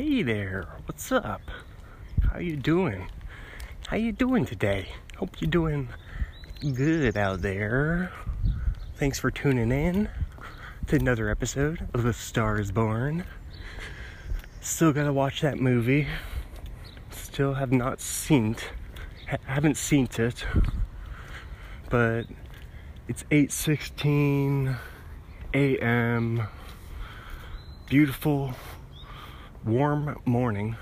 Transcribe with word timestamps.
Hey 0.00 0.22
there, 0.22 0.66
what's 0.86 1.12
up? 1.12 1.42
How 2.22 2.38
you 2.38 2.56
doing? 2.56 3.10
How 3.86 3.98
you 3.98 4.12
doing 4.12 4.46
today? 4.46 4.88
Hope 5.18 5.38
you're 5.42 5.50
doing 5.50 5.90
good 6.62 7.18
out 7.18 7.42
there. 7.42 8.10
Thanks 8.94 9.18
for 9.18 9.30
tuning 9.30 9.70
in 9.70 10.08
to 10.86 10.96
another 10.96 11.28
episode 11.28 11.86
of 11.92 12.02
The 12.02 12.14
Star 12.14 12.58
is 12.58 12.72
Born. 12.72 13.26
Still 14.62 14.94
gotta 14.94 15.12
watch 15.12 15.42
that 15.42 15.58
movie. 15.58 16.06
Still 17.10 17.52
have 17.52 17.70
not 17.70 18.00
seen 18.00 18.52
it. 18.52 18.70
Ha- 19.28 19.36
haven't 19.44 19.76
seen 19.76 20.08
it. 20.18 20.46
But 21.90 22.24
it's 23.06 23.24
8:16 23.24 24.78
a.m. 25.52 26.48
Beautiful 27.84 28.54
warm 29.64 30.18
morning, 30.24 30.76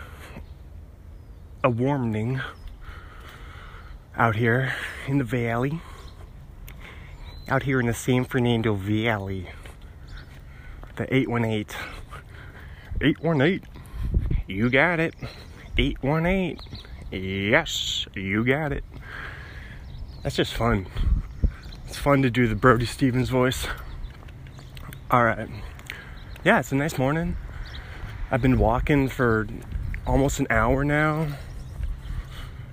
a 1.65 1.71
warming 1.71 2.41
out 4.17 4.37
here 4.37 4.75
in 5.07 5.19
the 5.19 5.25
valley, 5.25 5.81
out 7.49 7.65
here 7.65 7.81
in 7.81 7.87
the 7.87 7.95
San 7.95 8.25
Fernando 8.25 8.75
Valley, 8.75 9.49
the 10.97 11.13
818. 11.15 11.77
818, 13.01 13.63
you 14.47 14.71
got 14.71 15.01
it. 15.01 15.15
818, 15.77 16.59
yes, 17.13 18.07
you 18.15 18.45
got 18.45 18.73
it. 18.73 18.85
That's 20.23 20.37
just 20.37 20.55
fun. 20.55 20.87
It's 21.87 21.97
fun 21.97 22.23
to 22.23 22.31
do 22.31 22.47
the 22.47 22.55
Brody 22.55 22.87
Stevens 22.87 23.29
voice. 23.29 23.67
All 25.11 25.25
right. 25.25 25.49
Yeah, 26.45 26.59
it's 26.59 26.73
a 26.73 26.75
nice 26.75 26.99
morning. 26.99 27.37
I've 28.31 28.43
been 28.43 28.59
walking 28.59 29.09
for 29.09 29.49
almost 30.07 30.39
an 30.39 30.49
hour 30.51 30.85
now, 30.85 31.29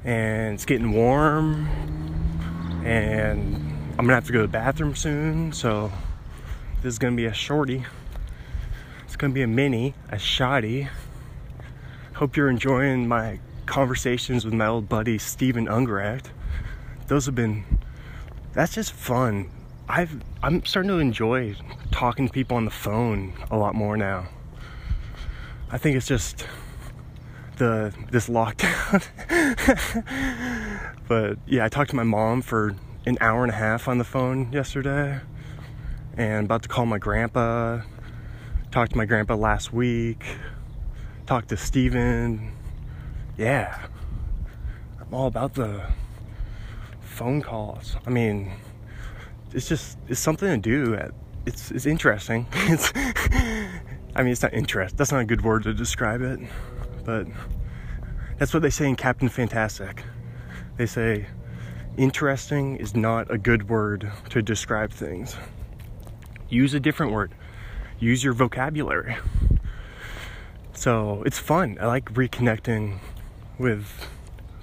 and 0.03 0.53
it's 0.53 0.66
getting 0.66 0.92
warm, 0.92 1.70
and 2.84 3.56
I'm 3.92 4.06
gonna 4.06 4.16
have 4.16 4.25
to 4.25 4.34
go 4.34 4.42
to 4.42 4.47
the 4.47 4.52
bathroom 4.52 4.95
soon, 4.95 5.53
so 5.53 5.94
this 6.81 6.92
is 6.92 7.00
gonna 7.00 7.16
be 7.16 7.25
a 7.25 7.34
shorty. 7.34 7.86
It's 9.06 9.16
gonna 9.16 9.31
be 9.31 9.44
a 9.44 9.47
mini, 9.47 9.94
a 10.09 10.20
shoddy. 10.20 10.89
Hope 12.16 12.36
you're 12.36 12.50
enjoying 12.50 13.08
my 13.08 13.40
conversations 13.66 14.44
with 14.44 14.53
my 14.53 14.67
old 14.67 14.90
buddy 14.90 15.17
Steven 15.17 15.67
Ungrecht. 15.67 16.25
Those 17.08 17.28
have 17.28 17.36
been, 17.36 17.64
that's 18.52 18.75
just 18.75 18.92
fun. 18.92 19.50
I've, 19.88 20.22
I'm 20.44 20.66
starting 20.66 20.90
to 20.90 20.97
enjoy 20.97 21.56
talking 21.92 22.28
to 22.28 22.34
people 22.34 22.58
on 22.58 22.66
the 22.66 22.72
phone 22.72 23.31
a 23.50 23.56
lot 23.56 23.73
more 23.73 23.95
now. 23.95 24.28
I 25.76 25.78
think 25.78 25.98
it's 25.98 26.08
just 26.08 26.48
the 27.58 27.94
this 28.09 28.30
lockdown. 28.30 29.04
but 31.09 31.38
yeah, 31.45 31.66
I 31.66 31.68
talked 31.68 31.90
to 31.90 31.98
my 31.98 32.04
mom 32.04 32.42
for 32.42 32.73
an 33.06 33.18
hour 33.20 33.44
and 33.44 33.52
a 33.52 33.56
half 33.56 33.90
on 33.90 33.98
the 33.98 34.06
phone 34.06 34.53
yesterday, 34.53 35.20
and 36.16 36.46
about 36.46 36.64
to 36.64 36.70
call 36.70 36.86
my 36.86 36.98
grandpa. 36.98 37.81
Talked 38.72 38.94
to 38.94 38.98
my 38.98 39.03
grandpa 39.03 39.36
last 39.36 39.73
week. 39.73 40.23
Talked 41.26 41.50
to 41.50 41.58
Steven. 41.58 42.53
Yeah, 43.38 43.78
I'm 45.02 45.14
all 45.14 45.28
about 45.28 45.56
the 45.56 45.92
phone 47.02 47.42
calls. 47.42 47.98
I 48.08 48.12
mean, 48.12 48.50
it's 49.52 49.68
just 49.68 49.98
it's 50.08 50.22
something 50.22 50.48
to 50.48 50.58
do. 50.58 50.98
It's 51.46 51.70
it's 51.70 51.86
interesting. 51.86 52.48
It's 52.70 52.94
I 54.16 54.23
mean, 54.23 54.31
it's 54.31 54.41
not 54.41 54.53
interest. 54.53 54.97
That's 54.97 55.11
not 55.11 55.21
a 55.21 55.25
good 55.25 55.44
word 55.44 55.63
to 55.63 55.73
describe 55.73 56.21
it, 56.21 56.39
but 57.03 57.27
that's 58.38 58.53
what 58.53 58.63
they 58.63 58.69
say 58.69 58.88
in 58.88 58.95
Captain 58.95 59.27
Fantastic. 59.27 60.03
They 60.77 60.85
say 60.85 61.27
interesting 61.97 62.77
is 62.77 62.95
not 62.95 63.30
a 63.30 63.38
good 63.38 63.69
word 63.69 64.12
to 64.29 64.41
describe 64.41 64.91
things. 64.91 65.35
Use 66.50 66.73
a 66.73 66.79
different 66.79 67.12
word. 67.12 67.34
Use 68.00 68.23
your 68.23 68.34
vocabulary. 68.34 69.17
So 70.73 71.23
it's 71.25 71.40
fun. 71.40 71.78
I 71.81 71.88
like 71.88 72.13
reconnecting 72.13 73.00
with 73.57 74.09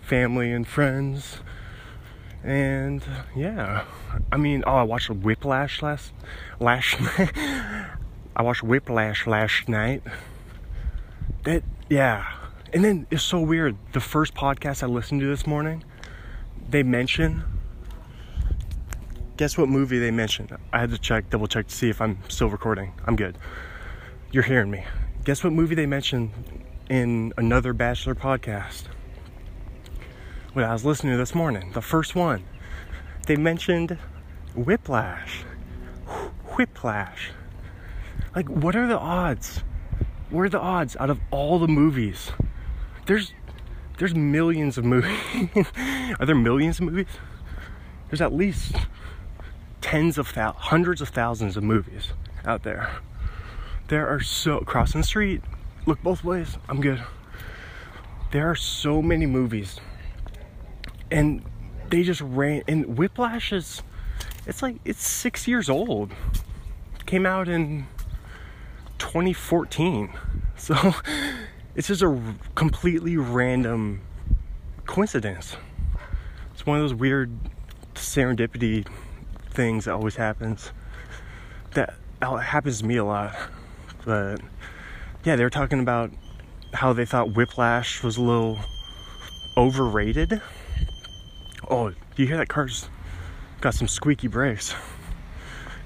family 0.03 0.53
and 0.53 0.67
friends. 0.67 1.39
And 2.45 3.03
yeah, 3.35 3.85
I 4.31 4.37
mean, 4.37 4.65
oh, 4.67 4.75
I 4.75 4.83
watched 4.83 5.11
Whiplash 5.11 5.81
last 5.81 6.13
last 6.59 6.97
I 8.35 8.43
watched 8.43 8.63
Whiplash 8.63 9.27
last 9.27 9.69
night. 9.69 10.03
That 11.45 11.63
yeah. 11.89 12.33
And 12.73 12.85
then 12.85 13.07
it's 13.11 13.23
so 13.23 13.41
weird. 13.41 13.77
The 13.93 14.01
first 14.01 14.35
podcast 14.35 14.83
I 14.83 14.87
listened 14.87 15.21
to 15.21 15.27
this 15.27 15.47
morning, 15.47 15.85
they 16.69 16.83
mention 16.83 17.45
guess 19.37 19.59
what 19.59 19.69
movie 19.69 19.99
they 19.99 20.11
mentioned? 20.11 20.57
I 20.73 20.79
had 20.79 20.91
to 20.91 20.99
check, 20.99 21.29
double 21.31 21.47
check 21.47 21.67
to 21.67 21.75
see 21.75 21.89
if 21.89 22.01
I'm 22.01 22.19
still 22.29 22.49
recording. 22.49 22.93
I'm 23.07 23.17
good. 23.17 23.37
You're 24.31 24.45
hearing 24.45 24.71
me. 24.71 24.85
Guess 25.25 25.43
what 25.43 25.53
movie 25.53 25.75
they 25.75 25.87
mentioned 25.87 26.31
in 26.89 27.33
another 27.37 27.73
Bachelor 27.73 28.15
podcast? 28.15 28.85
What 30.53 30.65
I 30.65 30.73
was 30.73 30.85
listening 30.85 31.15
to 31.15 31.19
this 31.19 31.35
morning, 31.35 31.73
the 31.73 31.83
first 31.83 32.15
one. 32.15 32.45
They 33.27 33.37
mentioned 33.37 33.99
Whiplash. 34.55 35.45
Whiplash. 36.57 37.31
Like, 38.35 38.49
what 38.49 38.75
are 38.77 38.87
the 38.87 38.99
odds? 38.99 39.63
What 40.31 40.43
are 40.43 40.49
the 40.49 40.61
odds 40.61 40.97
out 40.99 41.11
of 41.11 41.21
all 41.31 41.59
the 41.59 41.69
movies? 41.69 42.33
There's 43.07 43.33
there's 43.99 44.15
millions 44.15 44.79
of 44.79 44.85
movies. 44.85 45.19
are 46.19 46.27
there 46.27 46.35
millions 46.35 46.81
of 46.81 46.87
movies? 46.87 47.07
There's 48.09 48.21
at 48.21 48.33
least 48.33 48.75
tens 49.81 50.17
of 50.17 50.29
thousands, 50.29 50.65
hundreds 50.65 51.01
of 51.03 51.11
thousands 51.11 51.57
of 51.57 51.63
movies 51.63 52.13
out 52.47 52.63
there. 52.63 52.91
There 53.89 54.09
are 54.09 54.21
so 54.21 54.61
crossing 54.61 55.03
the 55.03 55.07
street. 55.07 55.43
Look 55.85 56.03
both 56.03 56.25
ways. 56.25 56.57
I'm 56.69 56.81
good. 56.81 57.03
There 58.31 58.51
are 58.51 58.55
so 58.55 59.03
many 59.03 59.27
movies, 59.27 59.79
and 61.11 61.45
they 61.91 62.03
just 62.03 62.23
ran. 62.23 62.63
And 62.67 62.97
Whiplash 62.97 63.53
is, 63.53 63.83
it's 64.47 64.63
like 64.63 64.77
it's 64.87 65.07
six 65.07 65.47
years 65.47 65.69
old. 65.69 66.13
Came 67.05 67.27
out 67.27 67.49
in 67.49 67.87
2014. 69.03 70.13
So 70.55 70.95
it's 71.75 71.89
just 71.89 72.03
a 72.03 72.23
completely 72.55 73.17
random 73.17 74.03
coincidence. 74.87 75.57
It's 76.53 76.65
one 76.65 76.77
of 76.77 76.85
those 76.85 76.95
weird 76.95 77.33
serendipity 77.97 78.87
things 79.51 79.87
that 79.87 79.95
always 79.95 80.15
happens. 80.15 80.71
That 81.73 81.95
happens 82.21 82.79
to 82.79 82.87
me 82.87 82.97
a 82.99 83.05
lot. 83.05 83.35
But 84.05 84.41
yeah, 85.25 85.35
they 85.35 85.43
were 85.43 85.51
talking 85.51 85.81
about 85.81 86.13
how 86.75 86.93
they 86.93 87.07
thought 87.07 87.35
Whiplash 87.35 88.05
was 88.05 88.19
a 88.19 88.23
little 88.23 88.61
overrated. 89.57 90.41
Oh, 91.69 91.91
do 91.91 91.97
you 92.23 92.29
hear 92.29 92.37
that 92.37 92.49
car's 92.49 92.89
got 93.61 93.75
some 93.75 93.89
squeaky 93.89 94.29
brakes? 94.29 94.77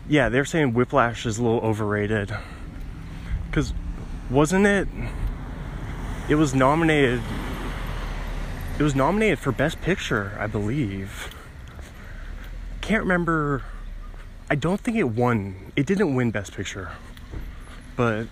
Yeah, 0.06 0.28
they're 0.28 0.44
saying 0.44 0.74
Whiplash 0.74 1.24
is 1.24 1.38
a 1.38 1.42
little 1.42 1.60
overrated. 1.60 2.36
Because 3.56 3.72
wasn't 4.28 4.66
it? 4.66 4.86
It 6.28 6.34
was 6.34 6.54
nominated. 6.54 7.22
It 8.78 8.82
was 8.82 8.94
nominated 8.94 9.38
for 9.38 9.50
Best 9.50 9.80
Picture, 9.80 10.36
I 10.38 10.46
believe. 10.46 11.34
Can't 12.82 13.02
remember. 13.04 13.62
I 14.50 14.56
don't 14.56 14.78
think 14.78 14.98
it 14.98 15.04
won. 15.08 15.72
It 15.74 15.86
didn't 15.86 16.14
win 16.14 16.30
Best 16.32 16.52
Picture. 16.52 16.90
But 17.96 18.26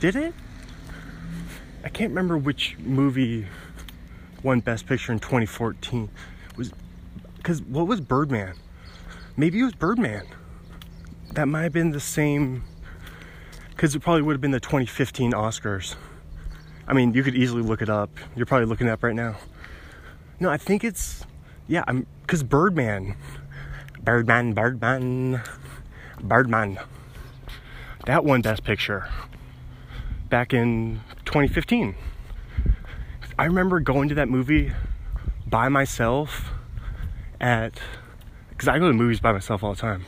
did 0.00 0.16
it? 0.16 0.32
I 1.84 1.90
can't 1.90 2.08
remember 2.08 2.38
which 2.38 2.78
movie 2.78 3.46
won 4.42 4.60
Best 4.60 4.86
Picture 4.86 5.12
in 5.12 5.18
2014. 5.18 6.08
Was 6.56 6.72
because 7.36 7.60
what 7.60 7.86
was 7.86 8.00
Birdman? 8.00 8.54
Maybe 9.36 9.60
it 9.60 9.64
was 9.64 9.74
Birdman. 9.74 10.26
That 11.34 11.48
might 11.48 11.64
have 11.64 11.72
been 11.74 11.90
the 11.90 12.00
same 12.00 12.62
because 13.78 13.94
it 13.94 14.00
probably 14.00 14.22
would 14.22 14.32
have 14.32 14.40
been 14.40 14.50
the 14.50 14.58
2015 14.58 15.34
Oscars. 15.34 15.94
I 16.88 16.94
mean, 16.94 17.14
you 17.14 17.22
could 17.22 17.36
easily 17.36 17.62
look 17.62 17.80
it 17.80 17.88
up. 17.88 18.10
You're 18.34 18.44
probably 18.44 18.66
looking 18.66 18.88
it 18.88 18.90
up 18.90 19.04
right 19.04 19.14
now. 19.14 19.36
No, 20.40 20.50
I 20.50 20.56
think 20.56 20.82
it's 20.82 21.24
yeah. 21.68 21.84
I'm 21.86 22.04
because 22.22 22.42
Birdman, 22.42 23.14
Birdman, 24.02 24.52
Birdman, 24.52 25.42
Birdman. 26.20 26.80
That 28.06 28.24
one 28.24 28.42
Best 28.42 28.64
Picture 28.64 29.08
back 30.28 30.52
in 30.52 31.00
2015. 31.24 31.94
I 33.38 33.44
remember 33.44 33.78
going 33.78 34.08
to 34.08 34.16
that 34.16 34.28
movie 34.28 34.72
by 35.46 35.68
myself 35.68 36.50
at 37.40 37.78
because 38.50 38.66
I 38.66 38.80
go 38.80 38.88
to 38.88 38.92
movies 38.92 39.20
by 39.20 39.30
myself 39.30 39.62
all 39.62 39.74
the 39.74 39.80
time. 39.80 40.04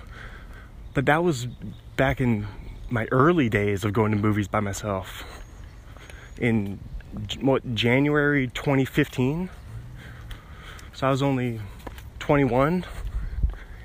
But 0.93 1.07
that 1.07 1.23
was 1.23 1.47
back 1.95 2.21
in 2.21 2.49
my 2.91 3.07
early 3.13 3.49
days 3.49 3.85
of 3.85 3.93
going 3.93 4.11
to 4.11 4.19
movies 4.19 4.49
by 4.49 4.61
myself 4.61 5.25
in 6.39 6.79
what 7.41 7.75
January 7.75 8.49
2015. 8.49 9.49
So 10.93 11.07
I 11.07 11.11
was 11.11 11.23
only 11.23 11.61
21 12.19 12.85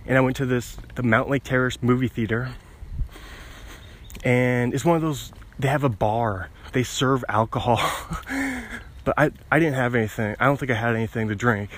and 0.08 0.18
I 0.18 0.22
went 0.22 0.36
to 0.38 0.46
this 0.46 0.78
the 0.96 1.04
Mountlake 1.04 1.44
Terrace 1.44 1.82
movie 1.82 2.08
theater. 2.08 2.54
And 4.24 4.74
it's 4.74 4.86
one 4.86 4.96
of 4.96 5.02
those 5.02 5.32
they 5.60 5.68
have 5.68 5.84
a 5.84 5.90
bar. 5.90 6.50
They 6.74 6.84
serve 6.84 7.24
alcohol. 7.30 7.80
but 9.04 9.14
I 9.18 9.32
I 9.52 9.60
didn't 9.60 9.76
have 9.76 9.96
anything. 9.96 10.36
I 10.40 10.46
don't 10.46 10.58
think 10.58 10.72
I 10.72 10.76
had 10.76 10.96
anything 10.96 11.28
to 11.28 11.36
drink. 11.36 11.70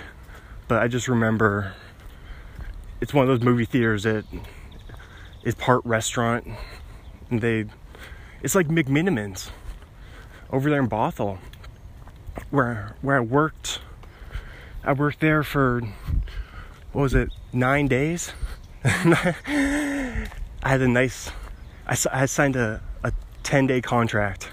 But 0.67 0.81
I 0.81 0.87
just 0.87 1.07
remember 1.07 1.73
it's 2.99 3.13
one 3.13 3.23
of 3.23 3.27
those 3.27 3.45
movie 3.45 3.65
theaters 3.65 4.03
that 4.03 4.25
is 5.43 5.55
part 5.55 5.85
restaurant 5.85 6.47
and 7.29 7.41
they 7.41 7.65
it's 8.41 8.55
like 8.55 8.67
McMenamins 8.67 9.49
over 10.51 10.69
there 10.69 10.79
in 10.79 10.89
Bothell 10.89 11.39
where 12.49 12.95
where 13.01 13.17
I 13.17 13.21
worked. 13.21 13.79
I 14.83 14.93
worked 14.93 15.19
there 15.19 15.43
for 15.43 15.81
what 16.91 17.01
was 17.01 17.13
it 17.13 17.29
nine 17.51 17.87
days? 17.87 18.31
I 18.83 20.29
had 20.63 20.81
a 20.81 20.87
nice 20.87 21.31
I, 21.85 21.97
I 22.11 22.25
signed 22.25 22.55
a, 22.55 22.81
a 23.03 23.11
10 23.43 23.67
day 23.67 23.81
contract. 23.81 24.49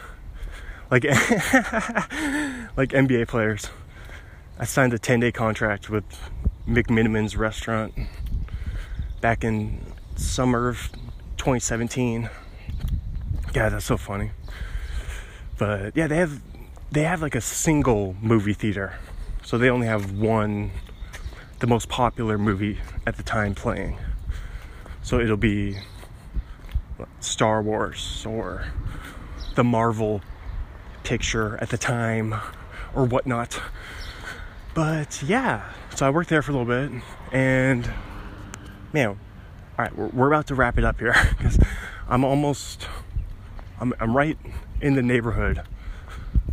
Like 0.90 1.04
like 1.04 2.90
NBA 2.90 3.28
players. 3.28 3.68
I 4.58 4.64
signed 4.64 4.94
a 4.94 4.98
10 4.98 5.20
day 5.20 5.32
contract 5.32 5.90
with 5.90 6.04
McMenamins 6.66 7.36
restaurant 7.36 7.94
back 9.20 9.44
in 9.44 9.80
summer 10.16 10.68
of 10.68 10.90
2017 11.36 12.30
yeah 13.54 13.68
that's 13.68 13.84
so 13.84 13.96
funny. 13.96 14.30
But 15.58 15.96
yeah 15.96 16.06
they 16.06 16.16
have 16.16 16.40
they 16.90 17.02
have 17.02 17.22
like 17.22 17.34
a 17.34 17.40
single 17.40 18.16
movie 18.20 18.54
theater. 18.54 18.98
So 19.42 19.58
they 19.58 19.70
only 19.70 19.86
have 19.86 20.12
one 20.12 20.70
the 21.60 21.66
most 21.66 21.88
popular 21.88 22.38
movie 22.38 22.78
at 23.06 23.16
the 23.16 23.22
time 23.22 23.54
playing. 23.54 23.98
So 25.02 25.20
it'll 25.20 25.36
be 25.36 25.78
star 27.20 27.62
wars 27.62 28.24
or 28.26 28.66
the 29.54 29.64
marvel 29.64 30.22
picture 31.02 31.58
at 31.60 31.68
the 31.68 31.78
time 31.78 32.34
or 32.94 33.04
whatnot. 33.04 33.60
But 34.74 35.22
yeah 35.22 35.70
so 35.96 36.06
i 36.06 36.10
worked 36.10 36.28
there 36.28 36.42
for 36.42 36.50
a 36.50 36.56
little 36.56 36.66
bit 36.66 37.02
and 37.32 37.88
man 38.92 39.08
all 39.08 39.16
right 39.78 39.96
we're, 39.96 40.08
we're 40.08 40.26
about 40.26 40.46
to 40.48 40.54
wrap 40.54 40.76
it 40.76 40.84
up 40.84 40.98
here 40.98 41.14
because 41.38 41.58
i'm 42.08 42.24
almost 42.24 42.88
I'm, 43.80 43.92
I'm 44.00 44.16
right 44.16 44.38
in 44.80 44.94
the 44.94 45.02
neighborhood 45.02 45.62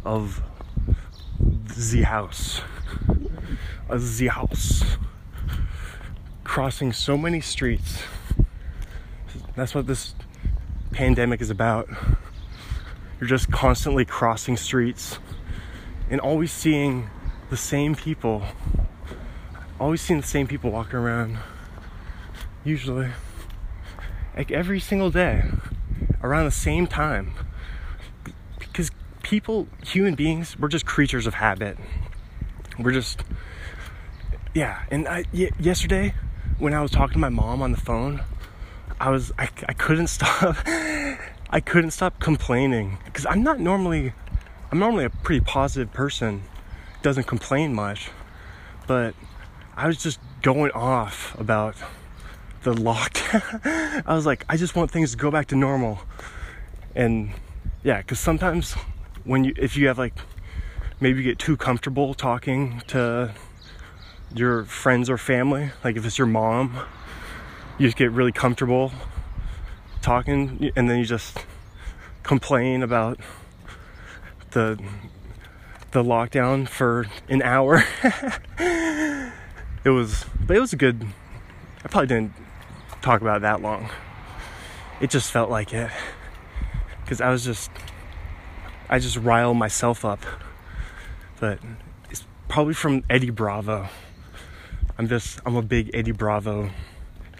of 0.04 0.42
the 1.40 2.02
house. 2.04 2.62
The 3.90 4.28
house. 4.28 4.84
Crossing 6.44 6.94
so 6.94 7.18
many 7.18 7.42
streets. 7.42 8.00
That's 9.56 9.76
what 9.76 9.88
this 9.88 10.16
pandemic 10.92 11.42
is 11.42 11.50
about. 11.50 11.90
You're 13.20 13.30
just 13.30 13.52
constantly 13.52 14.06
crossing 14.06 14.58
streets 14.58 15.20
and 16.10 16.20
always 16.20 16.52
seeing 16.52 17.10
the 17.50 17.58
same 17.58 17.96
people. 17.96 18.44
Always 19.80 20.02
seeing 20.02 20.22
the 20.22 20.28
same 20.28 20.48
people 20.48 20.72
walking 20.72 20.96
around. 20.96 21.38
Usually. 22.64 23.10
Like 24.36 24.52
every 24.52 24.80
single 24.80 25.12
day. 25.12 25.44
Around 26.24 26.46
the 26.46 26.52
same 26.52 26.88
time 26.88 27.34
because 28.60 28.92
people, 29.24 29.68
human 29.84 30.16
beings, 30.16 30.58
we're 30.58 30.68
just 30.68 30.86
creatures 30.86 31.28
of 31.28 31.36
habit. 31.36 31.78
We're 32.80 32.92
just, 32.92 33.24
yeah. 34.54 34.84
And 34.90 35.08
I, 35.08 35.26
y- 35.34 35.52
yesterday, 35.60 36.14
when 36.58 36.74
I 36.74 36.82
was 36.82 36.92
talking 36.92 37.14
to 37.14 37.20
my 37.20 37.30
mom 37.30 37.62
on 37.62 37.72
the 37.72 37.80
phone, 37.80 38.22
I 39.00 39.10
was, 39.10 39.32
I, 39.38 39.50
I 39.68 39.74
couldn't 39.74 40.08
stop, 40.18 40.58
I 41.50 41.60
couldn't 41.64 41.92
stop 41.92 42.20
complaining 42.20 42.98
because 43.06 43.26
I'm 43.26 43.44
not 43.44 43.60
normally, 43.60 44.14
I'm 44.72 44.80
normally 44.80 45.06
a 45.06 45.10
pretty 45.10 45.44
positive 45.44 45.92
person, 45.92 46.44
doesn't 47.02 47.26
complain 47.26 47.74
much, 47.74 48.10
but 48.88 49.16
I 49.76 49.88
was 49.88 50.02
just 50.02 50.20
going 50.42 50.72
off 50.72 51.38
about 51.40 51.76
the 52.64 52.74
lockdown. 52.74 54.04
I 54.06 54.16
was 54.16 54.26
like, 54.26 54.46
I 54.50 54.58
just 54.58 54.76
want 54.76 54.92
things 54.92 55.12
to 55.12 55.18
go 55.18 55.32
back 55.32 55.48
to 55.48 55.56
normal. 55.56 56.00
And 56.96 57.32
yeah, 57.84 57.98
because 57.98 58.20
sometimes 58.20 58.76
when 59.24 59.44
you 59.44 59.54
if 59.58 59.78
you 59.78 59.88
have 59.88 59.98
like 59.98 60.14
maybe 61.00 61.20
you 61.20 61.24
get 61.24 61.40
too 61.40 61.58
comfortable 61.58 62.14
talking 62.14 62.82
to 62.88 63.34
your 64.34 64.64
friends 64.66 65.10
or 65.10 65.18
family 65.18 65.72
like 65.84 65.96
if 65.98 66.06
it's 66.06 66.18
your 66.18 66.28
mom 66.28 66.80
you 67.78 67.88
just 67.88 67.98
get 67.98 68.12
really 68.12 68.32
comfortable 68.32 68.92
talking 70.02 70.72
and 70.76 70.90
then 70.90 70.98
you 70.98 71.06
just 71.06 71.38
complain 72.24 72.82
about 72.82 73.20
the 74.52 74.82
the 75.92 76.04
lockdown 76.04 76.68
for 76.68 77.06
an 77.28 77.42
hour 77.42 77.84
it 78.60 79.90
was 79.90 80.26
but 80.46 80.56
it 80.56 80.60
was 80.60 80.72
a 80.72 80.78
good 80.78 81.06
i 81.84 81.88
probably 81.88 82.08
didn't 82.08 82.32
talk 83.02 83.22
about 83.22 83.42
that 83.42 83.62
long 83.62 83.90
it 85.00 85.10
just 85.10 85.32
felt 85.32 85.50
like 85.50 85.74
it 85.74 85.90
because 87.04 87.20
i 87.22 87.30
was 87.30 87.44
just 87.44 87.72
I 88.92 89.00
just 89.00 89.16
rile 89.16 89.54
myself 89.54 90.04
up. 90.04 90.20
But 91.40 91.60
it's 92.10 92.26
probably 92.50 92.74
from 92.74 93.06
Eddie 93.10 93.30
Bravo. 93.30 93.88
I'm 94.98 95.08
just, 95.08 95.40
I'm 95.46 95.56
a 95.56 95.62
big 95.62 95.90
Eddie 95.94 96.12
Bravo. 96.12 96.70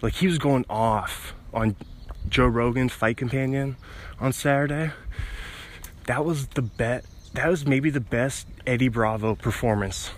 Like 0.00 0.14
he 0.14 0.26
was 0.26 0.38
going 0.38 0.64
off 0.70 1.34
on 1.52 1.76
Joe 2.26 2.46
Rogan's 2.46 2.92
Fight 2.92 3.18
Companion 3.18 3.76
on 4.18 4.32
Saturday. 4.32 4.92
That 6.06 6.24
was 6.24 6.46
the 6.48 6.62
bet. 6.62 7.04
That 7.34 7.48
was 7.48 7.66
maybe 7.66 7.90
the 7.90 8.00
best 8.00 8.48
Eddie 8.66 8.88
Bravo 8.88 9.34
performance 9.34 10.10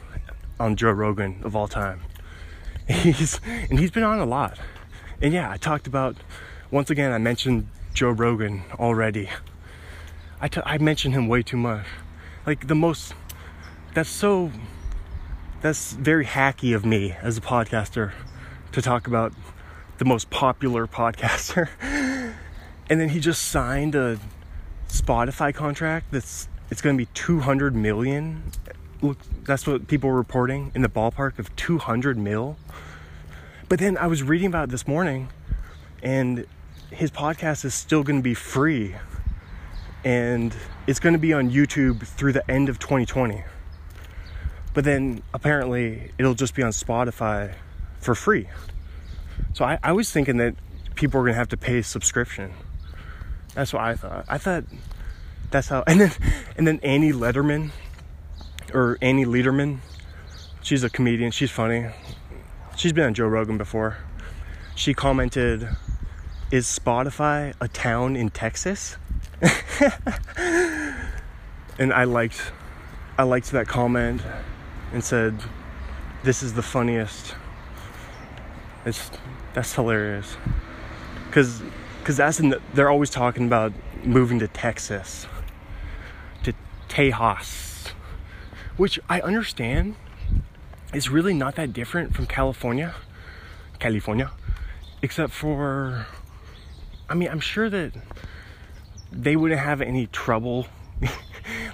on 0.61 0.76
Joe 0.76 0.93
Rogan 0.93 1.41
of 1.43 1.56
all 1.56 1.67
time. 1.67 2.00
He's 2.88 3.41
and 3.44 3.81
he's 3.81 3.91
been 3.91 4.02
on 4.05 4.20
a 4.20 4.26
lot. 4.26 4.58
And 5.20 5.32
yeah, 5.32 5.50
I 5.50 5.56
talked 5.56 5.87
about 5.87 6.16
once 6.70 6.90
again 6.90 7.12
I 7.12 7.19
mentioned 7.19 7.69
Joe 7.93 8.11
Rogan 8.11 8.64
already. 8.78 9.31
I, 10.40 10.49
t- 10.49 10.61
I 10.64 10.78
mentioned 10.78 11.14
him 11.14 11.28
way 11.28 11.43
too 11.43 11.56
much. 11.56 11.87
Like 12.44 12.66
the 12.66 12.75
most, 12.75 13.14
that's 13.94 14.08
so, 14.08 14.50
that's 15.62 15.93
very 15.93 16.27
hacky 16.27 16.74
of 16.74 16.84
me 16.84 17.12
as 17.22 17.39
a 17.39 17.41
podcaster 17.41 18.12
to 18.72 18.82
talk 18.82 19.06
about 19.06 19.32
the 19.98 20.05
most 20.05 20.29
popular 20.31 20.86
podcaster. 20.98 21.69
and 21.81 23.00
then 23.00 23.08
he 23.10 23.20
just 23.20 23.44
signed 23.44 23.94
a 23.94 24.19
Spotify 24.89 25.55
contract 25.55 26.06
that's, 26.10 26.48
it's 26.70 26.82
going 26.82 26.96
to 26.96 27.03
be 27.03 27.08
200 27.15 27.74
million. 27.74 28.43
Look, 29.00 29.19
that's 29.44 29.67
what 29.67 29.86
people 29.86 30.10
were 30.10 30.17
reporting 30.17 30.72
in 30.74 30.82
the 30.82 30.89
ballpark 30.89 31.39
of 31.39 31.55
200 31.56 32.19
mil. 32.19 32.56
But 33.69 33.79
then 33.79 33.97
I 33.97 34.06
was 34.06 34.23
reading 34.23 34.49
about 34.49 34.65
it 34.65 34.71
this 34.71 34.87
morning 34.87 35.29
and 36.03 36.47
his 36.91 37.11
podcast 37.11 37.65
is 37.65 37.75
still 37.75 38.03
going 38.03 38.19
to 38.19 38.23
be 38.23 38.35
free 38.35 38.94
and 40.05 40.55
it's 40.87 41.01
going 41.01 41.15
to 41.15 41.19
be 41.19 41.33
on 41.33 41.51
YouTube 41.51 42.06
through 42.06 42.33
the 42.33 42.49
end 42.51 42.69
of 42.69 42.79
2020. 42.79 43.43
But 44.75 44.85
then 44.85 45.23
apparently 45.33 46.13
it'll 46.19 46.35
just 46.35 46.55
be 46.55 46.63
on 46.63 46.73
Spotify 46.73 47.55
for 48.01 48.15
free. 48.15 48.49
So 49.55 49.65
I, 49.65 49.79
I 49.83 49.93
was 49.93 50.11
thinking 50.11 50.37
that 50.39 50.55
people 50.94 51.21
were 51.21 51.27
going 51.27 51.35
to 51.35 51.39
have 51.39 51.49
to 51.49 51.56
pay 51.56 51.79
a 51.79 51.83
subscription. 51.83 52.53
That's 53.55 53.73
what 53.73 53.83
I 53.83 53.94
thought. 53.94 54.25
I 54.29 54.39
thought 54.39 54.65
that's 55.51 55.69
how. 55.69 55.85
And 55.87 56.01
then 56.01 56.13
and 56.56 56.67
then 56.67 56.81
Annie 56.83 57.13
Letterman 57.13 57.71
or 58.73 58.99
Annie 59.01 59.25
Lederman, 59.25 59.79
she's 60.63 60.83
a 60.85 60.91
comedian. 60.91 61.31
She's 61.31 61.51
funny. 61.51 61.87
She's 62.76 62.93
been 62.93 63.04
on 63.04 63.14
Joe 63.14 63.28
Rogan 63.28 63.56
before. 63.56 63.98
She 64.74 64.94
commented, 64.94 65.69
"Is 66.50 66.66
Spotify 66.66 67.54
a 67.60 67.69
town 67.69 68.16
in 68.16 68.31
Texas?" 68.31 68.96
and 71.78 71.93
I 71.93 72.04
liked 72.04 72.52
I 73.16 73.22
liked 73.22 73.52
that 73.52 73.69
comment 73.69 74.22
and 74.93 75.04
said 75.04 75.40
this 76.24 76.43
is 76.43 76.54
the 76.54 76.62
funniest. 76.62 77.36
It's 78.84 79.10
that's 79.52 79.74
hilarious. 79.74 80.36
Cuz 81.31 81.62
cuz 82.02 82.16
that's 82.16 82.40
in 82.40 82.48
the, 82.50 82.60
they're 82.74 82.90
always 82.90 83.10
talking 83.10 83.46
about 83.46 83.72
moving 84.02 84.40
to 84.40 84.48
Texas. 84.48 85.28
To 86.43 86.52
Tejas. 86.88 87.93
Which 88.76 88.98
I 89.08 89.20
understand 89.20 89.94
is 90.94 91.10
really 91.10 91.34
not 91.34 91.56
that 91.56 91.72
different 91.72 92.15
from 92.15 92.27
California. 92.27 92.94
California. 93.79 94.31
Except 95.03 95.32
for 95.32 96.06
I 97.08 97.15
mean, 97.15 97.29
I'm 97.29 97.41
sure 97.41 97.69
that 97.69 97.93
they 99.13 99.36
wouldn't 99.36 99.60
have 99.60 99.81
any 99.81 100.06
trouble. 100.06 100.67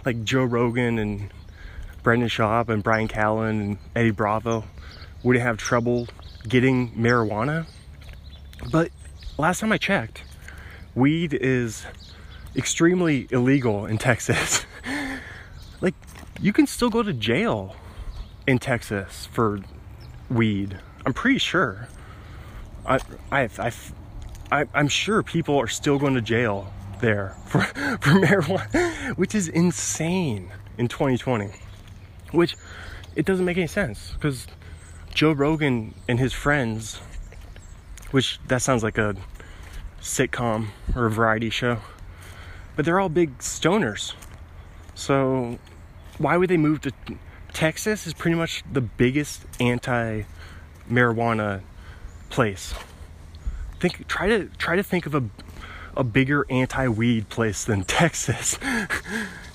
like 0.05 0.25
Joe 0.25 0.45
Rogan 0.45 0.99
and 0.99 1.33
Brendan 2.03 2.29
Schaub 2.29 2.69
and 2.69 2.83
Brian 2.83 3.09
Callen 3.09 3.51
and 3.51 3.79
Eddie 3.95 4.11
Bravo 4.11 4.65
wouldn't 5.23 5.45
have 5.45 5.57
trouble 5.59 6.09
getting 6.49 6.91
marijuana. 6.93 7.67
But 8.71 8.91
last 9.39 9.61
time 9.61 9.73
I 9.73 9.79
checked, 9.79 10.23
weed 10.95 11.35
is 11.35 11.85
extremely 12.57 13.29
illegal 13.31 13.87
in 13.87 13.99
Texas. 13.99 14.65
like, 15.81 15.95
you 16.41 16.53
can 16.53 16.67
still 16.67 16.91
go 16.91 17.03
to 17.03 17.13
jail 17.13 17.77
in 18.47 18.59
Texas 18.59 19.27
for 19.27 19.61
weed. 20.31 20.79
I'm 21.05 21.13
pretty 21.13 21.39
sure. 21.39 21.89
I, 22.87 22.99
I, 23.31 23.49
I, 23.59 23.73
I, 24.51 24.65
I'm 24.75 24.89
sure 24.89 25.23
people 25.23 25.59
are 25.59 25.69
still 25.69 25.99
going 25.99 26.15
to 26.15 26.21
jail 26.21 26.73
there 27.01 27.37
for, 27.47 27.61
for 28.01 28.11
marijuana, 28.11 29.17
which 29.17 29.35
is 29.35 29.49
insane 29.49 30.51
in 30.79 30.89
2020. 30.89 31.51
Which 32.33 32.57
it 33.17 33.27
doesn't 33.27 33.45
make 33.45 33.57
any 33.57 33.67
sense 33.67 34.13
because 34.13 34.47
Joe 35.13 35.33
Rogan 35.33 35.95
and 36.09 36.19
his 36.19 36.33
friends, 36.33 37.01
which 38.13 38.39
that 38.49 38.63
sounds 38.63 38.83
like 38.83 38.99
a 38.99 39.17
sitcom 40.01 40.69
or 40.95 41.07
a 41.07 41.11
variety 41.11 41.51
show, 41.51 41.79
but 42.77 42.85
they're 42.85 43.01
all 43.01 43.09
big 43.09 43.39
stoners. 43.39 44.15
So 44.95 45.59
why 46.19 46.37
would 46.37 46.51
they 46.51 46.57
move 46.57 46.81
to 46.83 46.93
Texas? 47.53 48.07
Is 48.07 48.15
pretty 48.15 48.37
much 48.37 48.63
the 48.71 48.81
biggest 48.81 49.45
anti 49.61 50.23
marijuana 50.91 51.61
place. 52.31 52.75
Think 53.79 54.07
try 54.09 54.29
to 54.29 54.47
try 54.59 54.77
to 54.77 54.83
think 54.83 55.07
of 55.07 55.15
a 55.15 55.25
a 55.97 56.05
bigger 56.05 56.47
anti-weed 56.51 57.29
place 57.29 57.65
than 57.65 57.85
Texas. 58.01 58.59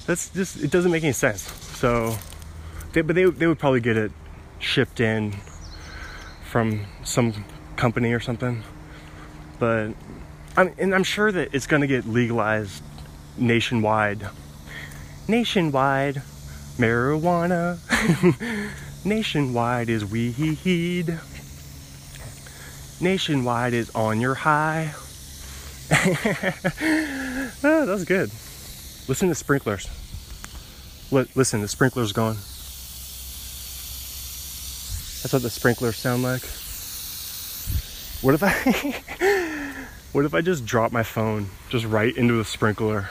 That's 0.05 0.29
just 0.29 0.63
it 0.63 0.71
doesn't 0.71 0.91
make 0.91 1.03
any 1.03 1.13
sense. 1.13 1.41
So 1.77 2.17
they, 2.93 3.01
but 3.01 3.15
they 3.15 3.25
they 3.25 3.47
would 3.47 3.59
probably 3.59 3.81
get 3.81 3.97
it 3.97 4.11
shipped 4.59 4.99
in 4.99 5.35
from 6.49 6.85
some 7.03 7.45
company 7.75 8.13
or 8.13 8.19
something. 8.19 8.63
But 9.59 9.93
I'm 10.57 10.73
and 10.77 10.93
I'm 10.93 11.03
sure 11.03 11.31
that 11.31 11.49
it's 11.53 11.67
going 11.67 11.81
to 11.81 11.87
get 11.87 12.05
legalized 12.05 12.83
nationwide. 13.37 14.27
Nationwide 15.27 16.21
marijuana. 16.77 17.79
nationwide 19.05 19.89
is 19.89 20.05
weed. 20.05 21.19
Nationwide 22.99 23.73
is 23.73 23.89
on 23.95 24.21
your 24.21 24.35
high. 24.35 24.93
oh, 25.91 25.95
that 27.61 27.87
was 27.87 28.05
good. 28.05 28.31
Listen 29.07 29.29
to 29.29 29.35
sprinklers. 29.35 29.87
L- 31.11 31.25
listen, 31.35 31.61
the 31.61 31.67
sprinklers 31.67 32.11
going. 32.11 32.35
That's 35.21 35.33
what 35.33 35.41
the 35.41 35.49
sprinklers 35.49 35.97
sound 35.97 36.23
like. 36.23 36.41
What 38.21 38.33
if 38.33 38.43
I 38.43 38.51
What 40.13 40.23
if 40.25 40.33
I 40.33 40.41
just 40.41 40.65
drop 40.65 40.91
my 40.91 41.03
phone 41.03 41.49
just 41.69 41.85
right 41.85 42.15
into 42.15 42.35
the 42.35 42.45
sprinkler? 42.45 43.09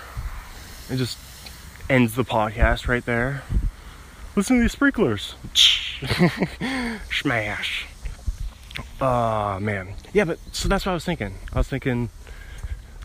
and 0.89 0.99
just 0.99 1.19
ends 1.89 2.15
the 2.15 2.25
podcast 2.25 2.89
right 2.89 3.05
there. 3.05 3.43
Listen 4.37 4.57
to 4.57 4.63
these 4.63 4.73
sprinklers. 4.73 5.35
Smash. 7.13 7.87
Oh 9.01 9.59
man. 9.61 9.95
Yeah, 10.13 10.25
but 10.25 10.39
so 10.53 10.69
that's 10.69 10.87
what 10.87 10.93
I 10.93 10.95
was 10.95 11.05
thinking. 11.05 11.35
I 11.53 11.59
was 11.59 11.69
thinking 11.69 12.11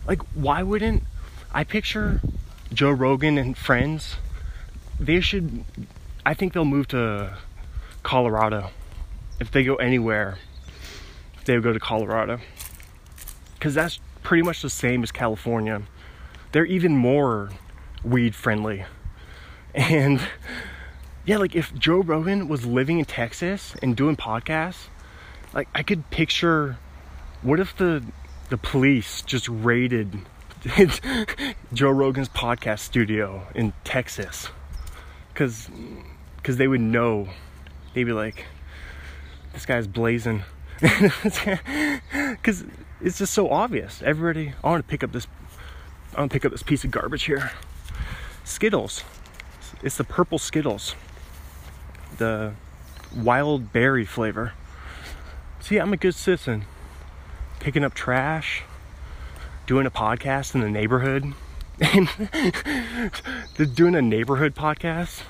like 0.06 0.22
why 0.34 0.62
wouldn't 0.62 1.04
I 1.52 1.64
picture 1.64 2.20
Joe 2.72 2.90
Rogan 2.90 3.38
and 3.38 3.56
friends? 3.56 4.16
They 4.98 5.20
should 5.20 5.64
I 6.26 6.34
think 6.34 6.52
they'll 6.52 6.64
move 6.64 6.88
to 6.88 7.36
Colorado. 8.02 8.70
If 9.38 9.50
they 9.50 9.62
go 9.64 9.76
anywhere, 9.76 10.38
they 11.44 11.54
would 11.54 11.62
go 11.62 11.72
to 11.72 11.80
Colorado. 11.80 12.40
Cuz 13.60 13.74
that's 13.74 14.00
pretty 14.22 14.42
much 14.42 14.62
the 14.62 14.70
same 14.70 15.02
as 15.02 15.12
California. 15.12 15.82
They're 16.52 16.66
even 16.66 16.96
more 16.96 17.50
weed 18.04 18.34
friendly. 18.34 18.84
And 19.74 20.20
yeah, 21.24 21.36
like 21.36 21.54
if 21.54 21.74
Joe 21.74 21.98
Rogan 21.98 22.48
was 22.48 22.66
living 22.66 22.98
in 22.98 23.04
Texas 23.04 23.74
and 23.82 23.96
doing 23.96 24.16
podcasts, 24.16 24.88
like 25.52 25.68
I 25.74 25.82
could 25.82 26.10
picture 26.10 26.78
what 27.42 27.60
if 27.60 27.76
the 27.76 28.02
the 28.48 28.56
police 28.56 29.22
just 29.22 29.48
raided 29.48 30.18
Joe 31.72 31.90
Rogan's 31.90 32.28
podcast 32.28 32.80
studio 32.80 33.46
in 33.54 33.72
Texas? 33.84 34.48
Cuz 35.34 35.70
cuz 36.42 36.56
they 36.56 36.68
would 36.68 36.80
know. 36.80 37.28
They'd 37.94 38.04
be 38.04 38.12
like 38.12 38.46
this 39.52 39.66
guy's 39.66 39.86
blazing. 39.86 40.42
Cuz 42.42 42.64
it's 43.00 43.18
just 43.18 43.32
so 43.34 43.50
obvious. 43.50 44.02
Everybody 44.02 44.54
I 44.64 44.70
want 44.70 44.84
to 44.84 44.90
pick 44.90 45.04
up 45.04 45.12
this 45.12 45.26
I 46.14 46.20
want 46.20 46.32
to 46.32 46.34
pick 46.34 46.44
up 46.44 46.52
this 46.52 46.62
piece 46.62 46.82
of 46.82 46.90
garbage 46.90 47.24
here 47.24 47.52
Skittles 48.44 49.04
it's 49.82 49.96
the 49.96 50.04
purple 50.04 50.38
Skittles 50.38 50.94
the 52.18 52.52
wild 53.14 53.72
berry 53.72 54.04
flavor 54.04 54.52
See, 55.60 55.76
I'm 55.76 55.92
a 55.92 55.96
good 55.96 56.14
citizen. 56.14 56.64
Picking 57.60 57.84
up 57.84 57.92
trash, 57.92 58.62
doing 59.66 59.86
a 59.86 59.90
podcast 59.90 60.54
in 60.54 60.62
the 60.62 60.70
neighborhood, 60.70 61.34
and 61.80 62.08
doing 63.74 63.94
a 63.94 64.02
neighborhood 64.02 64.54
podcast. 64.54 65.22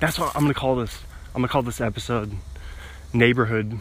That's 0.00 0.18
what 0.18 0.34
I'm 0.34 0.42
gonna 0.42 0.54
call 0.54 0.76
this. 0.76 1.02
I'm 1.34 1.42
gonna 1.42 1.48
call 1.48 1.62
this 1.62 1.80
episode 1.80 2.32
neighborhood. 3.12 3.78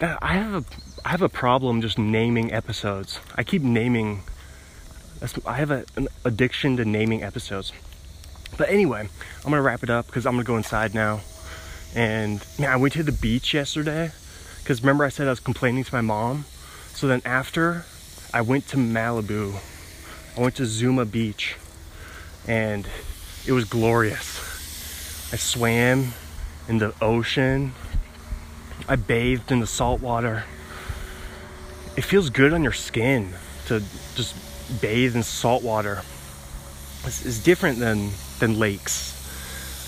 I 0.00 0.34
have 0.34 0.54
a 0.54 0.64
I 1.06 1.08
have 1.08 1.22
a 1.22 1.28
problem 1.28 1.80
just 1.80 1.98
naming 1.98 2.52
episodes. 2.52 3.18
I 3.34 3.44
keep 3.44 3.62
naming. 3.62 4.22
I 5.46 5.54
have 5.54 5.70
a, 5.70 5.84
an 5.96 6.08
addiction 6.24 6.76
to 6.78 6.84
naming 6.84 7.22
episodes. 7.22 7.72
But 8.56 8.68
anyway, 8.68 9.08
I'm 9.44 9.50
gonna 9.50 9.62
wrap 9.62 9.82
it 9.82 9.90
up 9.90 10.06
because 10.06 10.26
I'm 10.26 10.34
gonna 10.34 10.44
go 10.44 10.56
inside 10.56 10.94
now. 10.94 11.20
And 11.94 12.44
man, 12.58 12.70
I 12.70 12.76
went 12.76 12.94
to 12.94 13.02
the 13.02 13.12
beach 13.12 13.54
yesterday 13.54 14.12
because 14.58 14.82
remember 14.82 15.04
I 15.04 15.08
said 15.08 15.26
I 15.26 15.30
was 15.30 15.40
complaining 15.40 15.84
to 15.84 15.94
my 15.94 16.00
mom? 16.00 16.44
So 16.94 17.06
then 17.06 17.22
after, 17.24 17.84
I 18.34 18.40
went 18.40 18.68
to 18.68 18.76
Malibu. 18.76 19.58
I 20.36 20.40
went 20.40 20.56
to 20.56 20.66
Zuma 20.66 21.04
Beach. 21.04 21.56
And 22.46 22.88
it 23.46 23.52
was 23.52 23.64
glorious. 23.64 24.38
I 25.32 25.36
swam 25.36 26.12
in 26.68 26.78
the 26.78 26.94
ocean. 27.00 27.72
I 28.88 28.96
bathed 28.96 29.52
in 29.52 29.60
the 29.60 29.66
salt 29.66 30.00
water. 30.00 30.44
It 31.96 32.02
feels 32.02 32.30
good 32.30 32.52
on 32.52 32.62
your 32.62 32.72
skin 32.72 33.34
to 33.66 33.82
just 34.14 34.34
bathe 34.80 35.16
in 35.16 35.22
salt 35.22 35.62
water. 35.62 36.02
It's, 37.04 37.24
it's 37.24 37.38
different 37.38 37.78
than, 37.78 38.10
than 38.38 38.58
lakes. 38.58 39.10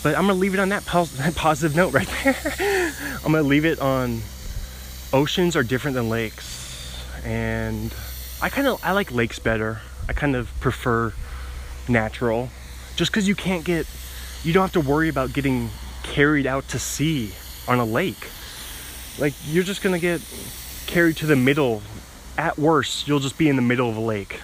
But 0.03 0.17
I'm 0.17 0.27
gonna 0.27 0.35
leave 0.35 0.55
it 0.55 0.61
on 0.61 0.69
that, 0.71 0.85
pos- 0.85 1.13
that 1.19 1.35
positive 1.35 1.77
note 1.77 1.93
right 1.93 2.09
there. 2.23 2.37
I'm 3.25 3.33
gonna 3.33 3.43
leave 3.43 3.65
it 3.65 3.81
on 3.81 4.21
oceans 5.15 5.55
are 5.55 5.63
different 5.63 5.95
than 5.95 6.09
lakes 6.09 7.01
and 7.25 7.95
i 8.43 8.49
kind 8.49 8.67
of 8.67 8.81
i 8.85 8.91
like 8.91 9.13
lakes 9.13 9.39
better 9.39 9.81
i 10.09 10.13
kind 10.13 10.35
of 10.35 10.51
prefer 10.59 11.13
natural 11.89 12.49
just 12.97 13.13
because 13.13 13.29
you 13.29 13.35
can't 13.37 13.65
get 13.65 13.87
you 14.43 14.53
don't 14.53 14.63
have 14.63 14.73
to 14.73 14.81
worry 14.81 15.09
about 15.09 15.33
getting 15.33 15.71
carried 16.03 16.49
out 16.49 16.67
to 16.67 16.81
sea 16.81 17.33
on 17.69 17.79
a 17.79 17.85
lake 17.85 18.29
like 19.21 19.33
you're 19.47 19.63
just 19.63 19.83
gonna 19.83 20.01
get 20.01 20.21
carried 20.87 21.17
to 21.17 21.27
the 21.27 21.37
middle 21.37 21.81
at 22.37 22.59
worst 22.59 23.07
you'll 23.07 23.21
just 23.21 23.39
be 23.39 23.49
in 23.49 23.55
the 23.55 23.63
middle 23.63 23.89
of 23.89 23.97
a 23.97 24.01
lake 24.01 24.41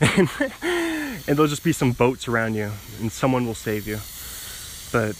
and, 0.00 0.28
and 0.62 1.36
there'll 1.36 1.46
just 1.46 1.64
be 1.64 1.72
some 1.72 1.92
boats 1.92 2.28
around 2.28 2.54
you 2.54 2.70
and 3.00 3.10
someone 3.10 3.46
will 3.46 3.54
save 3.54 3.86
you 3.86 3.98
but 4.92 5.14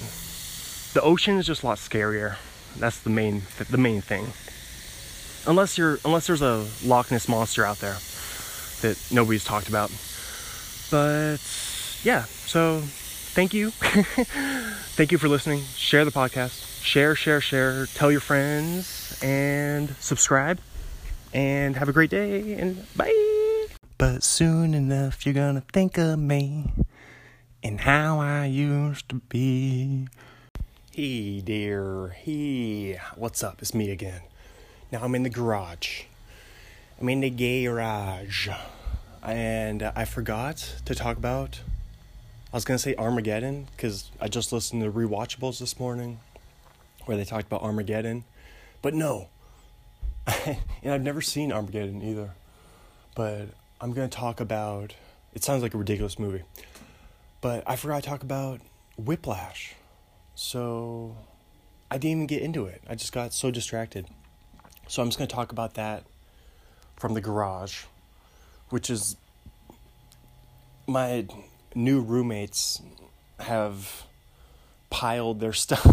the 0.95 1.01
ocean 1.03 1.39
is 1.39 1.47
just 1.47 1.63
a 1.63 1.67
lot 1.67 1.79
scarier 1.79 2.37
that's 2.79 3.01
the 3.01 3.11
main 3.11 3.43
the 3.71 3.79
main 3.79 4.01
thing 4.01 4.27
unless 5.47 5.79
you're 5.79 5.99
unless 6.05 6.27
there's 6.27 6.43
a 6.43 6.67
Loch 6.85 7.11
Ness 7.11 7.29
monster 7.29 7.65
out 7.65 7.79
there 7.79 7.97
that 8.83 8.99
nobody's 9.11 9.45
talked 9.45 9.69
about. 9.69 9.91
But 10.91 11.39
yeah, 12.05 12.25
so 12.25 12.81
thank 12.83 13.55
you. 13.55 13.71
thank 13.71 15.11
you 15.11 15.19
for 15.19 15.29
listening. 15.29 15.63
Share 15.75 16.05
the 16.05 16.11
podcast. 16.11 16.83
Share, 16.83 17.15
share, 17.15 17.41
share. 17.41 17.87
Tell 17.87 18.13
your 18.13 18.21
friends 18.21 19.19
and 19.23 19.91
subscribe. 19.99 20.61
And 21.35 21.77
have 21.77 21.91
a 21.91 21.93
great 21.93 22.11
day 22.11 22.55
and 22.55 22.87
bye. 22.97 23.57
But 23.99 24.23
soon 24.23 24.75
enough, 24.75 25.27
you're 25.27 25.35
gonna 25.35 25.65
think 25.73 25.99
of 25.99 26.21
me 26.21 26.71
and 27.65 27.81
how 27.81 28.21
I 28.21 28.47
used 28.47 29.09
to 29.09 29.17
be. 29.17 30.07
Hey, 30.93 31.41
dear. 31.41 32.15
Hey, 32.17 33.01
what's 33.17 33.43
up? 33.43 33.61
It's 33.61 33.75
me 33.75 33.91
again. 33.91 34.21
Now 34.93 35.03
I'm 35.03 35.17
in 35.17 35.25
the 35.25 35.31
garage. 35.31 36.05
I'm 37.01 37.09
in 37.09 37.23
the 37.23 37.31
garage. 37.31 38.49
And 39.21 39.83
I 39.83 40.05
forgot 40.05 40.75
to 40.85 40.95
talk 40.95 41.17
about 41.17 41.59
I 42.53 42.57
was 42.57 42.65
gonna 42.65 42.79
say 42.79 42.95
Armageddon 42.95 43.67
because 43.75 44.13
I 44.21 44.29
just 44.29 44.53
listened 44.53 44.81
to 44.85 44.93
Rewatchables 44.93 45.59
this 45.59 45.81
morning, 45.81 46.21
where 47.07 47.17
they 47.17 47.25
talked 47.25 47.49
about 47.49 47.63
Armageddon, 47.63 48.23
but 48.81 48.95
no. 48.95 49.27
and 50.47 50.57
I've 50.85 51.03
never 51.03 51.21
seen 51.21 51.51
Armageddon 51.51 52.01
either, 52.01 52.31
but 53.17 53.49
I'm 53.81 53.93
gonna 53.93 54.09
talk 54.09 54.41
about. 54.41 54.95
It 55.35 55.45
sounds 55.45 55.63
like 55.63 55.75
a 55.75 55.79
ridiculous 55.79 56.19
movie, 56.19 56.43
but 57.41 57.63
I 57.67 57.77
forgot 57.77 58.03
to 58.03 58.09
talk 58.09 58.23
about 58.23 58.61
Whiplash, 58.97 59.75
so 60.35 61.17
I 61.91 61.99
didn't 61.99 62.17
even 62.17 62.27
get 62.27 62.43
into 62.43 62.67
it. 62.67 62.83
I 62.89 62.95
just 62.95 63.13
got 63.13 63.33
so 63.33 63.51
distracted. 63.51 64.07
So 64.89 65.03
I'm 65.03 65.09
just 65.09 65.19
gonna 65.19 65.29
talk 65.29 65.53
about 65.53 65.75
that 65.75 66.05
from 66.97 67.15
the 67.15 67.21
garage, 67.21 67.85
which 68.71 68.91
is 68.91 69.17
my 70.87 71.27
new 71.75 72.01
roommates 72.01 72.83
have 73.39 74.05
piled 74.91 75.39
their 75.39 75.53
stuff. 75.65 75.87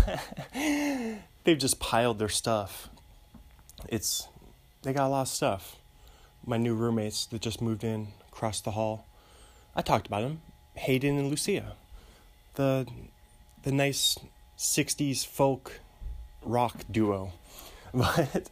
They've 0.53 1.57
just 1.57 1.79
piled 1.79 2.17
their 2.17 2.29
stuff. 2.29 2.89
It's 3.87 4.27
they 4.81 4.93
got 4.93 5.07
a 5.07 5.09
lot 5.09 5.21
of 5.21 5.27
stuff. 5.27 5.75
My 6.45 6.57
new 6.57 6.75
roommates 6.75 7.25
that 7.27 7.41
just 7.41 7.61
moved 7.61 7.83
in 7.83 8.09
across 8.27 8.61
the 8.61 8.71
hall. 8.71 9.05
I 9.75 9.81
talked 9.81 10.07
about 10.07 10.21
them, 10.21 10.41
Hayden 10.75 11.17
and 11.17 11.29
Lucia. 11.29 11.75
The 12.53 12.87
the 13.63 13.71
nice 13.71 14.17
60s 14.57 15.25
folk 15.25 15.79
rock 16.43 16.83
duo. 16.89 17.33
But 17.93 18.49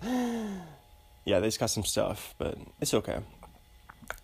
yeah, 1.26 1.40
they 1.40 1.48
just 1.48 1.60
got 1.60 1.70
some 1.70 1.84
stuff, 1.84 2.34
but 2.38 2.58
it's 2.80 2.94
okay. 2.94 3.20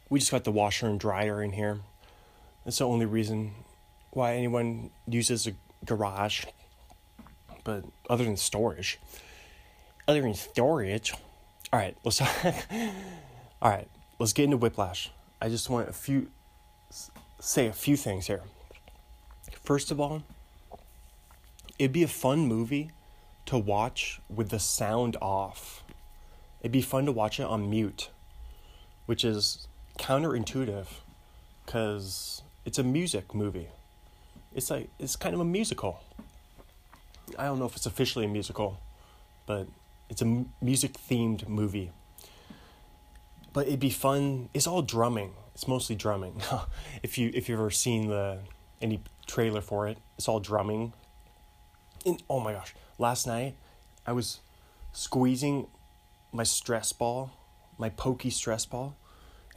We 0.10 0.20
just 0.20 0.32
got 0.32 0.46
the 0.46 0.52
washer 0.52 0.88
and 0.88 1.00
dryer 1.00 1.44
in 1.44 1.52
here. 1.52 1.80
That's 2.64 2.78
the 2.78 2.88
only 2.88 3.06
reason 3.06 3.54
why 4.12 4.36
anyone 4.36 4.92
uses 5.08 5.46
a 5.46 5.54
garage. 5.86 6.46
But 7.64 7.84
other 8.10 8.24
than 8.24 8.38
storage, 8.38 9.00
other 10.08 10.22
than 10.22 10.34
storage, 10.34 11.14
all 11.72 11.80
right, 11.80 11.98
let's 12.04 12.22
all 13.62 13.70
right, 13.70 13.88
let's 14.20 14.34
get 14.34 14.46
into 14.46 14.58
Whiplash. 14.58 15.12
I 15.42 15.50
just 15.50 15.70
want 15.70 15.90
a 15.90 15.94
few 15.94 16.30
say 17.40 17.68
a 17.68 17.74
few 17.74 17.96
things 17.96 18.28
here. 18.28 18.42
First 19.64 19.92
of 19.92 20.00
all, 20.00 20.24
it'd 21.78 21.92
be 21.92 22.04
a 22.04 22.08
fun 22.08 22.40
movie 22.40 22.92
to 23.46 23.58
watch 23.58 24.22
with 24.30 24.50
the 24.50 24.60
sound 24.60 25.18
off. 25.22 25.84
It'd 26.62 26.72
be 26.72 26.82
fun 26.82 27.06
to 27.06 27.12
watch 27.12 27.40
it 27.40 27.44
on 27.44 27.70
mute, 27.70 28.10
which 29.06 29.24
is 29.24 29.68
counterintuitive 29.98 30.88
because 31.66 32.42
it's 32.66 32.80
a 32.80 32.84
music 32.84 33.34
movie. 33.34 33.70
It's 34.54 34.70
like 34.70 34.90
it's 35.00 35.16
kind 35.16 35.34
of 35.34 35.42
a 35.42 35.46
musical. 35.46 36.02
I 37.38 37.46
don't 37.46 37.60
know 37.60 37.66
if 37.66 37.76
it's 37.76 37.86
officially 37.86 38.26
a 38.26 38.30
musical, 38.30 38.80
but 39.46 39.68
it's 40.10 40.22
a 40.22 40.46
music 40.62 40.94
themed 40.94 41.48
movie. 41.48 41.92
But 43.54 43.68
it'd 43.68 43.80
be 43.80 43.90
fun. 43.90 44.50
It's 44.54 44.68
all 44.68 44.82
drumming. 44.82 45.34
It's 45.54 45.68
mostly 45.68 45.96
drumming. 45.96 46.42
if 47.04 47.18
you 47.18 47.32
if 47.34 47.50
you've 47.50 47.60
ever 47.60 47.72
seen 47.72 48.08
the 48.08 48.40
any 48.82 49.02
trailer 49.26 49.62
for 49.62 49.88
it, 49.88 49.98
it's 50.18 50.28
all 50.28 50.40
drumming. 50.40 50.94
And 52.06 52.22
oh 52.30 52.40
my 52.40 52.54
gosh, 52.54 52.74
last 52.98 53.28
night 53.28 53.56
I 54.06 54.14
was 54.14 54.40
squeezing 54.94 55.68
my 56.32 56.44
stress 56.44 56.94
ball, 56.94 57.32
my 57.78 57.90
pokey 57.90 58.30
stress 58.30 58.66
ball, 58.66 58.96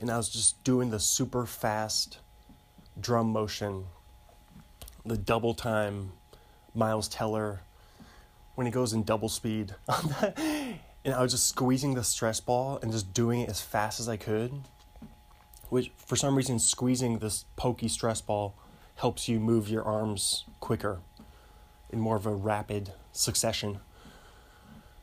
and 0.00 0.10
I 0.10 0.16
was 0.16 0.28
just 0.28 0.62
doing 0.64 0.90
the 0.90 0.98
super 0.98 1.46
fast 1.46 2.18
drum 3.00 3.32
motion, 3.32 3.86
the 5.04 5.16
double 5.16 5.54
time 5.54 6.12
Miles 6.74 7.08
Teller 7.08 7.60
when 8.54 8.66
he 8.66 8.70
goes 8.70 8.92
in 8.92 9.02
double 9.02 9.28
speed. 9.28 9.74
and 11.04 11.14
I 11.14 11.22
was 11.22 11.32
just 11.32 11.48
squeezing 11.48 11.94
the 11.94 12.04
stress 12.04 12.40
ball 12.40 12.78
and 12.82 12.92
just 12.92 13.12
doing 13.12 13.40
it 13.40 13.48
as 13.48 13.60
fast 13.60 14.00
as 14.00 14.08
I 14.08 14.16
could. 14.16 14.52
Which, 15.68 15.90
for 15.96 16.16
some 16.16 16.36
reason, 16.36 16.58
squeezing 16.58 17.18
this 17.18 17.44
pokey 17.56 17.88
stress 17.88 18.20
ball 18.20 18.54
helps 18.96 19.28
you 19.28 19.40
move 19.40 19.68
your 19.68 19.82
arms 19.82 20.44
quicker 20.60 21.00
in 21.90 21.98
more 21.98 22.16
of 22.16 22.26
a 22.26 22.34
rapid 22.34 22.92
succession. 23.12 23.80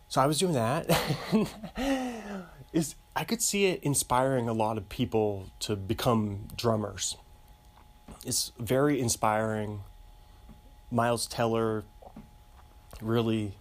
So 0.08 0.22
I 0.22 0.28
was 0.28 0.38
doing 0.38 0.54
that. 0.54 0.90
is 2.74 2.96
I 3.16 3.24
could 3.24 3.42
see 3.42 3.66
it 3.66 3.84
inspiring 3.84 4.48
a 4.48 4.54
lot 4.54 4.78
of 4.78 4.90
people 4.90 5.50
to 5.62 5.76
become 5.76 6.48
drummers. 6.56 7.18
It's 8.26 8.52
very 8.60 9.00
inspiring. 9.00 9.82
Miles 10.92 11.28
Teller 11.28 11.84
really 13.02 13.54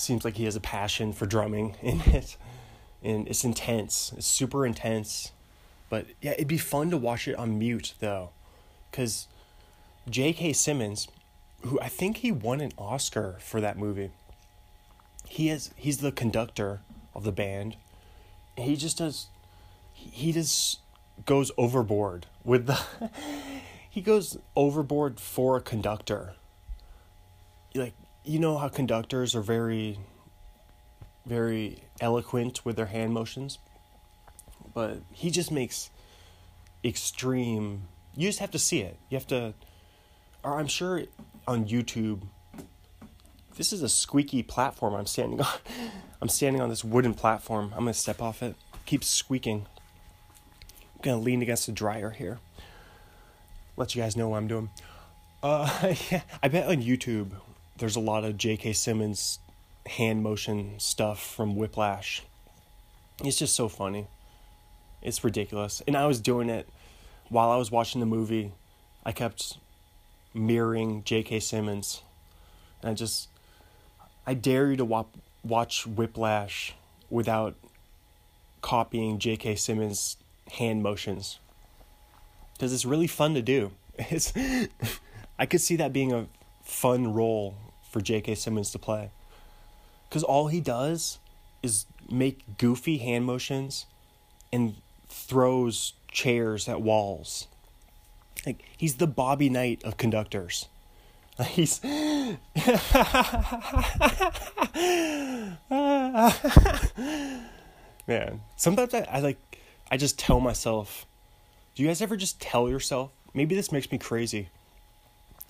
seems 0.00 0.24
like 0.24 0.36
he 0.36 0.44
has 0.44 0.56
a 0.56 0.60
passion 0.60 1.12
for 1.12 1.26
drumming 1.26 1.76
in 1.82 2.00
it. 2.02 2.36
And 3.02 3.28
it's 3.28 3.44
intense. 3.44 4.12
It's 4.16 4.26
super 4.26 4.66
intense. 4.66 5.32
But 5.88 6.06
yeah, 6.20 6.32
it'd 6.32 6.48
be 6.48 6.58
fun 6.58 6.90
to 6.90 6.96
watch 6.96 7.26
it 7.26 7.36
on 7.36 7.58
mute 7.58 7.94
though. 8.00 8.30
Cause 8.92 9.26
J.K. 10.08 10.52
Simmons, 10.52 11.08
who 11.62 11.80
I 11.80 11.88
think 11.88 12.18
he 12.18 12.32
won 12.32 12.60
an 12.60 12.72
Oscar 12.78 13.36
for 13.40 13.60
that 13.60 13.78
movie. 13.78 14.10
He 15.26 15.48
has 15.48 15.70
he's 15.76 15.98
the 15.98 16.12
conductor 16.12 16.80
of 17.14 17.24
the 17.24 17.32
band. 17.32 17.76
he 18.56 18.76
just 18.76 18.98
does 18.98 19.28
he 19.92 20.32
just 20.32 20.80
goes 21.26 21.50
overboard 21.56 22.26
with 22.44 22.66
the 22.66 22.80
he 23.90 24.00
goes 24.00 24.38
overboard 24.56 25.20
for 25.20 25.56
a 25.56 25.60
conductor. 25.60 26.34
Like 27.74 27.94
you 28.24 28.38
know 28.38 28.58
how 28.58 28.68
conductors 28.68 29.34
are 29.34 29.40
very 29.40 29.98
very 31.26 31.82
eloquent 32.00 32.64
with 32.64 32.76
their 32.76 32.86
hand 32.86 33.12
motions? 33.12 33.58
But 34.74 34.98
he 35.12 35.30
just 35.30 35.50
makes 35.50 35.90
extreme 36.84 37.82
you 38.16 38.28
just 38.28 38.38
have 38.38 38.50
to 38.50 38.58
see 38.58 38.80
it. 38.80 38.98
You 39.08 39.16
have 39.16 39.26
to 39.28 39.54
or 40.42 40.58
i'm 40.58 40.66
sure 40.66 41.02
on 41.46 41.66
youtube 41.66 42.22
this 43.56 43.72
is 43.72 43.82
a 43.82 43.88
squeaky 43.88 44.42
platform 44.42 44.94
i'm 44.94 45.06
standing 45.06 45.40
on. 45.40 45.48
I'm 46.22 46.28
standing 46.28 46.60
on 46.60 46.68
this 46.68 46.84
wooden 46.84 47.14
platform. 47.14 47.72
I'm 47.72 47.80
gonna 47.80 47.94
step 47.94 48.20
off 48.20 48.42
it 48.42 48.54
keeps 48.84 49.06
squeaking. 49.06 49.66
I'm 50.94 51.00
gonna 51.00 51.18
lean 51.18 51.40
against 51.40 51.64
the 51.64 51.72
dryer 51.72 52.10
here. 52.10 52.40
Let 53.76 53.94
you 53.94 54.02
guys 54.02 54.16
know 54.16 54.28
what 54.28 54.38
i'm 54.38 54.46
doing. 54.48 54.70
Uh 55.42 55.94
yeah 56.10 56.22
i 56.42 56.48
bet 56.48 56.66
on 56.66 56.82
youtube 56.82 57.32
there's 57.80 57.96
a 57.96 58.00
lot 58.00 58.24
of 58.24 58.36
J.K. 58.36 58.74
Simmons 58.74 59.38
hand 59.86 60.22
motion 60.22 60.78
stuff 60.78 61.20
from 61.20 61.56
Whiplash. 61.56 62.22
It's 63.24 63.38
just 63.38 63.56
so 63.56 63.68
funny. 63.68 64.06
It's 65.02 65.24
ridiculous. 65.24 65.82
And 65.86 65.96
I 65.96 66.06
was 66.06 66.20
doing 66.20 66.50
it 66.50 66.68
while 67.30 67.50
I 67.50 67.56
was 67.56 67.70
watching 67.70 68.00
the 68.00 68.06
movie. 68.06 68.52
I 69.04 69.12
kept 69.12 69.56
mirroring 70.34 71.02
J.K. 71.04 71.40
Simmons. 71.40 72.02
And 72.82 72.90
I 72.90 72.94
just, 72.94 73.28
I 74.26 74.34
dare 74.34 74.70
you 74.70 74.76
to 74.76 74.84
wa- 74.84 75.06
watch 75.42 75.86
Whiplash 75.86 76.74
without 77.08 77.54
copying 78.60 79.18
J.K. 79.18 79.56
Simmons' 79.56 80.18
hand 80.52 80.82
motions. 80.82 81.38
Because 82.52 82.74
it's 82.74 82.84
really 82.84 83.06
fun 83.06 83.34
to 83.34 83.42
do. 83.42 83.72
It's, 83.98 84.32
I 85.38 85.44
could 85.46 85.60
see 85.60 85.76
that 85.76 85.92
being 85.92 86.12
a 86.12 86.26
fun 86.62 87.12
role 87.12 87.54
for 87.90 88.00
J.K. 88.00 88.34
Simmons 88.36 88.70
to 88.70 88.78
play. 88.78 89.10
Because 90.08 90.22
all 90.22 90.48
he 90.48 90.60
does 90.60 91.18
is 91.62 91.86
make 92.10 92.58
goofy 92.58 92.98
hand 92.98 93.24
motions 93.24 93.86
and 94.52 94.76
throws 95.08 95.92
chairs 96.10 96.68
at 96.68 96.80
walls. 96.80 97.46
Like 98.46 98.64
he's 98.76 98.96
the 98.96 99.06
Bobby 99.06 99.48
Knight 99.50 99.82
of 99.84 99.96
conductors. 99.96 100.68
He's 101.48 101.82
man. 101.84 102.38
Sometimes 108.56 108.92
I, 108.92 109.06
I 109.10 109.20
like 109.20 109.38
I 109.90 109.96
just 109.96 110.18
tell 110.18 110.40
myself. 110.40 111.06
Do 111.74 111.82
you 111.82 111.88
guys 111.88 112.02
ever 112.02 112.16
just 112.16 112.40
tell 112.40 112.68
yourself? 112.68 113.10
Maybe 113.32 113.54
this 113.54 113.72
makes 113.72 113.90
me 113.90 113.96
crazy. 113.96 114.50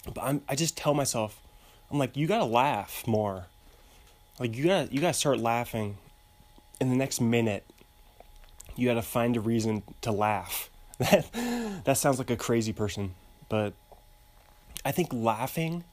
But 0.04 0.22
I'm 0.22 0.42
I 0.48 0.54
just 0.54 0.76
tell 0.76 0.94
myself 0.94 1.40
I'm 1.90 1.98
like, 1.98 2.16
you 2.16 2.26
gotta 2.26 2.44
laugh 2.44 3.04
more. 3.06 3.46
Like 4.38 4.56
you 4.56 4.64
gotta 4.64 4.92
you 4.92 5.00
gotta 5.00 5.14
start 5.14 5.38
laughing. 5.38 5.98
In 6.80 6.88
the 6.88 6.96
next 6.96 7.20
minute, 7.20 7.64
you 8.76 8.88
gotta 8.88 9.02
find 9.02 9.36
a 9.36 9.40
reason 9.40 9.82
to 10.02 10.12
laugh. 10.12 10.68
That 11.00 11.32
that 11.84 11.96
sounds 11.96 12.18
like 12.18 12.28
a 12.28 12.36
crazy 12.36 12.74
person, 12.74 13.14
but 13.48 13.72
I 14.84 14.92
think 14.92 15.14
laughing 15.14 15.84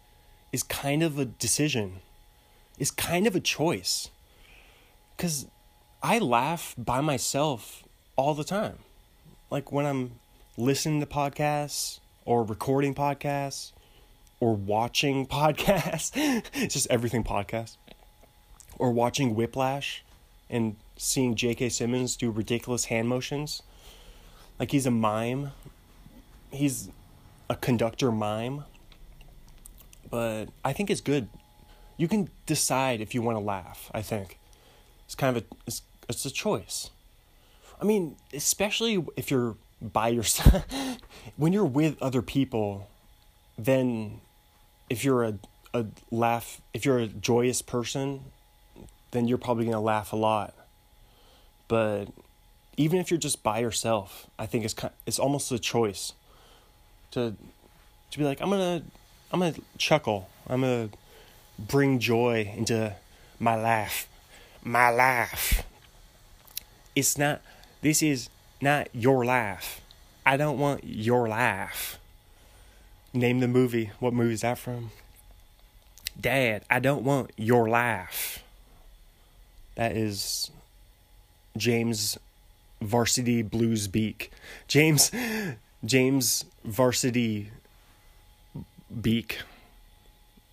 is 0.51 0.63
kind 0.63 1.01
of 1.01 1.17
a 1.17 1.23
decision. 1.23 2.01
Is 2.77 2.91
kind 2.91 3.25
of 3.25 3.33
a 3.33 3.39
choice. 3.39 4.09
Cause 5.17 5.47
I 6.03 6.19
laugh 6.19 6.75
by 6.77 6.99
myself 6.99 7.83
all 8.17 8.33
the 8.33 8.43
time. 8.43 8.79
Like 9.49 9.71
when 9.71 9.85
I'm 9.85 10.19
listening 10.57 10.99
to 10.99 11.05
podcasts 11.05 11.99
or 12.25 12.43
recording 12.43 12.93
podcasts 12.93 13.71
or 14.39 14.55
watching 14.55 15.25
podcasts. 15.25 16.11
it's 16.53 16.73
just 16.73 16.87
everything 16.89 17.23
podcast. 17.23 17.77
Or 18.77 18.91
watching 18.91 19.35
Whiplash 19.35 20.03
and 20.49 20.75
seeing 20.97 21.35
J.K. 21.35 21.69
Simmons 21.69 22.15
do 22.15 22.29
ridiculous 22.29 22.85
hand 22.85 23.07
motions. 23.07 23.63
Like 24.59 24.71
he's 24.71 24.85
a 24.85 24.91
mime. 24.91 25.51
He's 26.51 26.89
a 27.49 27.55
conductor 27.55 28.11
mime. 28.11 28.65
But 30.09 30.45
I 30.63 30.73
think 30.73 30.89
it's 30.89 31.01
good. 31.01 31.29
You 31.97 32.07
can 32.07 32.29
decide 32.45 33.01
if 33.01 33.13
you 33.15 33.21
want 33.21 33.37
to 33.37 33.43
laugh, 33.43 33.91
I 33.93 34.01
think. 34.01 34.39
It's 35.05 35.15
kind 35.15 35.35
of 35.35 35.43
a 35.43 35.45
it's, 35.65 35.81
it's 36.07 36.25
a 36.25 36.31
choice. 36.31 36.91
I 37.81 37.85
mean, 37.85 38.15
especially 38.33 39.05
if 39.15 39.29
you're 39.29 39.55
by 39.81 40.09
yourself 40.09 40.65
when 41.37 41.53
you're 41.53 41.65
with 41.65 42.01
other 42.01 42.21
people, 42.21 42.89
then 43.57 44.21
if 44.89 45.03
you're 45.03 45.23
a 45.23 45.35
a 45.73 45.85
laugh 46.11 46.61
if 46.73 46.85
you're 46.85 46.99
a 46.99 47.07
joyous 47.07 47.61
person, 47.61 48.21
then 49.11 49.27
you're 49.27 49.37
probably 49.37 49.65
gonna 49.65 49.81
laugh 49.81 50.13
a 50.13 50.15
lot. 50.15 50.53
But 51.67 52.05
even 52.77 52.99
if 52.99 53.11
you're 53.11 53.19
just 53.19 53.43
by 53.43 53.59
yourself, 53.59 54.27
I 54.37 54.45
think 54.45 54.63
it's 54.63 54.73
kind, 54.73 54.93
it's 55.05 55.19
almost 55.19 55.51
a 55.51 55.59
choice 55.59 56.13
to 57.11 57.35
to 58.11 58.17
be 58.17 58.23
like 58.23 58.41
I'm 58.41 58.49
gonna 58.49 58.83
I'm 59.31 59.39
gonna 59.39 59.55
chuckle. 59.77 60.29
I'm 60.47 60.61
gonna 60.61 60.89
bring 61.59 61.99
joy 61.99 62.53
into 62.55 62.95
my 63.39 63.55
life. 63.55 64.07
My 64.63 64.89
life. 64.89 65.63
It's 66.95 67.17
not. 67.17 67.41
This 67.81 68.01
is 68.01 68.29
not 68.61 68.87
your 68.93 69.25
life. 69.25 69.81
I 70.25 70.37
don't 70.37 70.57
want 70.57 70.83
your 70.83 71.27
life. 71.27 71.99
Name 73.17 73.39
the 73.39 73.47
movie. 73.47 73.89
What 73.99 74.13
movie 74.13 74.33
is 74.35 74.41
that 74.41 74.59
from? 74.59 74.91
Dad, 76.19 76.63
I 76.69 76.77
don't 76.79 77.03
want 77.03 77.31
your 77.35 77.67
life. 77.67 78.43
That 79.73 79.97
is 79.97 80.51
James 81.57 82.19
Varsity 82.79 83.41
Blues 83.41 83.87
Beak. 83.87 84.31
James 84.67 85.11
James 85.83 86.45
Varsity 86.63 87.49
Beak. 89.01 89.39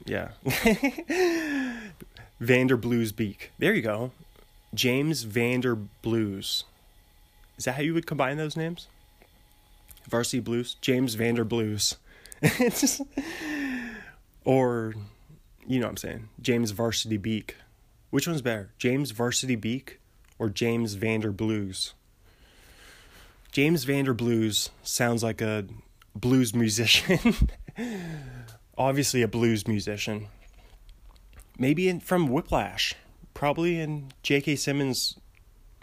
Yeah. 0.06 0.30
Vander 2.40 2.78
Blues 2.78 3.12
Beak. 3.12 3.52
There 3.58 3.74
you 3.74 3.82
go. 3.82 4.10
James 4.72 5.24
Vander 5.24 5.74
Blues. 5.74 6.64
Is 7.58 7.66
that 7.66 7.74
how 7.74 7.82
you 7.82 7.92
would 7.92 8.06
combine 8.06 8.38
those 8.38 8.56
names? 8.56 8.86
Varsity 10.08 10.40
Blues? 10.40 10.76
James 10.80 11.14
Vander 11.14 11.44
Blues. 11.44 11.96
or, 14.44 14.94
you 15.66 15.80
know 15.80 15.86
what 15.86 15.90
I'm 15.90 15.96
saying? 15.96 16.28
James 16.40 16.70
Varsity 16.72 17.16
Beak. 17.16 17.56
Which 18.10 18.26
one's 18.26 18.42
better? 18.42 18.72
James 18.78 19.10
Varsity 19.10 19.56
Beak 19.56 20.00
or 20.38 20.48
James 20.48 20.94
Vander 20.94 21.32
Blues? 21.32 21.94
James 23.50 23.84
Vander 23.84 24.14
Blues 24.14 24.70
sounds 24.82 25.22
like 25.22 25.40
a 25.40 25.66
blues 26.14 26.54
musician. 26.54 27.48
Obviously, 28.78 29.22
a 29.22 29.28
blues 29.28 29.68
musician. 29.68 30.26
Maybe 31.58 31.88
in, 31.88 32.00
from 32.00 32.28
Whiplash. 32.28 32.94
Probably 33.32 33.78
in 33.78 34.12
J.K. 34.22 34.56
Simmons. 34.56 35.16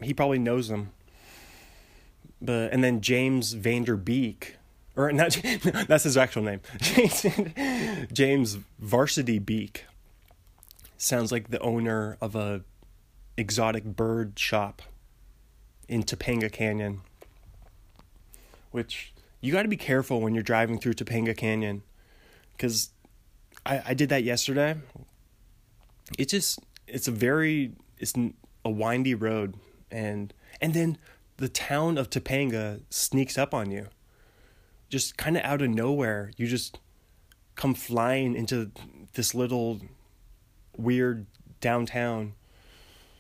He 0.02 0.14
probably 0.14 0.40
knows 0.40 0.68
them. 0.68 0.92
But 2.42 2.74
and 2.74 2.84
then 2.84 3.02
James 3.02 3.54
Vander 3.54 3.96
Beek, 3.96 4.58
or 4.96 5.12
not, 5.12 5.40
that's 5.88 6.04
his 6.04 6.18
actual 6.18 6.44
name. 6.44 6.62
James 8.14 8.58
Varsity 8.80 9.40
Beak. 9.40 9.86
Sounds 10.98 11.32
like 11.32 11.50
the 11.50 11.60
owner 11.60 12.18
of 12.22 12.36
a 12.36 12.62
exotic 13.38 13.84
bird 13.84 14.38
shop 14.38 14.82
in 15.88 16.04
Topanga 16.04 16.52
Canyon. 16.52 17.02
Which 18.72 19.14
you 19.42 19.52
got 19.52 19.64
to 19.64 19.68
be 19.68 19.78
careful 19.78 20.22
when 20.22 20.34
you're 20.34 20.44
driving 20.44 20.80
through 20.80 20.94
Topanga 20.94 21.36
Canyon 21.36 21.84
because 22.54 22.92
I, 23.66 23.82
I 23.88 23.94
did 23.94 24.10
that 24.10 24.24
yesterday. 24.24 24.76
It 26.18 26.30
just 26.30 26.60
it's 26.88 27.08
a 27.08 27.12
very 27.12 27.74
it's 27.98 28.14
a 28.64 28.70
windy 28.70 29.16
road 29.16 29.56
and 29.90 30.34
and 30.62 30.74
then 30.74 30.98
the 31.38 31.50
town 31.50 31.98
of 31.98 32.10
Topanga 32.10 32.82
sneaks 32.90 33.38
up 33.38 33.54
on 33.54 33.72
you. 33.72 33.88
Just 34.92 35.18
kind 35.18 35.38
of 35.38 35.44
out 35.44 35.62
of 35.62 35.70
nowhere, 35.70 36.32
you 36.38 36.48
just 36.48 36.78
come 37.56 37.74
flying 37.74 38.36
into 38.36 38.72
this 39.14 39.34
little 39.34 39.80
weird 40.78 41.26
downtown 41.62 42.34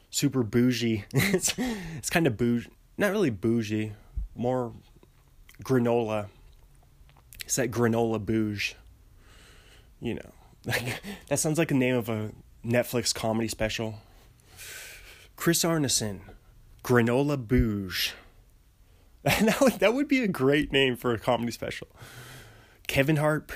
super 0.09 0.43
bougie. 0.43 1.05
it's 1.13 1.55
it's 1.97 2.09
kind 2.09 2.27
of 2.27 2.37
bougie, 2.37 2.69
not 2.97 3.11
really 3.11 3.29
bougie, 3.31 3.93
more 4.35 4.73
granola. 5.63 6.27
It's 7.45 7.55
that 7.55 7.71
granola 7.71 8.23
bouge. 8.23 8.75
You 9.99 10.15
know, 10.15 10.31
that 11.27 11.39
sounds 11.39 11.57
like 11.57 11.69
the 11.69 11.75
name 11.75 11.95
of 11.95 12.09
a 12.09 12.31
Netflix 12.65 13.13
comedy 13.13 13.47
special. 13.47 13.95
Chris 15.35 15.63
Arneson, 15.63 16.19
Granola 16.83 17.35
Bouge. 17.35 18.13
that 19.23 19.61
would 19.61 19.73
that 19.73 19.93
would 19.93 20.07
be 20.07 20.23
a 20.23 20.27
great 20.27 20.71
name 20.71 20.95
for 20.95 21.13
a 21.13 21.19
comedy 21.19 21.51
special. 21.51 21.87
Kevin 22.87 23.17
Hart 23.17 23.49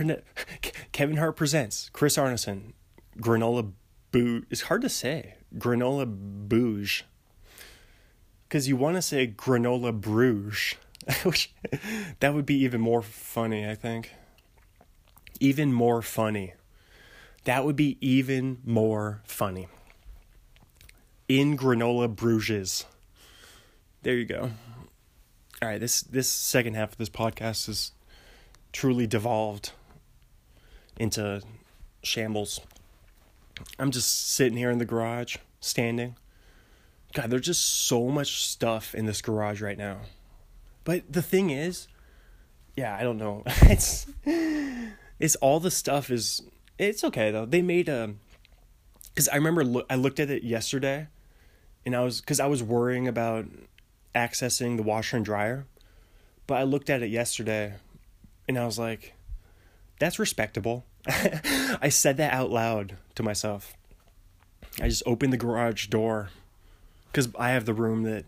Kevin 0.92 1.18
Hart 1.18 1.36
presents 1.36 1.90
Chris 1.90 2.18
Arneson, 2.18 2.74
Granola 3.18 3.72
Bouge. 4.12 4.46
It's 4.50 4.62
hard 4.62 4.82
to 4.84 4.90
say. 4.90 5.36
Granola 5.58 6.06
Bouge. 6.08 7.06
Because 8.48 8.68
you 8.68 8.78
want 8.78 8.96
to 8.96 9.02
say 9.02 9.28
Granola 9.28 10.00
Bruges. 10.00 10.76
Which 11.24 11.54
that 12.20 12.34
would 12.34 12.46
be 12.46 12.56
even 12.64 12.82
more 12.82 13.02
funny, 13.02 13.68
I 13.68 13.76
think. 13.76 14.12
Even 15.40 15.74
more 15.74 16.02
funny. 16.02 16.54
That 17.44 17.66
would 17.66 17.76
be 17.76 17.98
even 18.02 18.60
more 18.64 19.22
funny. 19.26 19.68
In 21.28 21.58
Granola 21.58 22.14
Bruges. 22.14 22.86
There 24.04 24.16
you 24.16 24.26
go. 24.26 24.52
All 25.66 25.72
right, 25.72 25.80
this 25.80 26.04
this 26.04 26.28
second 26.28 26.76
half 26.76 26.92
of 26.92 26.98
this 27.00 27.10
podcast 27.10 27.68
is 27.68 27.92
truly 28.72 29.08
devolved 29.08 29.72
into 31.00 31.42
shambles. 32.04 32.62
I'm 33.80 33.90
just 33.90 34.30
sitting 34.30 34.60
here 34.60 34.70
in 34.70 34.78
the 34.78 34.86
garage, 34.86 35.38
standing. 35.60 36.18
God, 37.14 37.32
there's 37.32 37.48
just 37.48 37.64
so 37.88 38.10
much 38.10 38.46
stuff 38.46 38.94
in 38.94 39.08
this 39.08 39.24
garage 39.24 39.60
right 39.60 39.76
now. 39.76 40.02
But 40.84 41.12
the 41.12 41.24
thing 41.24 41.50
is, 41.50 41.88
yeah, 42.78 42.96
I 42.96 43.02
don't 43.02 43.18
know. 43.18 43.42
it's 43.64 44.06
it's 45.20 45.36
all 45.38 45.60
the 45.60 45.72
stuff 45.72 46.12
is 46.12 46.44
it's 46.78 47.04
okay 47.04 47.32
though. 47.32 47.48
They 47.48 47.64
made 47.64 47.90
um, 47.90 48.20
a 49.08 49.16
cuz 49.16 49.30
I 49.30 49.38
remember 49.38 49.66
lo- 49.66 49.86
I 49.90 49.96
looked 49.96 50.20
at 50.20 50.30
it 50.30 50.44
yesterday 50.44 51.08
and 51.88 51.96
I 51.96 52.04
was 52.04 52.22
cuz 52.22 52.40
I 52.40 52.46
was 52.46 52.62
worrying 52.62 53.08
about 53.08 53.48
accessing 54.16 54.78
the 54.78 54.84
washer 54.84 55.18
and 55.18 55.26
dryer. 55.26 55.66
But 56.48 56.56
I 56.56 56.64
looked 56.64 56.90
at 56.90 57.04
it 57.04 57.10
yesterday 57.10 57.74
and 58.48 58.58
I 58.58 58.66
was 58.66 58.80
like 58.80 59.14
that's 60.00 60.20
respectable. 60.20 60.86
I 61.08 61.90
said 61.90 62.18
that 62.18 62.34
out 62.34 62.50
loud 62.50 62.98
to 63.16 63.24
myself. 63.24 63.76
I 64.82 64.90
just 64.90 65.04
opened 65.06 65.34
the 65.34 65.38
garage 65.38 65.88
door 65.88 66.30
cuz 67.14 67.30
I 67.38 67.50
have 67.52 67.66
the 67.66 67.74
room 67.74 68.04
that 68.04 68.26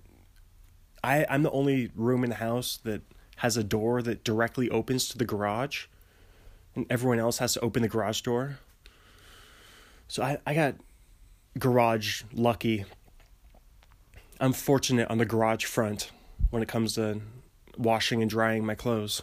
I 1.04 1.26
I'm 1.30 1.44
the 1.44 1.52
only 1.52 1.92
room 1.96 2.24
in 2.24 2.30
the 2.30 2.38
house 2.38 2.78
that 2.84 3.02
has 3.38 3.56
a 3.56 3.64
door 3.64 4.02
that 4.02 4.24
directly 4.24 4.70
opens 4.70 5.08
to 5.10 5.18
the 5.18 5.26
garage, 5.26 5.86
and 6.76 6.86
everyone 6.90 7.20
else 7.20 7.38
has 7.38 7.54
to 7.54 7.60
open 7.62 7.84
the 7.84 7.88
garage 7.88 8.22
door. 8.22 8.60
So 10.08 10.24
I 10.24 10.40
I 10.46 10.54
got 10.54 10.76
garage 11.58 12.24
lucky. 12.34 12.86
I'm 14.40 14.54
fortunate 14.54 15.10
on 15.10 15.18
the 15.18 15.26
garage 15.26 15.66
front 15.66 16.12
when 16.50 16.62
it 16.62 16.70
comes 16.70 16.96
to 16.96 17.22
washing 17.78 18.22
and 18.22 18.30
drying 18.30 18.66
my 18.66 18.76
clothes. 18.76 19.22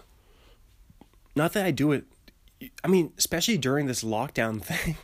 Not 1.36 1.52
that 1.52 1.64
I 1.64 1.70
do 1.70 1.92
it 1.92 2.04
I 2.82 2.88
mean, 2.88 3.12
especially 3.18 3.58
during 3.58 3.86
this 3.86 4.04
lockdown 4.04 4.62
thing. 4.62 4.96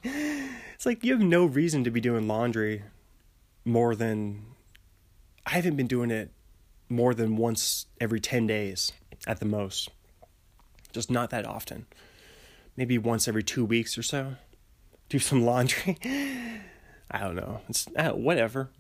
It's 0.75 0.87
like 0.87 1.05
you 1.05 1.13
have 1.13 1.23
no 1.23 1.45
reason 1.45 1.85
to 1.85 1.91
be 1.91 2.01
doing 2.01 2.27
laundry 2.27 2.83
more 3.65 3.95
than 3.95 4.47
I 5.47 5.51
haven't 5.51 5.77
been 5.77 5.87
doing 5.87 6.11
it 6.11 6.31
more 6.89 7.15
than 7.15 7.37
once 7.37 7.87
every 8.01 8.21
10 8.21 8.47
days 8.47 8.93
at 9.27 9.41
the 9.41 9.47
most. 9.47 9.91
Just 10.93 11.11
not 11.11 11.31
that 11.31 11.47
often. 11.47 11.87
Maybe 12.77 12.99
once 12.99 13.29
every 13.29 13.43
two 13.43 13.65
weeks 13.65 13.99
or 13.99 14.03
so. 14.03 14.37
Do 15.09 15.19
some 15.19 15.45
laundry. 15.47 15.99
I 17.11 17.21
don't 17.21 17.35
know. 17.35 17.61
It's 17.69 17.89
uh, 17.97 18.11
whatever. 18.11 18.71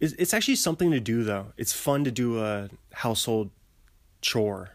It's, 0.00 0.12
it's 0.14 0.34
actually 0.34 0.56
something 0.56 0.90
to 0.90 1.00
do 1.00 1.22
though. 1.22 1.52
It's 1.56 1.72
fun 1.72 2.04
to 2.04 2.10
do 2.10 2.42
a 2.42 2.68
household 2.92 3.50
chore, 4.20 4.70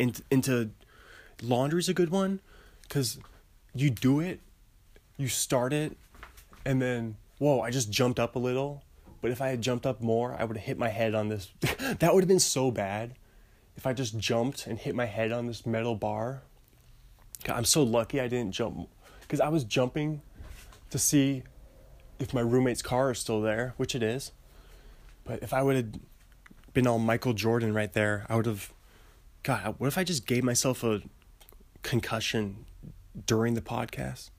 and 0.00 0.20
and 0.30 0.42
to 0.44 0.70
laundry's 1.42 1.88
a 1.88 1.94
good 1.94 2.10
one 2.10 2.40
because 2.82 3.18
you 3.74 3.90
do 3.90 4.20
it, 4.20 4.40
you 5.18 5.28
start 5.28 5.72
it, 5.72 5.96
and 6.64 6.80
then 6.80 7.16
whoa, 7.38 7.60
I 7.60 7.70
just 7.70 7.90
jumped 7.90 8.18
up 8.18 8.34
a 8.34 8.38
little. 8.38 8.82
But 9.20 9.32
if 9.32 9.42
I 9.42 9.48
had 9.48 9.60
jumped 9.60 9.84
up 9.84 10.00
more, 10.00 10.36
I 10.38 10.44
would 10.44 10.56
have 10.56 10.64
hit 10.64 10.78
my 10.78 10.88
head 10.88 11.14
on 11.14 11.28
this. 11.28 11.50
that 11.98 12.14
would 12.14 12.22
have 12.22 12.28
been 12.28 12.38
so 12.38 12.70
bad 12.70 13.14
if 13.76 13.86
I 13.86 13.92
just 13.92 14.16
jumped 14.16 14.66
and 14.66 14.78
hit 14.78 14.94
my 14.94 15.06
head 15.06 15.32
on 15.32 15.46
this 15.46 15.66
metal 15.66 15.96
bar. 15.96 16.42
God, 17.44 17.56
I'm 17.56 17.64
so 17.64 17.82
lucky 17.82 18.20
I 18.20 18.28
didn't 18.28 18.52
jump 18.52 18.88
because 19.20 19.40
I 19.40 19.48
was 19.48 19.64
jumping 19.64 20.22
to 20.90 20.98
see 20.98 21.42
if 22.18 22.34
my 22.34 22.40
roommate's 22.40 22.82
car 22.82 23.10
is 23.10 23.18
still 23.18 23.40
there, 23.40 23.74
which 23.76 23.94
it 23.94 24.02
is. 24.02 24.32
But 25.24 25.42
if 25.42 25.52
I 25.52 25.62
would 25.62 25.76
have 25.76 25.86
been 26.72 26.86
all 26.86 26.98
Michael 26.98 27.32
Jordan 27.32 27.74
right 27.74 27.92
there, 27.92 28.26
I 28.28 28.36
would 28.36 28.46
have. 28.46 28.72
God, 29.42 29.76
what 29.78 29.86
if 29.86 29.96
I 29.96 30.04
just 30.04 30.26
gave 30.26 30.42
myself 30.42 30.82
a 30.82 31.02
concussion 31.82 32.66
during 33.26 33.54
the 33.54 33.60
podcast? 33.60 34.30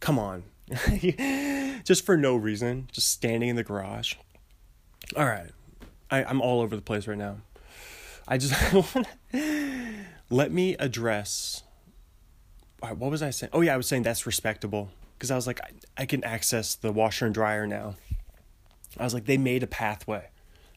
Come 0.00 0.18
on. 0.18 0.44
just 1.84 2.06
for 2.06 2.16
no 2.16 2.36
reason, 2.36 2.88
just 2.92 3.08
standing 3.10 3.48
in 3.48 3.56
the 3.56 3.64
garage. 3.64 4.14
All 5.16 5.26
right. 5.26 5.50
I, 6.10 6.24
I'm 6.24 6.40
all 6.40 6.60
over 6.60 6.76
the 6.76 6.82
place 6.82 7.06
right 7.06 7.18
now. 7.18 7.38
I 8.26 8.38
just 8.38 8.54
let 10.30 10.52
me 10.52 10.74
address. 10.76 11.62
Uh, 12.82 12.88
what 12.88 13.10
was 13.10 13.22
I 13.22 13.30
saying? 13.30 13.50
Oh, 13.52 13.60
yeah, 13.60 13.74
I 13.74 13.76
was 13.76 13.86
saying 13.86 14.04
that's 14.04 14.24
respectable 14.24 14.90
because 15.24 15.30
I 15.30 15.36
was 15.36 15.46
like, 15.46 15.60
I, 15.62 16.02
I 16.02 16.04
can 16.04 16.22
access 16.22 16.74
the 16.74 16.92
washer 16.92 17.24
and 17.24 17.32
dryer 17.32 17.66
now. 17.66 17.94
I 18.98 19.04
was 19.04 19.14
like, 19.14 19.24
they 19.24 19.38
made 19.38 19.62
a 19.62 19.66
pathway. 19.66 20.28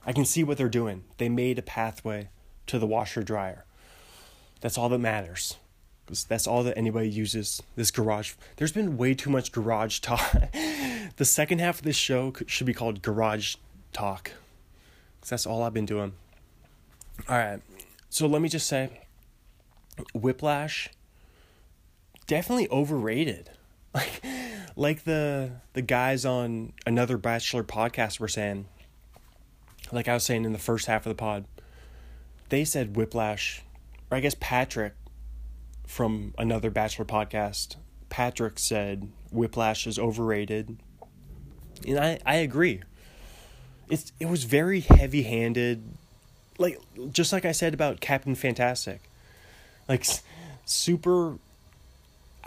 I 0.06 0.14
can 0.14 0.24
see 0.24 0.42
what 0.42 0.58
they're 0.58 0.70
doing. 0.70 1.04
They 1.18 1.28
made 1.28 1.60
a 1.60 1.62
pathway 1.62 2.30
to 2.68 2.80
the 2.80 2.88
washer 2.88 3.24
dryer. 3.24 3.66
That's 4.62 4.78
all 4.78 4.88
that 4.88 5.00
matters. 5.00 5.58
That's 6.30 6.48
all 6.48 6.64
that 6.64 6.78
anybody 6.78 7.10
uses 7.10 7.62
this 7.76 7.92
garage. 7.92 8.36
There's 8.56 8.72
been 8.72 8.96
way 8.96 9.14
too 9.16 9.30
much 9.30 9.52
garage 9.52 10.00
talk. 10.00 10.34
the 11.18 11.26
second 11.26 11.60
half 11.60 11.80
of 11.80 11.84
this 11.84 11.98
show 11.98 12.32
should 12.46 12.68
be 12.68 12.74
called 12.74 13.02
Garage 13.02 13.58
Talk. 13.92 14.32
Because 15.18 15.30
that's 15.30 15.46
all 15.46 15.62
I've 15.62 15.74
been 15.74 15.86
doing. 15.86 16.14
All 17.28 17.38
right. 17.38 17.60
So 18.10 18.28
let 18.28 18.42
me 18.42 18.48
just 18.48 18.68
say 18.68 19.02
Whiplash 20.14 20.88
definitely 22.28 22.70
overrated. 22.70 23.50
Like 23.98 24.24
like 24.76 25.04
the 25.06 25.52
the 25.74 25.82
guys 25.82 26.24
on 26.24 26.74
another 26.86 27.18
bachelor 27.18 27.64
podcast 27.64 28.20
were 28.20 28.28
saying 28.28 28.68
like 29.92 30.08
I 30.08 30.14
was 30.14 30.24
saying 30.24 30.46
in 30.46 30.54
the 30.54 30.60
first 30.60 30.86
half 30.88 31.06
of 31.06 31.10
the 31.10 31.16
pod, 31.16 31.46
they 32.50 32.66
said 32.66 32.96
Whiplash, 32.96 33.64
or 34.12 34.18
I 34.18 34.20
guess 34.20 34.36
Patrick 34.40 34.94
from 35.86 36.34
another 36.38 36.70
Bachelor 36.70 37.06
podcast, 37.06 37.78
Patrick 38.10 38.60
said 38.60 39.10
Whiplash 39.32 39.88
is 39.88 39.98
overrated. 39.98 40.78
And 41.88 42.00
I, 42.00 42.20
I 42.26 42.36
agree. 42.36 42.82
It's 43.90 44.12
it 44.20 44.28
was 44.28 44.44
very 44.44 44.82
heavy 44.82 45.24
handed, 45.24 45.84
like 46.58 46.80
just 47.12 47.32
like 47.32 47.46
I 47.46 47.54
said 47.54 47.74
about 47.74 48.02
Captain 48.02 48.36
Fantastic, 48.36 49.02
like 49.88 50.06
super. 50.66 51.40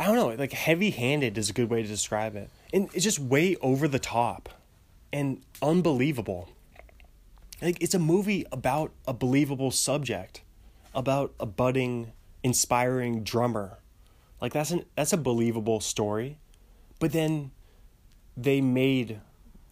I 0.00 0.06
don't 0.06 0.16
know, 0.16 0.28
like 0.28 0.52
heavy 0.52 0.88
handed 0.88 1.36
is 1.36 1.50
a 1.50 1.52
good 1.52 1.68
way 1.68 1.82
to 1.82 1.88
describe 1.88 2.34
it, 2.34 2.48
and 2.72 2.88
it's 2.94 3.04
just 3.04 3.18
way 3.18 3.56
over 3.56 3.86
the 3.86 3.98
top, 3.98 4.48
and 5.12 5.42
unbelievable. 5.60 6.48
Like 7.60 7.76
it's 7.82 7.92
a 7.92 7.98
movie 7.98 8.46
about 8.50 8.92
a 9.06 9.12
believable 9.12 9.70
subject, 9.70 10.40
about 10.94 11.34
a 11.38 11.44
budding 11.44 12.12
inspiring 12.42 13.24
drummer. 13.24 13.76
Like 14.40 14.54
that's 14.54 14.70
an 14.70 14.86
that's 14.96 15.12
a 15.12 15.18
believable 15.18 15.80
story. 15.80 16.38
But 16.98 17.12
then 17.12 17.50
they 18.38 18.62
made 18.62 19.20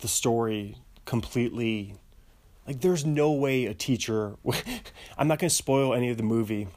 the 0.01 0.09
story 0.09 0.77
completely 1.07 1.95
like 2.67 2.83
there's 2.83 3.07
no 3.07 3.33
way 3.33 3.65
a 3.65 3.73
teacher 3.73 4.37
I'm 5.17 5.27
not 5.27 5.39
going 5.39 5.49
to 5.49 5.55
spoil 5.55 5.95
any 5.95 6.11
of 6.11 6.19
the 6.19 6.23
movie, 6.23 6.69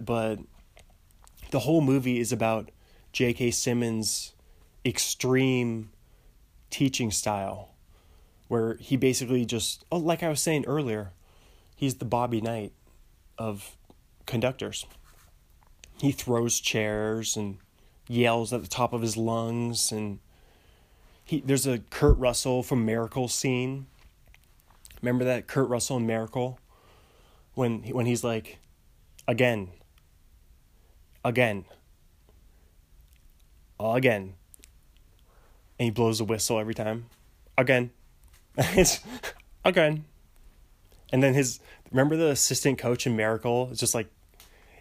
but 0.00 0.38
the 1.50 1.58
whole 1.58 1.80
movie 1.80 2.20
is 2.20 2.30
about 2.30 2.70
J.K. 3.12 3.50
Simmons' 3.50 4.32
extreme 4.84 5.90
teaching 6.70 7.10
style 7.10 7.74
where 8.48 8.76
he 8.76 8.96
basically 8.96 9.44
just 9.44 9.84
oh 9.92 9.98
like 9.98 10.22
I 10.22 10.28
was 10.28 10.40
saying 10.40 10.64
earlier, 10.66 11.12
he's 11.76 11.96
the 11.96 12.04
Bobby 12.04 12.40
Knight 12.40 12.72
of 13.38 13.76
conductors 14.26 14.86
he 16.00 16.12
throws 16.12 16.60
chairs 16.60 17.36
and 17.36 17.58
yells 18.08 18.52
at 18.52 18.62
the 18.62 18.68
top 18.68 18.92
of 18.92 19.02
his 19.02 19.16
lungs 19.16 19.92
and 19.92 20.18
he 21.24 21.40
there's 21.40 21.66
a 21.66 21.78
Kurt 21.78 22.18
Russell 22.18 22.62
from 22.62 22.84
Miracle 22.86 23.28
scene. 23.28 23.86
Remember 25.02 25.24
that 25.24 25.46
Kurt 25.46 25.68
Russell 25.68 25.98
in 25.98 26.06
Miracle 26.06 26.58
when 27.54 27.82
when 27.82 28.06
he's 28.06 28.24
like 28.24 28.58
again 29.28 29.68
again 31.24 31.66
again 33.80 34.34
and 35.78 35.84
he 35.84 35.90
blows 35.90 36.18
the 36.18 36.24
whistle 36.24 36.58
every 36.58 36.74
time 36.74 37.06
again 37.56 37.90
it's 38.56 39.00
again 39.64 40.04
and 41.12 41.22
then 41.22 41.34
his 41.34 41.60
remember 41.90 42.16
the 42.16 42.28
assistant 42.28 42.78
coach 42.78 43.06
in 43.06 43.16
Miracle 43.16 43.70
is 43.70 43.78
just 43.78 43.94
like 43.94 44.08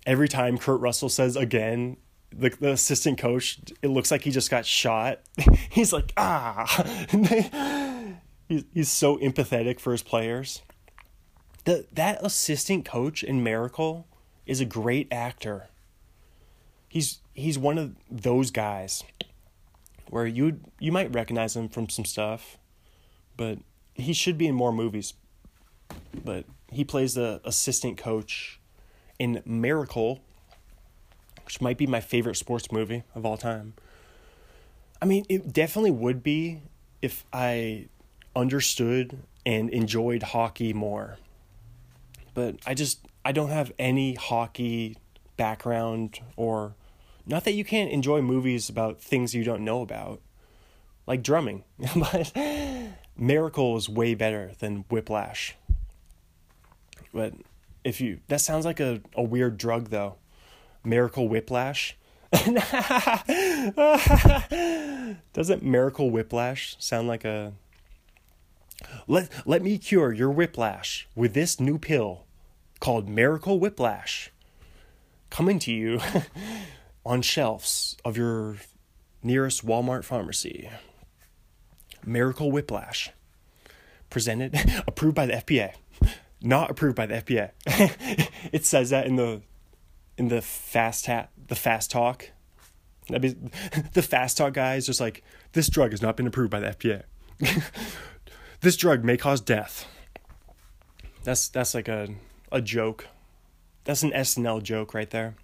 every 0.05 0.27
time 0.27 0.57
Kurt 0.57 0.79
Russell 0.79 1.09
says 1.09 1.35
again, 1.35 1.97
the, 2.31 2.49
the 2.59 2.71
assistant 2.71 3.17
coach, 3.17 3.59
it 3.81 3.87
looks 3.87 4.11
like 4.11 4.21
he 4.21 4.31
just 4.31 4.51
got 4.51 4.65
shot. 4.65 5.19
he's 5.71 5.91
like, 5.91 6.13
ah. 6.17 6.65
he's, 8.47 8.65
he's 8.73 8.89
so 8.89 9.17
empathetic 9.17 9.79
for 9.79 9.91
his 9.91 10.03
players. 10.03 10.61
The, 11.65 11.85
that 11.93 12.19
assistant 12.23 12.85
coach 12.85 13.23
in 13.23 13.43
Miracle 13.43 14.07
is 14.45 14.61
a 14.61 14.65
great 14.65 15.07
actor. 15.11 15.69
He's 16.87 17.19
he's 17.39 17.57
one 17.57 17.77
of 17.77 17.95
those 18.09 18.51
guys 18.51 19.03
where 20.09 20.25
you 20.25 20.59
you 20.79 20.91
might 20.91 21.13
recognize 21.13 21.55
him 21.55 21.69
from 21.69 21.89
some 21.89 22.05
stuff, 22.05 22.57
but 23.37 23.59
he 23.93 24.13
should 24.13 24.37
be 24.37 24.47
in 24.47 24.55
more 24.55 24.73
movies. 24.73 25.13
But 26.23 26.45
he 26.71 26.83
plays 26.83 27.15
the 27.15 27.41
assistant 27.43 27.97
coach 27.97 28.59
in 29.17 29.41
Miracle, 29.45 30.21
which 31.45 31.61
might 31.61 31.77
be 31.77 31.87
my 31.87 31.99
favorite 31.99 32.35
sports 32.35 32.71
movie 32.71 33.03
of 33.15 33.25
all 33.25 33.37
time. 33.37 33.73
I 35.01 35.05
mean, 35.05 35.25
it 35.29 35.53
definitely 35.53 35.91
would 35.91 36.21
be 36.21 36.61
if 37.01 37.25
I 37.31 37.87
understood 38.35 39.17
and 39.45 39.69
enjoyed 39.69 40.23
hockey 40.23 40.73
more. 40.73 41.17
But 42.33 42.57
I 42.65 42.73
just 42.73 42.99
I 43.23 43.31
don't 43.31 43.49
have 43.49 43.71
any 43.79 44.15
hockey 44.15 44.97
background 45.37 46.19
or 46.35 46.75
not 47.29 47.43
that 47.45 47.53
you 47.53 47.63
can't 47.63 47.91
enjoy 47.91 48.21
movies 48.21 48.69
about 48.69 48.99
things 48.99 49.35
you 49.35 49.43
don't 49.43 49.63
know 49.63 49.81
about. 49.81 50.19
Like 51.05 51.23
drumming. 51.23 51.63
but 51.95 52.33
Miracle 53.15 53.77
is 53.77 53.87
way 53.87 54.15
better 54.15 54.51
than 54.59 54.85
Whiplash. 54.89 55.55
But 57.13 57.33
if 57.83 58.01
you 58.01 58.19
that 58.27 58.41
sounds 58.41 58.65
like 58.65 58.79
a, 58.79 59.01
a 59.15 59.23
weird 59.23 59.57
drug 59.57 59.89
though. 59.89 60.15
Miracle 60.83 61.27
Whiplash. 61.27 61.95
Doesn't 65.33 65.63
Miracle 65.63 66.11
Whiplash 66.11 66.75
sound 66.79 67.07
like 67.07 67.25
a 67.25 67.53
let 69.07 69.29
let 69.45 69.61
me 69.61 69.77
cure 69.77 70.13
your 70.13 70.29
whiplash 70.29 71.07
with 71.15 71.33
this 71.33 71.59
new 71.59 71.77
pill 71.77 72.25
called 72.79 73.09
Miracle 73.09 73.59
Whiplash. 73.59 74.31
Coming 75.29 75.59
to 75.59 75.71
you 75.71 75.99
on 77.05 77.21
shelves 77.21 77.97
of 78.05 78.17
your 78.17 78.57
nearest 79.23 79.65
Walmart 79.65 80.03
pharmacy. 80.03 80.69
Miracle 82.05 82.51
Whiplash. 82.51 83.11
Presented 84.09 84.55
approved 84.87 85.15
by 85.15 85.25
the 85.25 85.33
FDA 85.33 85.73
not 86.41 86.71
approved 86.71 86.95
by 86.95 87.05
the 87.05 87.15
FDA. 87.15 87.51
it 88.51 88.65
says 88.65 88.89
that 88.91 89.05
in 89.05 89.15
the 89.15 89.41
in 90.17 90.27
the 90.27 90.41
fast 90.41 91.05
hat 91.05 91.29
the 91.47 91.55
fast 91.55 91.91
talk. 91.91 92.31
I 93.11 93.17
mean, 93.17 93.51
the 93.93 94.01
fast 94.01 94.37
talk 94.37 94.53
guy 94.53 94.75
is 94.75 94.85
just 94.85 95.01
like 95.01 95.23
this 95.53 95.69
drug 95.69 95.91
has 95.91 96.01
not 96.01 96.15
been 96.15 96.27
approved 96.27 96.51
by 96.51 96.59
the 96.59 96.67
FDA. 96.67 97.03
this 98.61 98.77
drug 98.77 99.03
may 99.03 99.17
cause 99.17 99.41
death. 99.41 99.87
That's 101.23 101.49
that's 101.49 101.73
like 101.73 101.87
a 101.87 102.09
a 102.51 102.61
joke. 102.61 103.07
That's 103.83 104.03
an 104.03 104.11
SNL 104.11 104.61
joke 104.61 104.93
right 104.93 105.09
there. 105.09 105.35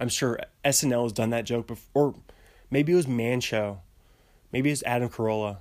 I'm 0.00 0.08
sure 0.08 0.38
SNL 0.64 1.04
has 1.04 1.12
done 1.12 1.30
that 1.30 1.44
joke 1.44 1.66
before, 1.66 1.90
or 1.94 2.14
maybe 2.70 2.92
it 2.92 2.96
was 2.96 3.08
Man 3.08 3.40
Show, 3.40 3.80
maybe 4.52 4.70
it's 4.70 4.82
Adam 4.84 5.08
Carolla. 5.08 5.58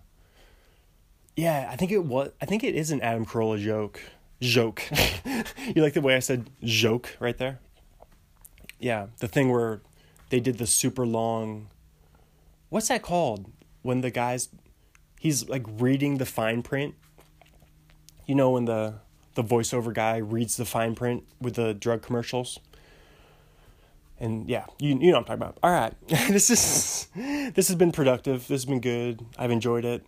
Yeah, 1.35 1.67
I 1.71 1.75
think 1.75 1.91
it 1.91 2.03
was. 2.05 2.31
I 2.41 2.45
think 2.45 2.63
it 2.63 2.75
is 2.75 2.91
an 2.91 3.01
Adam 3.01 3.25
Carolla 3.25 3.59
joke. 3.59 4.01
Joke. 4.39 4.83
you 5.75 5.81
like 5.81 5.93
the 5.93 6.01
way 6.01 6.15
I 6.15 6.19
said 6.19 6.49
joke 6.63 7.15
right 7.19 7.37
there? 7.37 7.59
Yeah, 8.79 9.07
the 9.19 9.27
thing 9.27 9.51
where 9.51 9.81
they 10.29 10.39
did 10.39 10.57
the 10.57 10.67
super 10.67 11.05
long. 11.05 11.69
What's 12.69 12.89
that 12.89 13.01
called? 13.01 13.51
When 13.81 14.01
the 14.01 14.11
guy's, 14.11 14.49
he's 15.19 15.47
like 15.49 15.63
reading 15.67 16.17
the 16.17 16.25
fine 16.25 16.61
print. 16.61 16.95
You 18.25 18.35
know 18.35 18.51
when 18.51 18.65
the 18.65 18.95
the 19.35 19.43
voiceover 19.43 19.93
guy 19.93 20.17
reads 20.17 20.57
the 20.57 20.65
fine 20.65 20.95
print 20.95 21.23
with 21.41 21.55
the 21.55 21.73
drug 21.73 22.01
commercials. 22.01 22.59
And 24.23 24.49
yeah, 24.49 24.67
you 24.79 24.97
you 24.97 25.11
know 25.11 25.17
what 25.17 25.17
I'm 25.17 25.23
talking 25.25 25.41
about. 25.41 25.57
All 25.61 25.69
right, 25.69 25.93
this 26.07 26.49
is 26.49 27.09
this 27.53 27.67
has 27.67 27.75
been 27.75 27.91
productive. 27.91 28.47
This 28.47 28.61
has 28.61 28.65
been 28.65 28.79
good. 28.79 29.19
I've 29.37 29.51
enjoyed 29.51 29.83
it. 29.83 30.05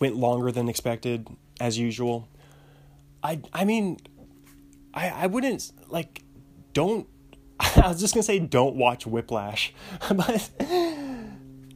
Went 0.00 0.16
longer 0.16 0.50
than 0.50 0.66
expected, 0.66 1.28
as 1.60 1.78
usual. 1.78 2.26
I 3.22 3.42
I 3.52 3.66
mean, 3.66 3.98
I 4.94 5.10
I 5.10 5.26
wouldn't 5.26 5.72
like 5.88 6.22
don't. 6.72 7.06
I 7.60 7.88
was 7.88 8.00
just 8.00 8.14
gonna 8.14 8.22
say 8.22 8.38
don't 8.38 8.76
watch 8.76 9.06
Whiplash, 9.06 9.74
but 10.10 10.50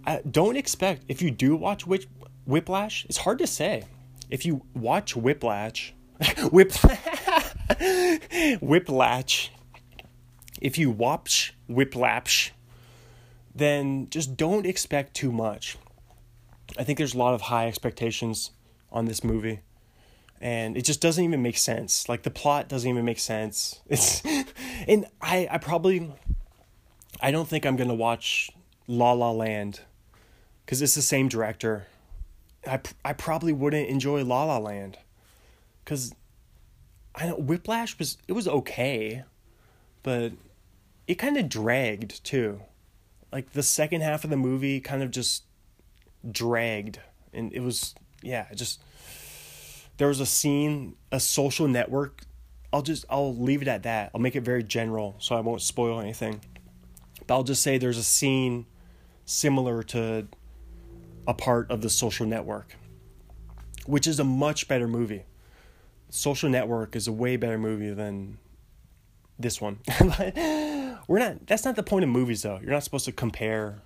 I 0.07 0.23
don't 0.31 0.57
expect 0.57 1.05
if 1.09 1.21
you 1.21 1.31
do 1.31 1.55
watch 1.55 1.87
Whip, 1.87 2.05
Whiplash. 2.47 3.05
It's 3.11 3.19
hard 3.19 3.41
to 3.41 3.47
say. 3.47 3.85
If 4.31 4.47
you 4.47 4.65
watch 4.75 5.15
Whiplash, 5.15 5.93
Whip 6.51 6.73
Whiplash 8.63 9.51
if 10.61 10.79
you 10.79 10.91
watch 10.91 11.55
Whiplash, 11.69 12.53
then 13.55 14.09
just 14.11 14.37
don't 14.37 14.67
expect 14.67 15.15
too 15.15 15.33
much. 15.33 15.79
I 16.79 16.85
think 16.85 16.99
there's 16.99 17.15
a 17.15 17.19
lot 17.19 17.35
of 17.35 17.43
high 17.43 17.67
expectations 17.67 18.51
on 18.91 19.07
this 19.07 19.25
movie. 19.25 19.61
And 20.41 20.77
it 20.77 20.85
just 20.85 21.01
doesn't 21.01 21.23
even 21.23 21.43
make 21.43 21.57
sense. 21.57 22.09
Like 22.09 22.23
the 22.23 22.31
plot 22.31 22.69
doesn't 22.69 22.89
even 22.89 23.05
make 23.05 23.19
sense. 23.19 23.81
It's 23.89 24.23
and 24.87 25.07
I 25.21 25.49
I 25.51 25.59
probably 25.59 26.13
I 27.21 27.31
don't 27.31 27.49
think 27.49 27.65
I'm 27.65 27.77
to 27.77 27.95
watch 27.95 28.51
La 28.87 29.13
La 29.13 29.31
Land 29.31 29.81
cuz 30.67 30.83
it's 30.83 30.95
the 30.95 31.03
same 31.03 31.29
director. 31.29 31.87
I 32.67 32.81
I 33.05 33.15
probably 33.15 33.53
wouldn't 33.53 33.89
enjoy 33.89 34.23
La 34.25 34.45
La 34.45 34.59
Land 34.59 34.99
cuz 35.87 36.13
I 37.15 37.27
know 37.27 37.37
Whiplash 37.37 37.99
was 37.99 38.19
it 38.29 38.33
was 38.33 38.47
okay, 38.47 39.25
but 40.03 40.33
it 41.07 41.17
kind 41.17 41.37
of 41.37 41.49
dragged 41.49 42.25
too. 42.25 42.61
Like 43.33 43.53
the 43.53 43.63
second 43.63 44.03
half 44.03 44.25
of 44.25 44.31
the 44.31 44.37
movie 44.37 44.81
kind 44.81 45.03
of 45.03 45.11
just 45.11 45.45
dragged 46.31 47.01
and 47.33 47.53
it 47.53 47.61
was 47.61 47.95
yeah, 48.23 48.47
just 48.55 48.83
there 49.99 50.09
was 50.09 50.21
a 50.21 50.27
scene, 50.27 50.97
a 51.13 51.21
social 51.21 51.69
network. 51.69 52.23
I'll 52.73 52.83
just 52.83 53.05
I'll 53.09 53.35
leave 53.35 53.63
it 53.63 53.69
at 53.69 53.85
that. 53.85 54.11
I'll 54.15 54.21
make 54.21 54.37
it 54.37 54.43
very 54.43 54.63
general 54.63 55.17
so 55.19 55.37
I 55.37 55.41
won't 55.41 55.63
spoil 55.63 56.01
anything. 56.01 56.41
But 57.27 57.35
I'll 57.35 57.45
just 57.45 57.63
say 57.63 57.79
there's 57.79 57.99
a 57.99 58.05
scene 58.05 58.67
similar 59.25 59.83
to 59.83 60.29
a 61.27 61.35
part 61.35 61.71
of 61.71 61.83
the 61.83 61.91
social 61.91 62.27
network, 62.27 62.77
which 63.87 64.07
is 64.07 64.21
a 64.21 64.25
much 64.25 64.69
better 64.69 64.87
movie. 64.87 65.25
Social 66.09 66.49
Network 66.49 66.95
is 66.95 67.09
a 67.09 67.13
way 67.13 67.37
better 67.37 67.59
movie 67.59 67.93
than 67.93 68.39
this 69.39 69.61
one. 69.61 69.79
we're 70.01 71.19
not 71.19 71.47
that's 71.47 71.65
not 71.65 71.77
the 71.77 71.83
point 71.83 72.05
of 72.05 72.09
movies 72.11 72.43
though. 72.43 72.59
You're 72.61 72.73
not 72.73 72.85
supposed 72.85 73.05
to 73.07 73.13
compare. 73.13 73.83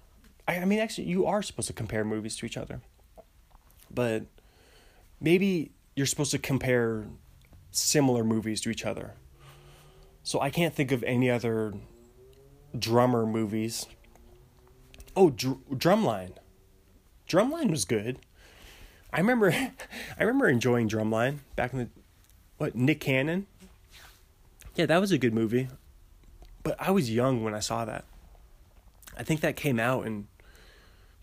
I, 0.46 0.58
I 0.58 0.64
mean 0.64 0.78
actually 0.78 1.08
you 1.08 1.26
are 1.26 1.42
supposed 1.42 1.68
to 1.68 1.74
compare 1.74 2.04
movies 2.04 2.36
to 2.36 2.46
each 2.46 2.56
other. 2.56 2.80
But 3.92 4.24
maybe 5.20 5.72
you're 5.96 6.06
supposed 6.06 6.30
to 6.30 6.38
compare 6.38 7.06
similar 7.72 8.24
movies 8.24 8.60
to 8.62 8.70
each 8.70 8.84
other. 8.84 9.14
So 10.22 10.40
i 10.40 10.50
can't 10.50 10.74
think 10.74 10.92
of 10.92 11.02
any 11.04 11.30
other 11.30 11.74
drummer 12.78 13.26
movies. 13.26 13.86
Oh 15.16 15.30
Dr- 15.30 15.58
drumline. 15.72 16.36
Drumline 17.28 17.70
was 17.70 17.84
good. 17.84 18.18
I 19.12 19.18
remember 19.18 19.50
i 20.18 20.22
remember 20.22 20.48
enjoying 20.48 20.88
drumline 20.88 21.38
back 21.56 21.72
in 21.72 21.80
the 21.80 21.88
what 22.58 22.74
nick 22.76 23.00
cannon 23.00 23.46
yeah 24.74 24.87
that 24.87 25.00
was 25.00 25.12
a 25.12 25.18
good 25.18 25.35
movie 25.35 25.68
but 26.62 26.76
I 26.78 26.90
was 26.90 27.11
young 27.11 27.42
when 27.42 27.54
I 27.54 27.61
saw 27.61 27.85
that. 27.85 28.04
I 29.16 29.22
think 29.22 29.40
that 29.40 29.56
came 29.56 29.80
out 29.80 30.06
in 30.06 30.28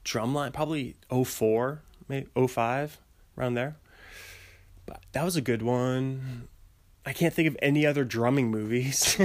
Drumline, 0.04 0.54
probably 0.54 0.96
04, 1.10 1.82
maybe 2.08 2.28
05, 2.36 2.98
around 3.38 3.54
there. 3.54 3.76
But 4.86 5.02
that 5.12 5.24
was 5.24 5.36
a 5.36 5.42
good 5.42 5.62
one. 5.62 6.48
I 7.06 7.14
can't 7.14 7.34
think 7.34 7.48
of 7.48 7.58
any 7.62 7.86
other 7.86 8.04
drumming 8.04 8.50
movies. 8.50 9.18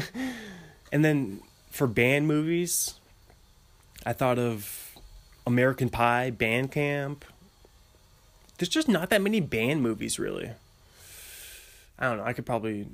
and 0.92 1.04
then 1.04 1.40
for 1.70 1.86
band 1.86 2.26
movies, 2.26 2.94
I 4.04 4.12
thought 4.12 4.38
of 4.38 4.96
American 5.46 5.88
Pie, 5.88 6.30
Band 6.30 6.72
Camp. 6.72 7.24
There's 8.58 8.68
just 8.68 8.88
not 8.88 9.10
that 9.10 9.22
many 9.22 9.40
band 9.40 9.82
movies, 9.82 10.18
really. 10.18 10.50
I 11.98 12.08
don't 12.08 12.18
know. 12.18 12.24
I 12.24 12.32
could 12.32 12.46
probably 12.46 12.86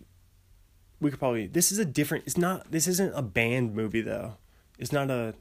we 1.01 1.11
could 1.11 1.19
probably 1.19 1.47
this 1.47 1.71
is 1.71 1.79
a 1.79 1.85
different 1.85 2.25
it's 2.27 2.37
not 2.37 2.71
this 2.71 2.87
isn't 2.87 3.13
a 3.15 3.23
band 3.23 3.75
movie 3.75 4.01
though. 4.01 4.35
It's 4.79 4.93
not 4.93 5.11
a 5.11 5.35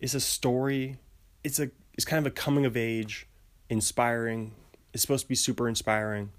it's 0.00 0.14
a 0.14 0.20
story 0.20 0.96
it's 1.44 1.58
a 1.58 1.70
it's 1.94 2.04
kind 2.04 2.24
of 2.24 2.30
a 2.30 2.34
coming 2.34 2.66
of 2.66 2.76
age 2.76 3.26
inspiring 3.68 4.52
it's 4.92 5.02
supposed 5.02 5.24
to 5.24 5.28
be 5.28 5.34
super 5.34 5.68
inspiring 5.68 6.30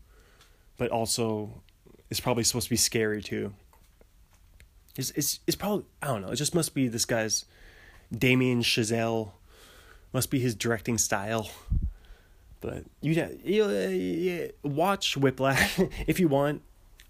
but 0.78 0.92
also 0.92 1.62
it's 2.10 2.20
probably 2.20 2.44
supposed 2.44 2.68
to 2.68 2.70
be 2.70 2.78
scary 2.78 3.22
too. 3.22 3.54
It's 4.96 5.12
it's, 5.12 5.40
it's 5.46 5.56
probably 5.56 5.86
i 6.02 6.08
don't 6.08 6.22
know 6.22 6.30
it 6.30 6.36
just 6.36 6.56
must 6.56 6.74
be 6.74 6.88
this 6.88 7.06
guy's 7.06 7.46
damien 8.16 8.62
chazelle 8.62 9.32
must 10.14 10.32
be 10.32 10.40
his 10.40 10.56
directing 10.56 10.98
style. 10.98 11.50
But 12.60 12.86
you, 13.02 13.14
you, 13.44 13.70
you 13.70 14.54
watch 14.64 15.16
whiplash 15.16 15.80
if 16.08 16.20
you 16.20 16.28
want. 16.28 16.64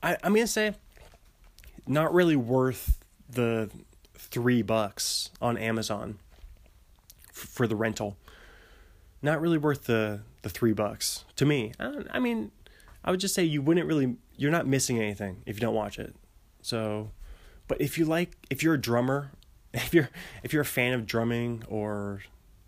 I, 0.03 0.17
i'm 0.23 0.33
gonna 0.33 0.45
say 0.45 0.75
not 1.87 2.13
really 2.13 2.35
worth 2.35 2.99
the 3.29 3.69
three 4.15 4.61
bucks 4.61 5.29
on 5.41 5.57
Amazon 5.57 6.19
f- 7.29 7.35
for 7.35 7.67
the 7.67 7.75
rental. 7.75 8.17
Not 9.21 9.41
really 9.41 9.57
worth 9.57 9.85
the 9.85 10.21
the 10.43 10.49
three 10.49 10.73
bucks 10.73 11.25
to 11.35 11.45
me. 11.45 11.73
I, 11.79 12.03
I 12.11 12.19
mean, 12.19 12.51
I 13.03 13.11
would 13.11 13.19
just 13.19 13.33
say 13.33 13.43
you 13.43 13.61
wouldn't 13.61 13.87
really. 13.87 14.17
You're 14.35 14.51
not 14.51 14.67
missing 14.67 14.99
anything 14.99 15.41
if 15.45 15.55
you 15.55 15.61
don't 15.61 15.73
watch 15.73 15.97
it. 15.97 16.15
So, 16.61 17.11
but 17.67 17.81
if 17.81 17.97
you 17.97 18.05
like, 18.05 18.37
if 18.49 18.61
you're 18.61 18.75
a 18.75 18.81
drummer, 18.81 19.31
if 19.73 19.93
you're 19.93 20.09
if 20.43 20.53
you're 20.53 20.61
a 20.61 20.65
fan 20.65 20.93
of 20.93 21.05
drumming 21.05 21.63
or 21.67 22.21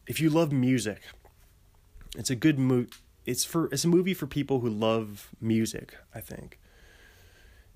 if 0.08 0.20
you 0.20 0.30
love 0.30 0.52
music, 0.52 1.02
it's 2.16 2.30
a 2.30 2.36
good 2.36 2.58
movie. 2.58 2.92
It's 3.26 3.46
for 3.46 3.68
it's 3.68 3.86
a 3.86 3.88
movie 3.88 4.14
for 4.14 4.26
people 4.28 4.60
who 4.62 4.70
love 4.70 5.30
music. 5.40 5.96
I 6.16 6.20
think 6.22 6.59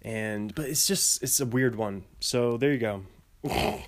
and 0.03 0.53
but 0.53 0.65
it's 0.65 0.85
just 0.85 1.23
it's 1.23 1.39
a 1.39 1.45
weird 1.45 1.75
one. 1.75 2.03
So 2.19 2.57
there 2.57 2.71
you 2.71 2.77
go. 2.77 3.03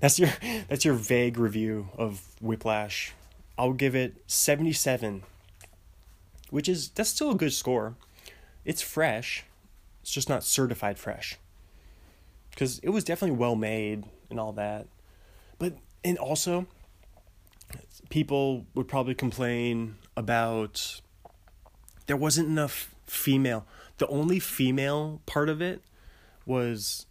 that's 0.00 0.18
your 0.18 0.30
that's 0.68 0.84
your 0.84 0.94
vague 0.94 1.38
review 1.38 1.88
of 1.96 2.22
Whiplash. 2.40 3.12
I'll 3.58 3.74
give 3.74 3.94
it 3.94 4.16
77, 4.26 5.22
which 6.50 6.68
is 6.68 6.90
that's 6.90 7.10
still 7.10 7.30
a 7.30 7.34
good 7.34 7.52
score. 7.52 7.94
It's 8.64 8.82
fresh. 8.82 9.44
It's 10.02 10.10
just 10.10 10.28
not 10.28 10.44
certified 10.44 10.98
fresh. 10.98 11.38
Cuz 12.56 12.78
it 12.80 12.90
was 12.90 13.04
definitely 13.04 13.36
well 13.36 13.56
made 13.56 14.04
and 14.30 14.38
all 14.38 14.52
that. 14.52 14.86
But 15.58 15.76
and 16.04 16.18
also 16.18 16.66
people 18.10 18.66
would 18.74 18.88
probably 18.88 19.14
complain 19.14 19.96
about 20.16 21.00
there 22.06 22.16
wasn't 22.16 22.48
enough 22.48 22.94
female 23.06 23.66
the 23.98 24.06
only 24.08 24.38
female 24.38 25.20
part 25.26 25.48
of 25.48 25.60
it 25.60 25.82
was 26.46 27.06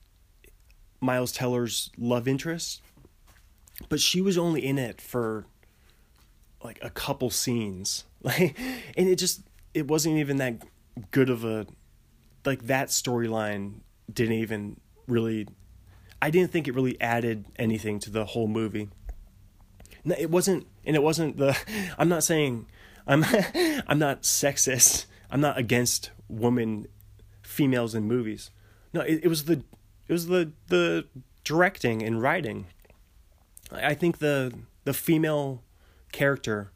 Miles 0.99 1.31
Teller's 1.31 1.89
love 1.97 2.27
interest, 2.27 2.81
but 3.89 3.99
she 3.99 4.21
was 4.21 4.37
only 4.37 4.65
in 4.65 4.77
it 4.77 5.01
for 5.01 5.45
like 6.63 6.79
a 6.81 6.89
couple 6.89 7.29
scenes. 7.29 8.05
Like 8.23 8.55
and 8.95 9.09
it 9.09 9.15
just 9.15 9.41
it 9.73 9.87
wasn't 9.87 10.19
even 10.19 10.37
that 10.37 10.61
good 11.09 11.31
of 11.31 11.43
a 11.43 11.65
like 12.45 12.67
that 12.67 12.89
storyline 12.89 13.79
didn't 14.13 14.35
even 14.35 14.79
really 15.07 15.47
I 16.21 16.29
didn't 16.29 16.51
think 16.51 16.67
it 16.67 16.75
really 16.75 17.01
added 17.01 17.47
anything 17.55 17.97
to 18.01 18.11
the 18.11 18.25
whole 18.25 18.47
movie. 18.47 18.89
No, 20.05 20.13
it 20.19 20.29
wasn't 20.29 20.67
and 20.85 20.95
it 20.95 21.01
wasn't 21.01 21.37
the 21.37 21.57
I'm 21.97 22.09
not 22.09 22.23
saying 22.23 22.67
I'm 23.07 23.25
I'm 23.87 23.97
not 23.97 24.21
sexist. 24.21 25.07
I'm 25.31 25.41
not 25.41 25.57
against 25.57 26.11
woman 26.27 26.87
females 27.41 27.95
in 27.95 28.03
movies. 28.03 28.51
No, 28.93 29.01
it, 29.01 29.21
it 29.23 29.27
was 29.27 29.45
the 29.45 29.63
it 30.07 30.13
was 30.13 30.27
the 30.27 30.51
the 30.67 31.07
directing 31.43 32.03
and 32.03 32.21
writing. 32.21 32.67
I 33.71 33.93
think 33.93 34.17
the 34.17 34.53
the 34.83 34.93
female 34.93 35.63
character, 36.11 36.71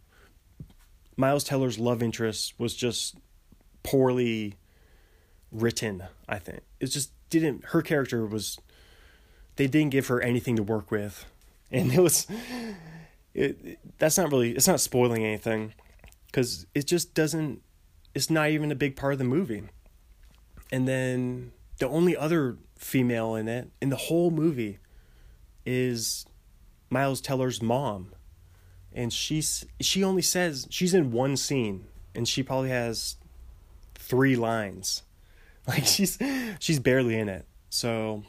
Miles 1.17 1.43
Teller's 1.43 1.77
love 1.77 2.01
interest, 2.01 2.53
was 2.57 2.73
just 2.75 3.17
poorly 3.83 4.55
written. 5.51 6.03
I 6.29 6.39
think 6.39 6.61
it 6.79 6.87
just 6.87 7.11
didn't. 7.29 7.65
Her 7.65 7.81
character 7.81 8.25
was 8.25 8.57
they 9.57 9.67
didn't 9.67 9.91
give 9.91 10.07
her 10.07 10.21
anything 10.21 10.55
to 10.55 10.63
work 10.63 10.91
with, 10.91 11.25
and 11.71 11.91
it 11.91 11.99
was 11.99 12.27
it, 13.33 13.59
it 13.65 13.79
that's 13.97 14.17
not 14.17 14.31
really 14.31 14.51
it's 14.51 14.67
not 14.67 14.79
spoiling 14.79 15.25
anything 15.25 15.73
because 16.27 16.65
it 16.73 16.87
just 16.87 17.13
doesn't 17.13 17.61
it's 18.15 18.29
not 18.29 18.49
even 18.49 18.71
a 18.71 18.75
big 18.75 18.95
part 18.95 19.13
of 19.13 19.19
the 19.19 19.25
movie. 19.25 19.63
And 20.71 20.87
then 20.87 21.51
the 21.77 21.87
only 21.87 22.15
other 22.15 22.57
female 22.77 23.35
in 23.35 23.47
it 23.47 23.69
in 23.81 23.89
the 23.89 23.95
whole 23.95 24.31
movie 24.31 24.79
is 25.65 26.25
Miles 26.89 27.21
Teller's 27.21 27.61
mom. 27.61 28.13
And 28.93 29.11
she's 29.11 29.65
she 29.81 30.03
only 30.03 30.21
says 30.21 30.67
she's 30.71 30.93
in 30.93 31.11
one 31.11 31.35
scene 31.35 31.85
and 32.15 32.27
she 32.27 32.41
probably 32.41 32.69
has 32.69 33.17
three 33.93 34.35
lines. 34.35 35.03
Like 35.67 35.85
she's 35.85 36.19
she's 36.59 36.79
barely 36.79 37.17
in 37.17 37.27
it. 37.27 37.47
So 37.71 38.21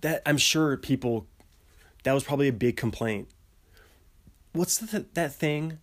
that 0.00 0.20
I'm 0.26 0.36
sure 0.36 0.76
people 0.76 1.28
that 2.02 2.12
was 2.12 2.24
probably 2.24 2.48
a 2.48 2.52
big 2.52 2.76
complaint. 2.76 3.28
What's 4.52 4.78
the, 4.78 5.06
that 5.14 5.32
thing? 5.32 5.78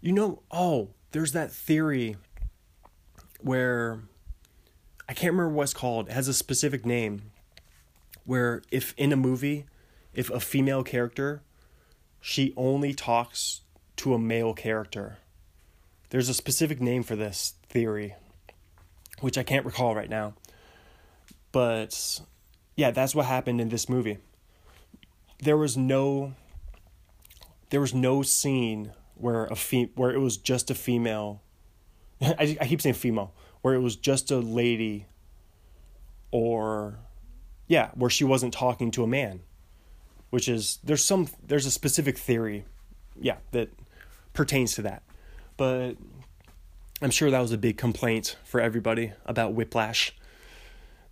You 0.00 0.12
know, 0.12 0.42
oh, 0.52 0.90
there's 1.14 1.30
that 1.30 1.52
theory 1.52 2.16
where 3.40 4.00
I 5.08 5.14
can't 5.14 5.32
remember 5.32 5.54
what 5.54 5.62
it's 5.62 5.72
called. 5.72 6.08
It 6.08 6.12
has 6.12 6.26
a 6.26 6.34
specific 6.34 6.84
name 6.84 7.30
where 8.24 8.62
if 8.72 8.94
in 8.96 9.12
a 9.12 9.16
movie, 9.16 9.66
if 10.12 10.28
a 10.28 10.40
female 10.40 10.82
character, 10.82 11.40
she 12.20 12.52
only 12.56 12.92
talks 12.94 13.60
to 13.98 14.12
a 14.12 14.18
male 14.18 14.54
character. 14.54 15.18
There's 16.10 16.28
a 16.28 16.34
specific 16.34 16.80
name 16.80 17.04
for 17.04 17.14
this 17.14 17.54
theory, 17.68 18.16
which 19.20 19.38
I 19.38 19.44
can't 19.44 19.64
recall 19.64 19.94
right 19.94 20.10
now. 20.10 20.34
But 21.52 22.22
yeah, 22.74 22.90
that's 22.90 23.14
what 23.14 23.26
happened 23.26 23.60
in 23.60 23.68
this 23.68 23.88
movie. 23.88 24.18
There 25.38 25.56
was 25.56 25.76
no 25.76 26.34
there 27.70 27.80
was 27.80 27.94
no 27.94 28.22
scene 28.22 28.90
where 29.16 29.44
a 29.46 29.56
fe- 29.56 29.90
where 29.94 30.10
it 30.10 30.18
was 30.18 30.36
just 30.36 30.70
a 30.70 30.74
female 30.74 31.42
I, 32.20 32.56
I 32.60 32.66
keep 32.66 32.80
saying 32.80 32.94
female 32.94 33.32
where 33.62 33.74
it 33.74 33.80
was 33.80 33.96
just 33.96 34.30
a 34.30 34.38
lady 34.38 35.06
or 36.30 36.98
yeah 37.66 37.90
where 37.94 38.10
she 38.10 38.24
wasn't 38.24 38.52
talking 38.52 38.90
to 38.92 39.04
a 39.04 39.06
man 39.06 39.40
which 40.30 40.48
is 40.48 40.78
there's 40.82 41.04
some 41.04 41.28
there's 41.46 41.66
a 41.66 41.70
specific 41.70 42.18
theory 42.18 42.64
yeah 43.20 43.36
that 43.52 43.70
pertains 44.32 44.74
to 44.74 44.82
that. 44.82 45.02
But 45.56 45.92
i'm 47.00 47.10
sure 47.10 47.30
that 47.30 47.40
was 47.40 47.52
a 47.52 47.58
big 47.58 47.76
complaint 47.76 48.36
for 48.44 48.60
everybody 48.60 49.12
about 49.26 49.54
whiplash. 49.54 50.12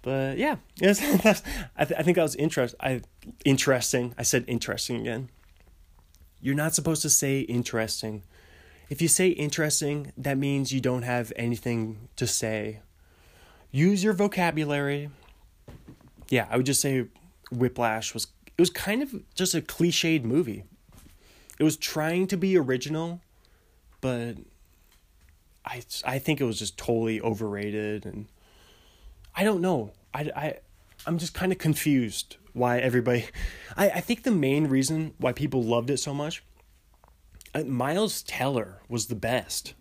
But 0.03 0.39
yeah 0.39 0.57
yes 0.81 1.01
I, 1.77 1.85
th- 1.85 1.99
I 1.99 2.03
think 2.03 2.17
that 2.17 2.23
was 2.23 2.35
interest 2.37 2.75
I 2.81 3.03
interesting. 3.45 4.15
I 4.19 4.25
said 4.25 4.45
interesting 4.49 5.01
again 5.01 5.31
you're 6.43 6.55
not 6.55 6.75
supposed 6.75 7.01
to 7.03 7.11
say 7.11 7.41
interesting 7.41 8.23
if 8.93 9.01
you 9.01 9.09
say 9.09 9.29
interesting, 9.29 10.13
that 10.19 10.37
means 10.37 10.71
you 10.71 10.79
don't 10.83 11.01
have 11.01 11.33
anything 11.35 12.11
to 12.17 12.27
say. 12.27 12.81
Use 13.71 14.05
your 14.05 14.13
vocabulary. 14.13 15.09
Yeah, 16.29 16.47
I 16.51 16.59
would 16.59 16.67
just 16.67 16.83
say 16.83 17.07
Whiplash 17.51 18.13
was 18.13 18.27
it 18.47 18.61
was 18.61 18.69
kind 18.69 19.03
of 19.03 19.15
just 19.35 19.55
a 19.55 19.63
cliched 19.63 20.25
movie. 20.25 20.65
It 21.59 21.65
was 21.65 21.79
trying 21.79 22.27
to 22.27 22.37
be 22.37 22.59
original, 22.59 23.23
but 24.03 24.35
I 25.65 25.83
I 26.05 26.19
think 26.19 26.43
it 26.43 26.45
was 26.45 26.59
just 26.59 26.77
totally 26.77 27.19
overrated 27.19 28.05
and 28.05 28.27
I 29.35 29.43
don't 29.43 29.63
know. 29.63 29.93
I 30.13 30.31
I 30.37 30.55
I'm 31.07 31.17
just 31.17 31.33
kind 31.33 31.51
of 31.51 31.57
confused 31.57 32.37
why 32.53 32.79
everybody 32.79 33.27
I 33.77 33.91
I 33.91 34.01
think 34.01 34.23
the 34.23 34.31
main 34.31 34.67
reason 34.67 35.15
why 35.19 35.33
people 35.33 35.63
loved 35.63 35.91
it 35.91 35.99
so 35.99 36.13
much 36.13 36.43
uh, 37.55 37.65
Miles 37.65 38.23
Teller 38.23 38.81
was 38.89 39.07
the 39.07 39.15
best. 39.15 39.75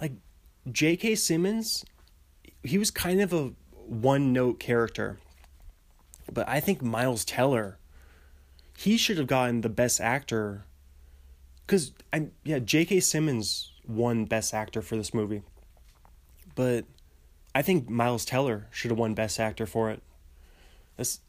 Like 0.00 0.12
J.K. 0.70 1.14
Simmons, 1.14 1.84
he 2.62 2.78
was 2.78 2.90
kind 2.90 3.20
of 3.20 3.32
a 3.32 3.52
one 3.74 4.32
note 4.32 4.60
character. 4.60 5.18
But 6.32 6.48
I 6.48 6.60
think 6.60 6.82
Miles 6.82 7.24
Teller, 7.24 7.78
he 8.76 8.96
should 8.96 9.18
have 9.18 9.26
gotten 9.26 9.60
the 9.60 9.68
best 9.68 10.00
actor. 10.00 10.64
Because, 11.66 11.92
I 12.12 12.28
yeah, 12.44 12.58
J.K. 12.58 13.00
Simmons 13.00 13.72
won 13.86 14.24
best 14.24 14.54
actor 14.54 14.82
for 14.82 14.96
this 14.96 15.14
movie. 15.14 15.42
But 16.54 16.84
I 17.54 17.62
think 17.62 17.88
Miles 17.88 18.24
Teller 18.24 18.68
should 18.70 18.90
have 18.90 18.98
won 18.98 19.14
best 19.14 19.40
actor 19.40 19.66
for 19.66 19.90
it. 19.90 20.02
That's 20.96 21.20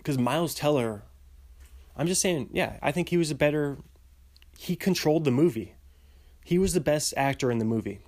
because 0.00 0.16
Miles 0.16 0.54
Teller, 0.54 1.02
I'm 1.96 2.06
just 2.06 2.22
saying, 2.22 2.48
yeah, 2.52 2.78
I 2.82 2.90
think 2.90 3.10
he 3.10 3.16
was 3.16 3.30
a 3.30 3.34
better 3.34 3.76
he 4.56 4.76
controlled 4.76 5.24
the 5.24 5.30
movie. 5.30 5.74
He 6.44 6.58
was 6.58 6.74
the 6.74 6.80
best 6.80 7.14
actor 7.16 7.50
in 7.50 7.58
the 7.58 7.64
movie. 7.64 8.00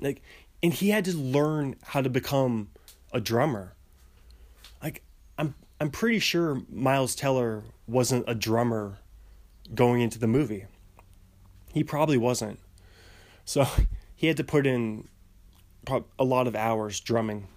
Like 0.00 0.22
and 0.62 0.72
he 0.72 0.90
had 0.90 1.04
to 1.06 1.16
learn 1.16 1.76
how 1.82 2.00
to 2.00 2.08
become 2.08 2.70
a 3.12 3.20
drummer. 3.20 3.74
Like 4.82 5.02
I'm 5.38 5.54
I'm 5.80 5.90
pretty 5.90 6.20
sure 6.20 6.62
Miles 6.70 7.14
Teller 7.14 7.64
wasn't 7.86 8.24
a 8.28 8.34
drummer 8.34 8.98
going 9.74 10.00
into 10.00 10.18
the 10.18 10.26
movie. 10.26 10.66
He 11.72 11.84
probably 11.84 12.18
wasn't. 12.18 12.58
So 13.44 13.66
he 14.14 14.26
had 14.26 14.36
to 14.36 14.44
put 14.44 14.66
in 14.66 15.08
a 16.18 16.24
lot 16.24 16.46
of 16.46 16.54
hours 16.54 17.00
drumming. 17.00 17.48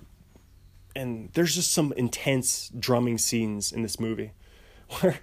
And 0.96 1.30
there's 1.34 1.56
just 1.56 1.72
some 1.72 1.94
intense 1.98 2.72
drumming 2.78 3.18
scenes 3.18 3.72
in 3.72 3.82
this 3.82 4.00
movie 4.00 4.32
where 5.02 5.20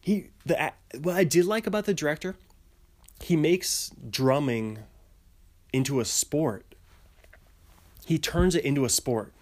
he 0.00 0.30
the 0.44 0.72
what 1.00 1.16
I 1.16 1.24
did 1.24 1.46
like 1.46 1.66
about 1.66 1.86
the 1.86 1.94
director, 1.94 2.36
he 3.22 3.36
makes 3.36 3.90
drumming 4.10 4.78
into 5.72 6.00
a 6.00 6.04
sport. 6.04 6.64
He 8.06 8.18
turns 8.18 8.54
it 8.54 8.64
into 8.64 8.84
a 8.84 8.88
sport. 8.88 9.32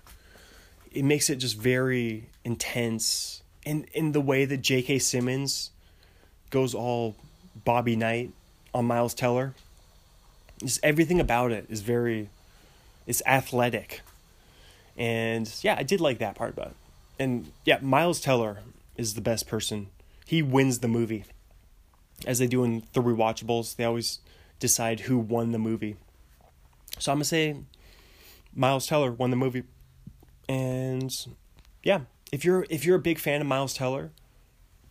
It 0.90 1.04
makes 1.04 1.30
it 1.30 1.36
just 1.36 1.56
very 1.56 2.30
intense. 2.44 3.42
In 3.64 3.84
in 3.92 4.12
the 4.12 4.20
way 4.20 4.44
that 4.44 4.58
J.K. 4.58 4.98
Simmons 5.00 5.70
goes 6.50 6.74
all 6.74 7.16
Bobby 7.64 7.96
Knight 7.96 8.30
on 8.72 8.84
Miles 8.84 9.14
Teller. 9.14 9.54
Just 10.60 10.80
everything 10.82 11.20
about 11.20 11.52
it 11.52 11.66
is 11.68 11.80
very 11.80 12.28
it's 13.06 13.22
athletic. 13.26 14.02
And 14.96 15.52
yeah, 15.62 15.76
I 15.78 15.82
did 15.82 16.00
like 16.00 16.18
that 16.18 16.34
part 16.34 16.56
it. 16.56 16.72
And 17.18 17.52
yeah, 17.64 17.78
Miles 17.80 18.20
Teller 18.20 18.60
is 18.96 19.14
the 19.14 19.20
best 19.20 19.46
person 19.46 19.88
he 20.26 20.42
wins 20.42 20.80
the 20.80 20.88
movie. 20.88 21.24
As 22.26 22.38
they 22.38 22.48
do 22.48 22.64
in 22.64 22.82
the 22.92 23.02
rewatchables, 23.02 23.76
they 23.76 23.84
always 23.84 24.18
decide 24.58 25.00
who 25.00 25.16
won 25.16 25.52
the 25.52 25.58
movie. 25.58 25.96
So 26.98 27.12
I'm 27.12 27.18
gonna 27.18 27.24
say 27.24 27.56
Miles 28.54 28.86
Teller 28.86 29.12
won 29.12 29.30
the 29.30 29.36
movie. 29.36 29.62
And 30.48 31.14
yeah, 31.84 32.00
if 32.32 32.44
you're 32.44 32.66
if 32.68 32.84
you're 32.84 32.96
a 32.96 33.00
big 33.00 33.18
fan 33.18 33.40
of 33.40 33.46
Miles 33.46 33.72
Teller, 33.72 34.10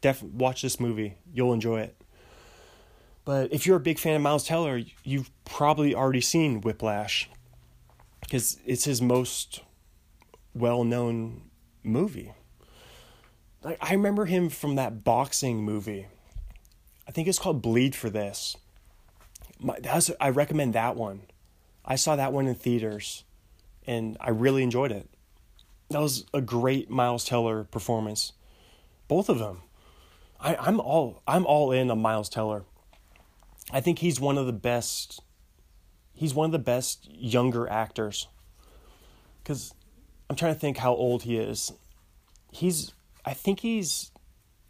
def 0.01 0.23
watch 0.23 0.61
this 0.61 0.79
movie. 0.79 1.15
You'll 1.33 1.53
enjoy 1.53 1.81
it. 1.81 1.97
But 3.25 3.51
if 3.51 3.65
you're 3.65 3.77
a 3.77 3.81
big 3.81 3.99
fan 3.99 4.15
of 4.15 4.21
Miles 4.21 4.45
Teller, 4.45 4.81
you've 5.03 5.31
probably 5.43 5.93
already 5.93 6.21
seen 6.21 6.61
Whiplash 6.61 7.29
because 8.21 8.59
it's 8.65 8.85
his 8.85 9.01
most 9.01 9.61
well-known 10.55 11.41
movie. 11.83 12.31
Like 13.63 13.77
I 13.81 13.93
remember 13.93 14.25
him 14.25 14.49
from 14.49 14.75
that 14.75 15.03
boxing 15.03 15.63
movie. 15.63 16.07
I 17.07 17.11
think 17.11 17.27
it's 17.27 17.39
called 17.39 17.61
Bleed 17.61 17.95
for 17.95 18.09
This. 18.09 18.55
My, 19.59 19.77
that's 19.79 20.11
I 20.19 20.29
recommend 20.29 20.73
that 20.73 20.95
one. 20.95 21.21
I 21.83 21.95
saw 21.95 22.15
that 22.15 22.33
one 22.33 22.47
in 22.47 22.55
theaters, 22.55 23.23
and 23.85 24.17
I 24.19 24.31
really 24.31 24.63
enjoyed 24.63 24.91
it. 24.91 25.09
That 25.89 26.01
was 26.01 26.25
a 26.33 26.41
great 26.41 26.89
Miles 26.89 27.25
Teller 27.25 27.63
performance. 27.63 28.33
Both 29.07 29.29
of 29.29 29.39
them. 29.39 29.61
I, 30.39 30.55
I'm 30.55 30.79
all 30.79 31.21
I'm 31.27 31.45
all 31.45 31.71
in 31.71 31.91
on 31.91 32.01
Miles 32.01 32.29
Teller. 32.29 32.63
I 33.71 33.81
think 33.81 33.99
he's 33.99 34.19
one 34.19 34.37
of 34.37 34.45
the 34.45 34.53
best. 34.53 35.21
He's 36.13 36.33
one 36.33 36.45
of 36.45 36.51
the 36.51 36.59
best 36.59 37.07
younger 37.11 37.69
actors. 37.69 38.27
Because 39.43 39.73
I'm 40.29 40.35
trying 40.35 40.53
to 40.53 40.59
think 40.59 40.77
how 40.77 40.93
old 40.93 41.23
he 41.23 41.37
is. 41.37 41.71
He's 42.51 42.93
I 43.23 43.33
think 43.33 43.61
he's 43.61 44.11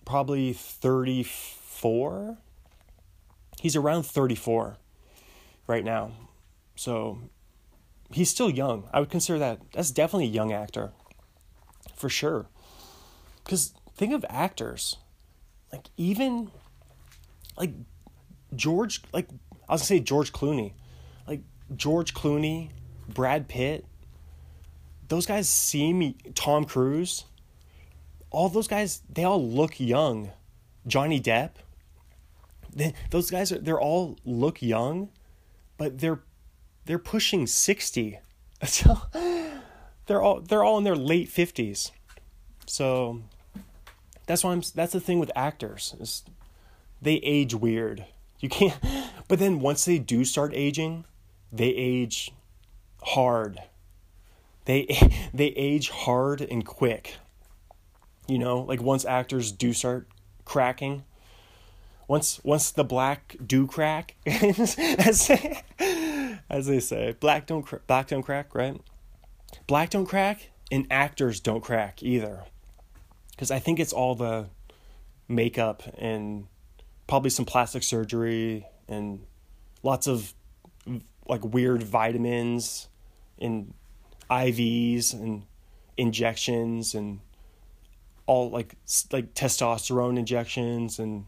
probably 0.05 0.53
34. 0.53 2.37
He's 3.59 3.75
around 3.75 4.03
34 4.03 4.77
right 5.67 5.83
now. 5.83 6.11
So 6.75 7.19
he's 8.11 8.29
still 8.29 8.49
young. 8.49 8.89
I 8.93 8.99
would 8.99 9.09
consider 9.09 9.39
that 9.39 9.59
that's 9.73 9.91
definitely 9.91 10.25
a 10.25 10.31
young 10.31 10.51
actor. 10.51 10.91
For 11.95 12.09
sure. 12.09 12.47
Cuz 13.45 13.73
think 13.95 14.13
of 14.13 14.25
actors. 14.29 14.97
Like 15.71 15.89
even 15.97 16.51
like 17.57 17.73
George 18.55 19.01
like 19.13 19.29
I 19.67 19.73
was 19.73 19.81
going 19.81 19.85
to 19.85 19.85
say 19.85 19.99
George 19.99 20.31
Clooney. 20.31 20.73
Like 21.27 21.41
George 21.75 22.13
Clooney, 22.13 22.69
Brad 23.07 23.47
Pitt, 23.47 23.85
those 25.07 25.25
guys 25.25 25.47
seem 25.49 26.15
Tom 26.33 26.65
Cruise 26.65 27.25
all 28.35 28.49
those 28.49 28.67
guys, 28.67 29.01
they 29.09 29.23
all 29.23 29.43
look 29.43 29.79
young. 29.79 30.31
Johnny 30.85 31.21
Depp, 31.21 31.51
they, 32.71 32.93
those 33.09 33.31
guys 33.31 33.51
are 33.51 33.59
they're 33.59 33.79
all 33.79 34.17
look 34.25 34.61
young, 34.61 35.09
but 35.77 35.99
they're 35.99 36.19
they're 36.85 36.99
pushing 36.99 37.47
60. 37.47 38.19
So 38.65 38.97
they're 40.07 40.21
all 40.21 40.41
they're 40.41 40.63
all 40.63 40.77
in 40.77 40.83
their 40.83 40.95
late 40.95 41.29
50s. 41.29 41.91
So 42.65 43.21
that's 44.27 44.43
why 44.43 44.53
I'm 44.53 44.61
that's 44.73 44.93
the 44.93 44.99
thing 44.99 45.19
with 45.19 45.31
actors 45.35 45.95
is 45.99 46.23
they 47.01 47.15
age 47.15 47.53
weird. 47.53 48.05
You 48.39 48.49
can't 48.49 48.77
but 49.27 49.39
then 49.39 49.59
once 49.59 49.85
they 49.85 49.99
do 49.99 50.25
start 50.25 50.51
aging, 50.55 51.05
they 51.51 51.69
age 51.69 52.31
hard. 53.01 53.59
They 54.65 54.87
they 55.33 55.47
age 55.47 55.89
hard 55.89 56.41
and 56.41 56.65
quick. 56.65 57.15
You 58.27 58.39
know, 58.39 58.61
like 58.61 58.81
once 58.81 59.05
actors 59.05 59.51
do 59.51 59.71
start 59.71 60.07
cracking, 60.45 61.03
once 62.07 62.41
once 62.43 62.71
the 62.71 62.83
black 62.83 63.35
do 63.45 63.67
crack, 63.67 64.15
as, 64.25 64.77
as 66.49 66.65
they 66.67 66.79
say, 66.79 67.15
black 67.19 67.45
don't 67.45 67.63
cr- 67.63 67.77
black 67.87 68.07
don't 68.07 68.23
crack, 68.23 68.53
right? 68.55 68.79
Black 69.67 69.91
don't 69.91 70.07
crack, 70.07 70.49
and 70.71 70.87
actors 70.89 71.39
don't 71.39 71.61
crack 71.61 72.01
either, 72.01 72.43
because 73.31 73.51
I 73.51 73.59
think 73.59 73.79
it's 73.79 73.93
all 73.93 74.15
the 74.15 74.47
makeup 75.27 75.83
and 75.97 76.47
probably 77.07 77.29
some 77.29 77.45
plastic 77.45 77.83
surgery 77.83 78.65
and 78.87 79.25
lots 79.83 80.07
of 80.07 80.33
like 81.27 81.43
weird 81.43 81.83
vitamins 81.83 82.87
and 83.39 83.73
IVs 84.29 85.13
and 85.13 85.43
injections 85.97 86.93
and 86.93 87.19
all 88.25 88.49
like 88.49 88.75
like 89.11 89.33
testosterone 89.33 90.17
injections 90.17 90.99
and 90.99 91.25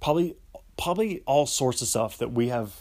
probably 0.00 0.36
probably 0.78 1.22
all 1.26 1.46
sorts 1.46 1.82
of 1.82 1.88
stuff 1.88 2.18
that 2.18 2.32
we 2.32 2.48
have 2.48 2.74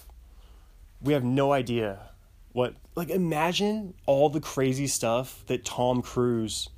we 1.02 1.14
have 1.14 1.24
no 1.24 1.52
idea 1.52 2.12
what 2.54 2.76
like 2.96 3.10
imagine 3.10 3.94
all 4.06 4.30
the 4.30 4.40
crazy 4.40 4.88
stuff 4.88 5.44
that 5.48 5.66
Tom 5.66 6.02
Cruise 6.02 6.70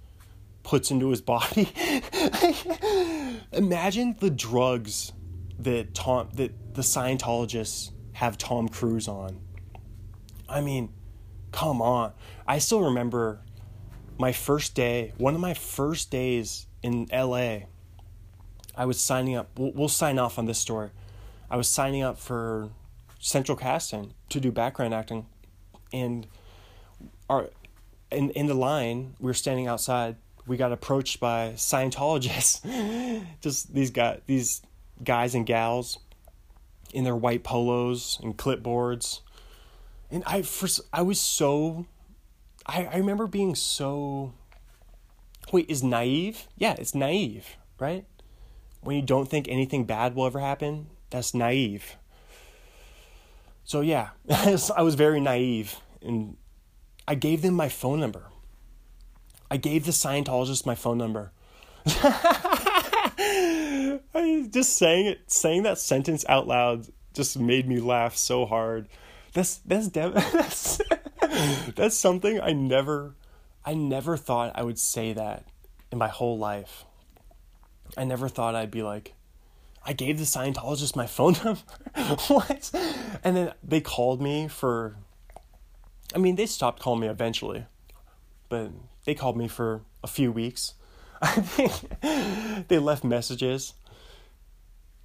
puts 0.64 0.91
into 0.91 1.09
his 1.09 1.22
body. 1.22 1.72
Imagine 3.51 4.16
the 4.20 4.30
drugs 4.30 5.11
that 5.59 5.93
Tom 5.93 6.30
that 6.36 6.74
the 6.74 6.82
Scientologists 6.82 7.91
have 8.14 8.38
Tom 8.38 8.70
Cruise 8.70 9.07
on. 9.07 9.39
I 10.47 10.61
mean 10.61 10.89
come 11.51 11.82
on 11.82 12.14
I 12.48 12.60
still 12.60 12.82
remember 12.82 13.39
my 14.18 14.32
first 14.32 14.76
day, 14.76 15.14
one 15.18 15.34
of 15.36 15.41
my 15.41 15.54
first 15.54 16.12
days 16.12 16.68
in 16.82 17.08
LA, 17.12 17.60
I 18.76 18.86
was 18.86 19.00
signing 19.00 19.36
up. 19.36 19.50
We'll, 19.58 19.72
we'll 19.72 19.89
sign 19.89 20.20
off 20.20 20.38
on 20.38 20.46
this 20.46 20.60
story. 20.60 20.89
I 21.50 21.58
was 21.58 21.68
signing 21.68 22.02
up 22.02 22.18
for 22.18 22.70
Central 23.20 23.58
Casting 23.58 24.14
to 24.30 24.39
do 24.39 24.52
background 24.52 24.94
acting, 24.94 25.28
and 25.91 26.28
our 27.30 27.50
in 28.12 28.32
in 28.32 28.48
the 28.48 28.54
line 28.54 29.16
we 29.20 29.28
were 29.28 29.34
standing 29.34 29.68
outside. 29.68 30.16
We 30.46 30.58
got 30.58 30.74
approached 30.74 31.22
by 31.22 31.54
Scientologists, 31.56 33.26
just 33.41 33.74
these 33.74 33.91
guys, 33.91 34.20
these 34.26 34.62
guys 35.02 35.36
and 35.36 35.46
gals 35.46 36.00
in 36.94 37.06
their 37.06 37.16
white 37.16 37.44
polos 37.44 38.20
and 38.22 38.38
clipboards, 38.38 39.22
and 40.12 40.24
I 40.26 40.41
first 40.41 40.82
I 40.91 41.02
was 41.04 41.20
so 41.20 41.86
I, 42.66 42.86
I 42.86 42.97
remember 42.97 43.28
being 43.28 43.55
so. 43.55 44.34
Wait, 45.51 45.70
is 45.70 45.84
naive? 45.84 46.47
Yeah, 46.57 46.76
it's 46.78 46.95
naive, 46.95 47.57
right? 47.80 48.05
When 48.82 48.95
you 48.95 49.01
don't 49.01 49.30
think 49.30 49.47
anything 49.47 49.86
bad 49.86 50.16
will 50.16 50.26
ever 50.26 50.39
happen, 50.39 50.88
that's 51.09 51.34
naive. 51.34 51.95
So, 53.64 53.82
yeah, 53.82 54.09
I 54.30 54.82
was 54.82 54.95
very 54.95 55.20
naive. 55.20 55.78
And 56.01 56.38
I 57.07 57.16
gave 57.16 57.41
them 57.41 57.53
my 57.53 57.70
phone 57.70 57.99
number. 57.99 58.26
I 59.49 59.57
gave 59.57 59.86
the 59.86 59.91
Scientologist 59.91 60.66
my 60.66 60.76
phone 60.76 60.97
number. 60.97 61.32
I 64.16 64.47
just 64.49 64.78
saying 64.78 65.07
it, 65.07 65.32
saying 65.32 65.64
that 65.64 65.78
sentence 65.78 66.26
out 66.28 66.47
loud 66.47 66.88
just 67.14 67.38
made 67.38 67.68
me 67.68 67.80
laugh 67.80 68.16
so 68.16 68.45
hard. 68.45 68.88
That's 69.34 69.57
that's, 69.57 69.88
that's 69.89 70.82
That's 71.76 71.98
something 71.98 72.40
I 72.40 72.54
never 72.54 73.16
I 73.66 73.74
never 73.74 74.18
thought 74.18 74.52
I 74.56 74.64
would 74.64 74.78
say 74.78 75.14
that 75.14 75.46
in 75.92 75.98
my 75.98 76.08
whole 76.08 76.38
life. 76.38 76.86
I 77.96 78.04
never 78.04 78.28
thought 78.28 78.56
I'd 78.56 78.72
be 78.72 78.82
like, 78.82 79.14
I 79.86 79.94
gave 79.94 80.18
the 80.18 80.26
Scientologist 80.26 80.96
my 80.96 81.08
phone 81.08 81.36
number. 81.44 81.62
what? 82.28 82.72
And 83.24 83.36
then 83.36 83.54
they 83.64 83.82
called 83.82 84.22
me 84.22 84.48
for 84.48 84.96
I 86.16 86.20
mean, 86.20 86.36
they 86.36 86.46
stopped 86.46 86.82
calling 86.82 87.00
me 87.00 87.08
eventually. 87.08 87.66
But 88.50 88.72
they 89.06 89.16
called 89.16 89.38
me 89.38 89.48
for 89.48 89.82
a 90.04 90.08
few 90.08 90.32
weeks. 90.32 90.76
I 91.22 91.32
think 91.32 92.68
they 92.68 92.78
left 92.78 93.04
messages. 93.04 93.74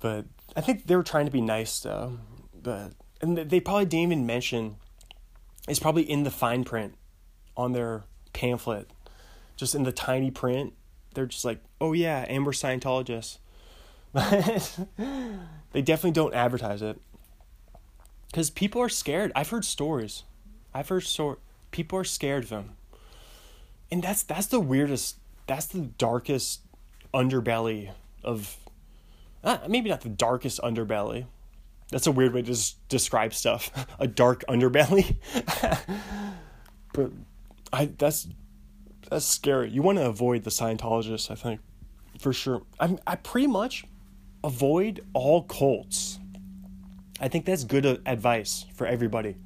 But 0.00 0.26
I 0.54 0.60
think 0.60 0.86
they 0.86 0.96
were 0.96 1.02
trying 1.02 1.26
to 1.26 1.32
be 1.32 1.40
nice 1.40 1.80
though. 1.80 2.18
But 2.60 2.92
and 3.20 3.36
they 3.36 3.60
probably 3.60 3.86
didn't 3.86 4.12
even 4.12 4.26
mention 4.26 4.76
it's 5.68 5.78
probably 5.78 6.02
in 6.02 6.24
the 6.24 6.30
fine 6.30 6.64
print 6.64 6.94
on 7.56 7.72
their 7.72 8.04
pamphlet, 8.32 8.90
just 9.56 9.74
in 9.74 9.82
the 9.82 9.92
tiny 9.92 10.30
print. 10.30 10.74
They're 11.14 11.26
just 11.26 11.44
like, 11.44 11.60
oh 11.80 11.92
yeah, 11.92 12.24
and 12.28 12.46
we're 12.46 12.52
Scientologists. 12.52 13.38
they 14.14 15.82
definitely 15.82 16.12
don't 16.12 16.34
advertise 16.34 16.80
it 16.80 16.98
because 18.30 18.50
people 18.50 18.80
are 18.80 18.88
scared. 18.88 19.32
I've 19.34 19.50
heard 19.50 19.64
stories. 19.64 20.24
I've 20.72 20.88
heard 20.88 21.02
story. 21.02 21.36
People 21.70 21.98
are 21.98 22.04
scared 22.04 22.44
of 22.44 22.50
them, 22.50 22.70
and 23.90 24.02
that's 24.02 24.22
that's 24.22 24.46
the 24.46 24.60
weirdest. 24.60 25.16
That's 25.46 25.66
the 25.66 25.80
darkest 25.80 26.60
underbelly 27.12 27.90
of. 28.22 28.56
Uh, 29.44 29.58
maybe 29.68 29.88
not 29.88 30.00
the 30.00 30.08
darkest 30.08 30.60
underbelly, 30.62 31.26
that's 31.90 32.06
a 32.06 32.12
weird 32.12 32.34
way 32.34 32.42
to 32.42 32.74
describe 32.88 33.32
stuff. 33.32 33.70
a 33.98 34.06
dark 34.06 34.44
underbelly. 34.48 35.16
but 36.92 37.10
I 37.72 37.86
that's 37.86 38.28
that's 39.10 39.24
scary. 39.24 39.70
You 39.70 39.82
want 39.82 39.98
to 39.98 40.06
avoid 40.06 40.44
the 40.44 40.50
Scientologists, 40.50 41.30
I 41.30 41.34
think, 41.34 41.60
for 42.18 42.32
sure. 42.32 42.62
I 42.78 42.96
I 43.06 43.16
pretty 43.16 43.46
much 43.46 43.84
avoid 44.44 45.04
all 45.14 45.42
cults. 45.42 46.18
I 47.20 47.28
think 47.28 47.46
that's 47.46 47.64
good 47.64 47.84
uh, 47.84 47.96
advice 48.06 48.66
for 48.74 48.86
everybody. 48.86 49.36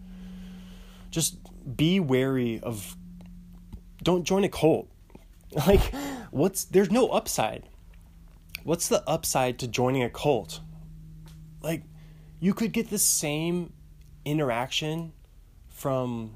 Just 1.11 1.36
be 1.76 2.01
wary 2.01 2.61
of. 2.61 2.97
Don't 4.03 4.24
join 4.24 4.45
a 4.45 4.49
cult. 4.49 4.88
Like, 5.66 5.95
what's 6.30 6.64
there's 6.64 6.90
no 6.90 7.09
upside. 7.09 7.68
What's 8.64 8.88
the 8.88 9.07
upside 9.07 9.59
to 9.59 9.68
joining 9.68 10.03
a 10.03 10.09
cult? 10.09 10.61
Like, 11.61 11.82
you 12.43 12.53
could 12.53 12.72
get 12.72 12.90
the 12.90 12.99
same 12.99 13.72
interaction 14.24 15.12
from 15.68 16.34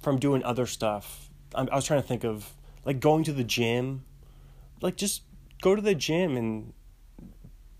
from 0.00 0.18
doing 0.18 0.42
other 0.42 0.66
stuff. 0.66 1.28
I, 1.54 1.68
I 1.70 1.76
was 1.76 1.84
trying 1.84 2.00
to 2.00 2.08
think 2.08 2.24
of 2.24 2.54
like 2.86 2.98
going 2.98 3.22
to 3.24 3.32
the 3.32 3.44
gym, 3.44 4.06
like 4.80 4.96
just 4.96 5.20
go 5.60 5.76
to 5.76 5.82
the 5.82 5.94
gym 5.94 6.34
and 6.34 6.72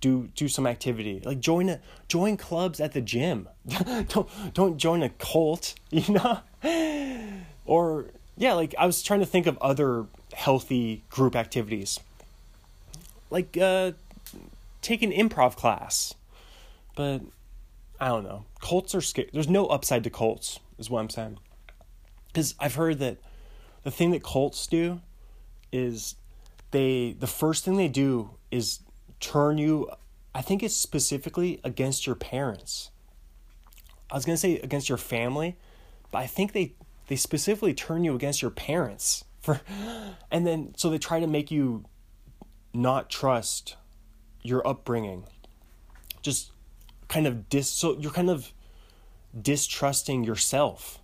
do 0.03 0.29
do 0.35 0.47
some 0.47 0.67
activity. 0.67 1.23
Like 1.25 1.41
join 1.41 1.71
a 1.71 1.81
join 2.07 2.37
clubs 2.37 2.81
at 2.81 2.93
the 2.93 3.01
gym. 3.01 3.49
don't 4.09 4.29
don't 4.53 4.77
join 4.77 5.03
a 5.03 5.09
cult, 5.09 5.77
you 5.91 6.13
know? 6.13 6.41
or 7.65 8.09
yeah, 8.37 8.53
like 8.53 8.75
I 8.79 8.85
was 8.85 9.03
trying 9.03 9.21
to 9.21 9.27
think 9.27 9.47
of 9.47 9.57
other 9.63 10.05
healthy 10.35 11.03
group 11.09 11.35
activities. 11.35 11.99
Like 13.31 13.57
uh 13.57 13.93
take 14.83 15.01
an 15.01 15.13
improv 15.13 15.57
class. 15.57 16.15
But 16.97 17.23
I 18.01 18.09
don't 18.09 18.25
know. 18.25 18.45
Colts 18.61 18.95
are 18.95 19.01
scary. 19.01 19.31
There's 19.33 19.49
no 19.49 19.67
upside 19.67 20.05
to 20.05 20.11
Colts, 20.11 20.61
is 20.79 20.89
what 20.89 21.01
I'm 21.01 21.11
saying. 21.11 21.39
Because 22.29 22.55
I've 22.59 22.75
heard 22.77 22.99
that 23.01 23.19
the 23.83 23.91
thing 23.91 24.11
that 24.13 24.23
Colts 24.23 24.67
do 24.67 25.01
is 25.73 26.17
they 26.71 27.17
the 27.19 27.27
first 27.27 27.65
thing 27.65 27.77
they 27.77 27.89
do 27.89 28.31
is 28.51 28.81
turn 29.21 29.59
you 29.59 29.91
I 30.35 30.43
think 30.43 30.63
it's 30.63 30.77
specifically 30.77 31.61
against 31.65 32.07
your 32.07 32.17
parents. 32.17 32.91
I 34.11 34.15
was 34.15 34.25
gonna 34.25 34.37
say 34.37 34.59
against 34.59 34.89
your 34.89 34.99
family, 34.99 35.57
but 36.11 36.19
I 36.19 36.27
think 36.27 36.53
they 36.53 36.75
they 37.09 37.17
specifically 37.17 37.75
turn 37.75 38.05
you 38.05 38.15
against 38.15 38.41
your 38.41 38.51
parents 38.51 39.25
for 39.41 39.61
and 40.31 40.47
then 40.47 40.75
so 40.77 40.91
they 40.91 40.99
try 40.99 41.21
to 41.21 41.27
make 41.27 41.51
you 41.51 41.85
not 42.73 43.11
trust 43.11 43.77
your 44.43 44.67
upbringing. 44.67 45.25
Just 46.23 46.53
kind 47.11 47.27
of 47.27 47.51
dis 47.51 47.69
so 47.69 47.99
you're 47.99 48.11
kind 48.11 48.31
of 48.31 48.53
distrusting 49.39 50.25
yourself. 50.25 50.99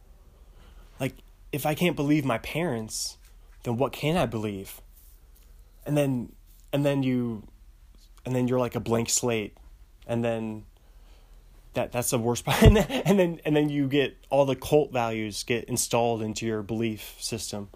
Like 0.99 1.17
if 1.53 1.67
I 1.67 1.75
can't 1.75 1.97
believe 1.97 2.25
my 2.25 2.39
parents, 2.39 3.19
then 3.65 3.77
what 3.77 3.93
can 3.93 4.17
I 4.17 4.25
believe? 4.25 4.81
and 5.87 5.97
then 5.97 6.33
and 6.73 6.85
then 6.85 7.03
you 7.03 7.45
and 8.27 8.35
then 8.35 8.49
you're 8.49 8.59
like 8.59 8.75
a 8.75 8.81
blank 8.81 9.09
slate. 9.09 9.57
And 10.07 10.25
then 10.25 10.65
that 11.75 11.93
that's 11.93 12.11
the 12.11 12.19
worst 12.19 12.45
part. 12.47 12.63
And 12.63 12.77
then, 12.77 13.41
and 13.45 13.57
then 13.57 13.69
you 13.71 13.87
get 13.87 14.17
all 14.29 14.45
the 14.45 14.57
cult 14.57 14.93
values 14.93 15.45
get 15.45 15.65
installed 15.65 16.21
into 16.21 16.45
your 16.45 16.63
belief 16.63 17.15
system. 17.19 17.71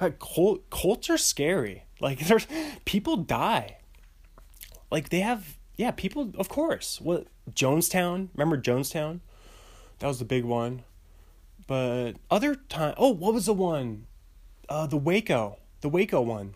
Like 0.00 0.18
cult, 0.18 0.68
cults 0.70 1.08
are 1.08 1.18
scary. 1.18 1.84
Like 2.00 2.18
there's 2.26 2.46
people 2.84 3.16
die. 3.16 3.78
Like 4.90 5.08
they 5.08 5.20
have 5.20 5.56
yeah 5.82 5.90
people 5.90 6.30
of 6.38 6.48
course. 6.48 7.00
What 7.00 7.26
jonestown 7.50 8.28
remember 8.34 8.56
jonestown? 8.56 9.18
That 9.98 10.06
was 10.06 10.20
the 10.20 10.24
big 10.24 10.44
one. 10.44 10.84
But 11.66 12.12
other 12.30 12.54
time 12.54 12.94
oh 12.96 13.10
what 13.10 13.34
was 13.34 13.46
the 13.46 13.52
one? 13.52 14.06
Uh 14.68 14.86
the 14.86 14.96
waco 14.96 15.58
the 15.80 15.88
waco 15.88 16.20
one. 16.20 16.54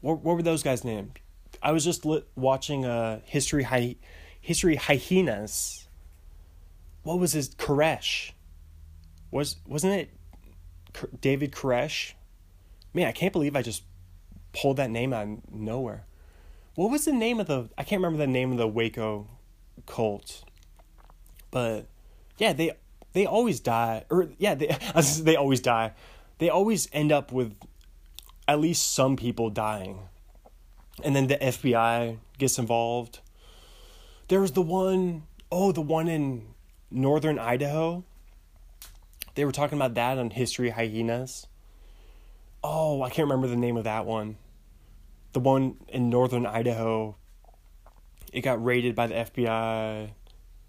What, 0.00 0.20
what 0.20 0.36
were 0.36 0.42
those 0.42 0.62
guys 0.62 0.84
named 0.84 1.20
i 1.62 1.70
was 1.70 1.84
just 1.84 2.06
watching 2.34 2.86
uh 2.86 3.20
history 3.24 3.64
high 3.64 3.96
history 4.40 4.76
hyenas. 4.76 5.86
What 7.02 7.18
was 7.18 7.32
his 7.32 7.54
koresh? 7.54 8.32
Was 9.30 9.56
wasn't 9.66 9.92
it 9.92 11.20
david 11.20 11.52
koresh? 11.52 12.14
Man 12.94 13.06
i 13.06 13.12
can't 13.12 13.34
believe 13.34 13.54
i 13.54 13.60
just 13.60 13.82
pulled 14.54 14.78
that 14.78 14.88
name 14.88 15.12
out 15.12 15.26
of 15.26 15.52
nowhere 15.52 16.06
what 16.74 16.90
was 16.90 17.04
the 17.04 17.12
name 17.12 17.40
of 17.40 17.46
the 17.46 17.68
I 17.78 17.84
can't 17.84 18.00
remember 18.00 18.18
the 18.18 18.26
name 18.26 18.52
of 18.52 18.58
the 18.58 18.68
Waco 18.68 19.28
cult. 19.86 20.44
But 21.50 21.86
yeah, 22.38 22.52
they 22.52 22.72
they 23.12 23.26
always 23.26 23.60
die 23.60 24.04
or 24.10 24.30
yeah, 24.38 24.54
they 24.54 24.76
they 25.22 25.36
always 25.36 25.60
die. 25.60 25.92
They 26.38 26.48
always 26.48 26.88
end 26.92 27.12
up 27.12 27.32
with 27.32 27.56
at 28.48 28.60
least 28.60 28.92
some 28.92 29.16
people 29.16 29.50
dying. 29.50 30.00
And 31.02 31.14
then 31.14 31.26
the 31.26 31.36
FBI 31.36 32.18
gets 32.38 32.58
involved. 32.58 33.20
There 34.28 34.40
was 34.40 34.52
the 34.52 34.62
one 34.62 35.24
oh, 35.52 35.70
the 35.70 35.80
one 35.80 36.08
in 36.08 36.54
northern 36.90 37.38
Idaho. 37.38 38.04
They 39.36 39.44
were 39.44 39.52
talking 39.52 39.78
about 39.78 39.94
that 39.94 40.18
on 40.18 40.30
History 40.30 40.70
Hyenas. 40.70 41.46
Oh, 42.62 43.02
I 43.02 43.10
can't 43.10 43.28
remember 43.28 43.46
the 43.46 43.56
name 43.56 43.76
of 43.76 43.84
that 43.84 44.06
one 44.06 44.36
the 45.34 45.40
one 45.40 45.76
in 45.88 46.08
northern 46.08 46.46
Idaho, 46.46 47.16
it 48.32 48.40
got 48.40 48.64
raided 48.64 48.94
by 48.94 49.08
the 49.08 49.14
FBI. 49.14 50.10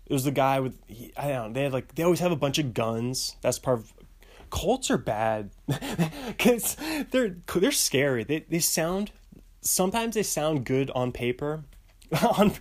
It 0.06 0.14
was 0.14 0.26
the 0.26 0.32
guy 0.32 0.60
with 0.60 0.78
he, 0.88 1.14
I 1.16 1.30
don't 1.30 1.48
know. 1.48 1.54
They 1.54 1.64
had 1.64 1.74
like 1.74 1.96
they 1.96 2.04
always 2.04 2.20
have 2.20 2.32
a 2.32 2.36
bunch 2.36 2.60
of 2.60 2.74
guns. 2.74 3.38
That's 3.42 3.58
part 3.58 3.80
of 3.80 3.94
cults 4.50 4.92
are 4.92 4.98
bad 4.98 5.52
because 6.28 6.76
they're 7.12 7.38
they're 7.56 7.72
scary. 7.72 8.24
They 8.24 8.40
they 8.42 8.60
sound 8.60 9.12
sometimes 9.62 10.16
they 10.16 10.24
sound 10.24 10.66
good 10.66 10.92
on 10.92 11.12
paper, 11.12 11.64
on 12.22 12.52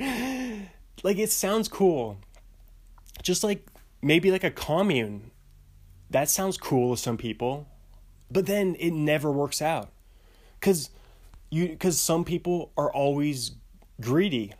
like 1.02 1.18
it 1.18 1.30
sounds 1.30 1.68
cool. 1.68 2.18
Just 3.22 3.44
like 3.44 3.66
maybe 4.02 4.30
like 4.30 4.44
a 4.44 4.50
commune, 4.50 5.30
that 6.10 6.28
sounds 6.28 6.56
cool 6.56 6.96
to 6.96 7.02
some 7.02 7.16
people, 7.16 7.66
but 8.30 8.46
then 8.46 8.76
it 8.78 8.92
never 8.92 9.30
works 9.30 9.62
out, 9.62 9.90
because 10.60 10.90
you 11.50 11.68
because 11.68 11.98
some 11.98 12.24
people 12.24 12.72
are 12.76 12.92
always 12.92 13.52
greedy. 14.00 14.52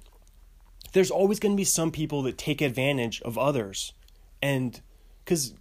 There's 0.92 1.10
always 1.10 1.40
going 1.40 1.52
to 1.52 1.56
be 1.56 1.64
some 1.64 1.90
people 1.90 2.22
that 2.22 2.38
take 2.38 2.60
advantage 2.60 3.20
of 3.22 3.36
others. 3.36 3.92
And 4.40 4.80
because 5.24 5.54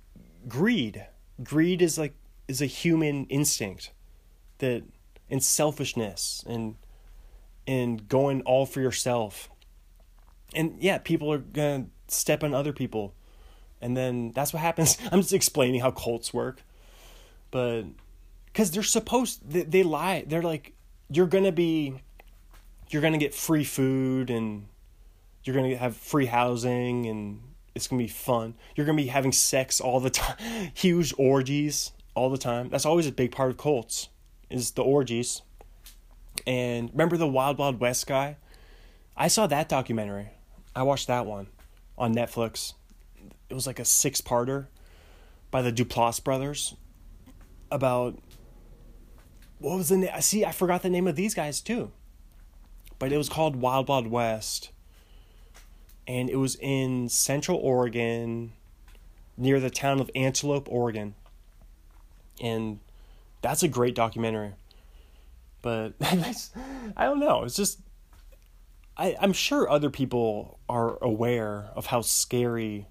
greed 0.47 1.05
greed 1.41 1.81
is 1.81 1.97
like 1.97 2.13
is 2.47 2.61
a 2.61 2.65
human 2.65 3.25
instinct 3.27 3.91
that 4.59 4.83
and 5.29 5.43
selfishness 5.43 6.43
and 6.47 6.75
and 7.65 8.07
going 8.07 8.41
all 8.41 8.65
for 8.65 8.81
yourself. 8.81 9.49
And 10.53 10.75
yeah 10.79 10.97
people 10.97 11.31
are 11.31 11.39
gonna 11.39 11.87
step 12.07 12.43
on 12.43 12.53
other 12.53 12.73
people. 12.73 13.13
And 13.81 13.97
then 13.97 14.31
that's 14.31 14.53
what 14.53 14.61
happens. 14.61 14.97
I'm 15.11 15.21
just 15.21 15.33
explaining 15.33 15.81
how 15.81 15.91
cults 15.91 16.33
work. 16.33 16.61
But 17.51 17.83
because 18.45 18.71
they're 18.71 18.83
supposed 18.83 19.49
they, 19.49 19.63
they 19.63 19.83
lie. 19.83 20.23
They're 20.27 20.43
like 20.43 20.72
you're 21.09 21.27
going 21.27 21.43
to 21.43 21.51
be 21.51 21.95
you're 22.89 23.01
going 23.01 23.13
to 23.13 23.19
get 23.19 23.33
free 23.33 23.63
food 23.63 24.29
and 24.29 24.67
you're 25.43 25.55
going 25.55 25.69
to 25.69 25.77
have 25.77 25.95
free 25.95 26.27
housing 26.27 27.07
and 27.07 27.41
it's 27.75 27.87
going 27.87 27.99
to 27.99 28.03
be 28.05 28.11
fun. 28.11 28.53
You're 28.75 28.85
going 28.85 28.97
to 28.97 29.03
be 29.03 29.09
having 29.09 29.31
sex 29.31 29.81
all 29.81 29.99
the 29.99 30.09
time, 30.09 30.37
huge 30.73 31.13
orgies 31.17 31.91
all 32.15 32.29
the 32.29 32.37
time. 32.37 32.69
That's 32.69 32.85
always 32.85 33.07
a 33.07 33.11
big 33.11 33.31
part 33.31 33.49
of 33.49 33.57
cults 33.57 34.09
is 34.49 34.71
the 34.71 34.83
orgies. 34.83 35.41
And 36.45 36.89
remember 36.91 37.17
the 37.17 37.27
Wild 37.27 37.57
Wild 37.57 37.79
West 37.79 38.07
guy? 38.07 38.37
I 39.17 39.27
saw 39.27 39.47
that 39.47 39.69
documentary. 39.69 40.29
I 40.75 40.83
watched 40.83 41.07
that 41.07 41.25
one 41.25 41.47
on 41.97 42.13
Netflix. 42.13 42.73
It 43.49 43.53
was 43.53 43.67
like 43.67 43.79
a 43.79 43.85
six-parter 43.85 44.67
by 45.51 45.61
the 45.61 45.71
Duplass 45.71 46.23
brothers 46.23 46.75
about 47.71 48.17
what 49.59 49.77
was 49.77 49.89
the 49.89 49.97
name? 49.97 50.11
I 50.13 50.19
see, 50.19 50.45
I 50.45 50.51
forgot 50.51 50.81
the 50.81 50.89
name 50.89 51.07
of 51.07 51.15
these 51.15 51.33
guys 51.33 51.61
too. 51.61 51.91
But 52.99 53.11
it 53.11 53.17
was 53.17 53.29
called 53.29 53.55
Wild 53.55 53.87
Wild 53.87 54.07
West. 54.07 54.71
And 56.07 56.29
it 56.29 56.35
was 56.35 56.55
in 56.55 57.09
Central 57.09 57.57
Oregon, 57.57 58.53
near 59.37 59.59
the 59.59 59.69
town 59.69 59.99
of 59.99 60.11
Antelope, 60.15 60.67
Oregon. 60.69 61.15
And 62.41 62.79
that's 63.41 63.63
a 63.63 63.67
great 63.67 63.95
documentary. 63.95 64.53
But 65.61 65.93
I 66.01 67.05
don't 67.05 67.19
know. 67.19 67.43
It's 67.43 67.55
just 67.55 67.79
I, 68.95 69.15
I'm 69.19 69.33
sure 69.33 69.69
other 69.69 69.89
people 69.89 70.59
are 70.69 70.97
aware 71.01 71.71
of 71.75 71.87
how 71.87 72.01
scary 72.01 72.87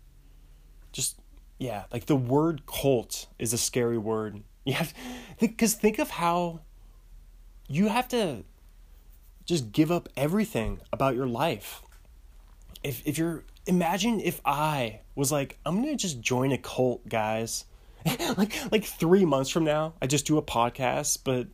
just 0.93 1.19
yeah, 1.59 1.85
like 1.93 2.07
the 2.07 2.17
word 2.17 2.67
cult 2.67 3.27
is 3.39 3.53
a 3.53 3.59
scary 3.59 3.99
word 3.99 4.43
you 4.65 4.75
have 4.75 4.95
because 5.41 5.75
think 5.75 5.99
of 5.99 6.11
how 6.11 6.61
you 7.69 7.89
have 7.89 8.09
to 8.09 8.45
just 9.45 9.73
give 9.73 9.91
up 9.91 10.09
everything 10.17 10.81
about 10.93 11.17
your 11.17 11.27
life. 11.27 11.83
If 12.83 13.03
if 13.07 13.19
you're 13.19 13.45
imagine 13.67 14.21
if 14.21 14.41
I 14.45 15.01
was 15.15 15.33
like, 15.33 15.59
I'm 15.65 15.83
gonna 15.83 15.97
just 15.97 16.21
join 16.21 16.53
a 16.53 16.59
cult, 16.59 17.09
guys. 17.09 17.65
like 18.37 18.55
like 18.71 18.85
three 18.85 19.25
months 19.25 19.51
from 19.51 19.65
now, 19.65 19.95
I 20.01 20.07
just 20.07 20.27
do 20.27 20.39
a 20.39 20.43
podcast, 20.43 21.19
but 21.25 21.49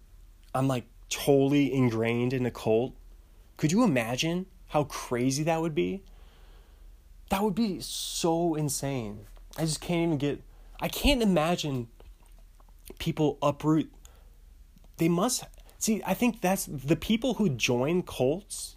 I'm 0.55 0.69
like 0.69 0.85
totally 1.09 1.73
ingrained 1.73 2.33
in 2.33 2.47
a 2.47 2.51
cult. 2.51 2.95
Could 3.57 3.73
you 3.73 3.83
imagine 3.85 4.47
how 4.69 4.85
crazy 4.85 5.43
that 5.45 5.61
would 5.61 5.75
be? 5.75 6.03
That 7.31 7.43
would 7.43 7.55
be 7.55 7.81
so 7.81 8.55
insane. 8.55 9.27
I 9.57 9.63
just 9.63 9.81
can't 9.81 10.03
even 10.03 10.19
get 10.19 10.43
I 10.81 10.89
can't 10.89 11.23
imagine 11.23 11.89
people 12.99 13.39
uproot 13.43 13.93
they 14.97 15.09
must 15.09 15.45
see 15.79 16.03
i 16.07 16.15
think 16.15 16.41
that's 16.41 16.67
the 16.67 16.97
people 16.97 17.35
who 17.35 17.49
join 17.49 18.03
cults 18.03 18.77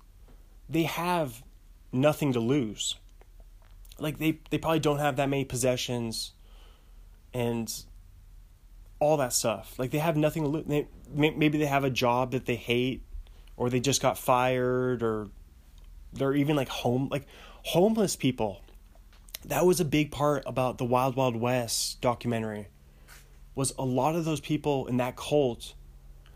they 0.72 0.84
have 0.84 1.44
nothing 1.92 2.34
to 2.34 2.40
lose. 2.40 2.96
Like 4.00 4.18
they 4.18 4.40
they 4.50 4.58
probably 4.58 4.80
don't 4.80 5.00
have 5.00 5.18
that 5.18 5.30
many 5.30 5.46
possessions 5.46 6.32
and 7.34 7.72
all 9.00 9.18
that 9.18 9.34
stuff. 9.34 9.78
Like 9.78 9.92
they 9.92 10.00
have 10.00 10.18
nothing 10.18 10.44
to 10.44 10.50
lose 10.50 10.66
they, 10.66 10.88
maybe 11.14 11.58
they 11.58 11.66
have 11.66 11.84
a 11.84 11.90
job 11.90 12.32
that 12.32 12.46
they 12.46 12.56
hate 12.56 13.04
or 13.58 13.70
they 13.70 13.80
just 13.80 14.02
got 14.02 14.18
fired 14.18 15.04
or 15.04 15.28
they're 16.14 16.34
even 16.34 16.56
like 16.56 16.70
home 16.70 17.10
like 17.12 17.28
homeless 17.64 18.16
people. 18.16 18.62
That 19.46 19.66
was 19.66 19.80
a 19.80 19.86
big 19.86 20.12
part 20.12 20.44
about 20.46 20.78
the 20.78 20.86
wild 20.86 21.16
wild 21.16 21.36
west 21.36 22.02
documentary 22.02 22.68
was 23.62 23.76
a 23.78 23.86
lot 23.86 24.16
of 24.16 24.26
those 24.26 24.40
people 24.40 24.88
in 24.88 24.98
that 24.98 25.16
cult, 25.16 25.76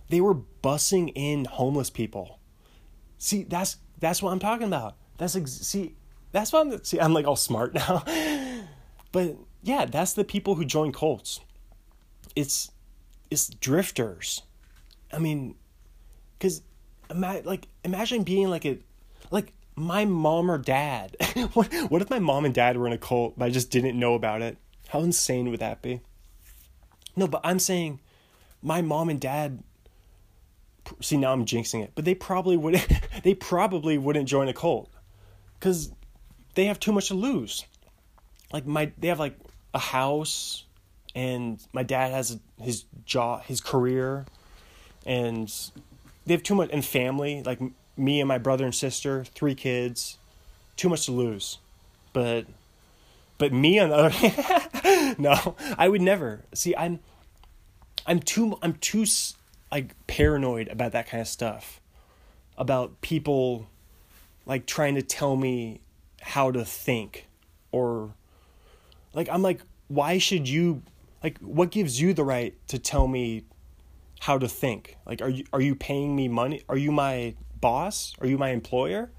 they 0.10 0.22
were 0.22 0.36
bussing 0.36 1.12
in 1.16 1.46
homeless 1.46 1.90
people. 1.90 2.40
See, 3.18 3.42
that's 3.42 3.78
that's 4.00 4.22
what 4.22 4.32
I'm 4.32 4.38
talking 4.38 4.68
about. 4.68 4.96
That's 5.18 5.36
ex- 5.36 5.52
see, 5.52 5.96
that's 6.32 6.54
what 6.54 6.68
I'm 6.68 6.84
see. 6.84 7.00
I'm 7.00 7.16
like 7.16 7.26
all 7.26 7.36
smart 7.36 7.74
now, 7.82 8.04
but 9.12 9.38
yeah, 9.64 9.86
that's 9.86 10.14
the 10.14 10.24
people 10.24 10.54
who 10.54 10.66
join 10.66 10.92
cults. 10.92 11.40
It's 12.36 12.70
it's 13.32 13.48
drifters. 13.50 14.44
I 15.12 15.18
mean, 15.18 15.56
because 16.38 16.62
ima- 17.10 17.42
like 17.44 17.68
imagine 17.84 18.22
being 18.22 18.52
like 18.52 18.66
a 18.66 18.78
like 19.32 19.52
my 19.76 20.06
mom 20.06 20.52
or 20.52 20.60
dad. 20.60 21.18
what 21.54 21.74
what 21.90 22.04
if 22.04 22.12
my 22.12 22.20
mom 22.20 22.46
and 22.46 22.54
dad 22.54 22.78
were 22.78 22.86
in 22.86 22.94
a 22.94 23.00
cult 23.00 23.34
but 23.36 23.46
I 23.46 23.50
just 23.50 23.72
didn't 23.72 23.98
know 23.98 24.14
about 24.14 24.44
it? 24.44 24.60
How 24.90 25.00
insane 25.00 25.50
would 25.50 25.62
that 25.62 25.82
be? 25.82 26.02
No, 27.16 27.28
but 27.28 27.42
I'm 27.44 27.60
saying 27.60 28.00
my 28.62 28.82
mom 28.82 29.10
and 29.10 29.20
dad 29.20 29.64
see 31.02 31.18
now 31.18 31.34
I'm 31.34 31.46
jinxing 31.46 31.84
it, 31.84 31.92
but 31.96 32.06
they 32.06 32.16
probably 32.16 32.58
would 32.58 32.82
they 33.24 33.34
probably 33.34 33.98
wouldn't 33.98 34.28
join 34.28 34.48
a 34.48 34.54
cult 34.54 34.90
cuz 35.60 35.92
they 36.56 36.66
have 36.66 36.80
too 36.80 36.92
much 36.92 37.08
to 37.08 37.14
lose. 37.14 37.66
Like 38.52 38.66
my 38.66 38.92
they 38.98 39.08
have 39.08 39.20
like 39.20 39.38
a 39.74 39.80
house 39.80 40.66
and 41.14 41.60
my 41.74 41.84
dad 41.84 42.12
has 42.12 42.40
his 42.62 42.86
job 43.06 43.44
his 43.44 43.62
career 43.62 44.26
and 45.06 45.52
they 46.26 46.34
have 46.34 46.44
too 46.44 46.56
much 46.56 46.70
and 46.72 46.84
family 46.84 47.44
like 47.44 47.60
me 47.98 48.20
and 48.20 48.28
my 48.28 48.38
brother 48.38 48.66
and 48.66 48.76
sister, 48.76 49.24
three 49.24 49.56
kids, 49.56 50.18
too 50.76 50.90
much 50.90 51.06
to 51.06 51.12
lose. 51.12 51.60
But 52.14 52.46
but 53.38 53.52
me 53.52 53.80
on 53.80 53.90
the 53.90 53.96
other 53.96 54.10
hand, 54.10 55.20
no, 55.20 55.56
I 55.78 55.90
would 55.90 56.02
never. 56.02 56.46
See, 56.54 56.76
I'm 56.76 57.00
I'm 58.06 58.20
too 58.20 58.58
I'm 58.62 58.74
too 58.74 59.06
like 59.72 59.96
paranoid 60.08 60.68
about 60.68 60.92
that 60.94 61.08
kind 61.08 61.22
of 61.22 61.28
stuff. 61.28 61.82
About 62.58 63.02
people 63.02 63.68
like 64.46 64.66
trying 64.66 64.96
to 64.96 65.02
tell 65.02 65.36
me 65.36 65.82
how 66.22 66.52
to 66.52 66.64
think 66.64 67.28
or 67.72 68.14
like 69.14 69.28
I'm 69.30 69.42
like 69.42 69.62
why 69.88 70.18
should 70.18 70.48
you 70.48 70.82
like 71.24 71.40
what 71.40 71.72
gives 71.72 72.00
you 72.00 72.14
the 72.14 72.24
right 72.24 72.56
to 72.68 72.80
tell 72.80 73.08
me 73.08 73.44
how 74.22 74.38
to 74.38 74.48
think? 74.48 74.98
Like 75.06 75.22
are 75.22 75.30
you 75.30 75.46
are 75.52 75.62
you 75.62 75.76
paying 75.76 76.16
me 76.16 76.28
money? 76.28 76.64
Are 76.70 76.78
you 76.78 76.92
my 76.92 77.36
boss? 77.60 78.16
Are 78.22 78.28
you 78.28 78.38
my 78.38 78.50
employer? 78.50 79.12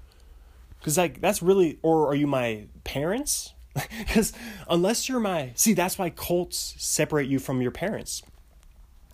Cuz 0.81 0.97
like 0.97 1.21
that's 1.21 1.43
really 1.43 1.77
or 1.83 2.07
are 2.07 2.15
you 2.15 2.27
my 2.27 2.65
parents? 2.83 3.53
Cuz 4.09 4.33
unless 4.69 5.07
you're 5.07 5.19
my 5.19 5.51
See, 5.55 5.73
that's 5.73 5.97
why 5.97 6.09
cults 6.09 6.75
separate 6.77 7.27
you 7.27 7.39
from 7.39 7.61
your 7.61 7.71
parents. 7.71 8.23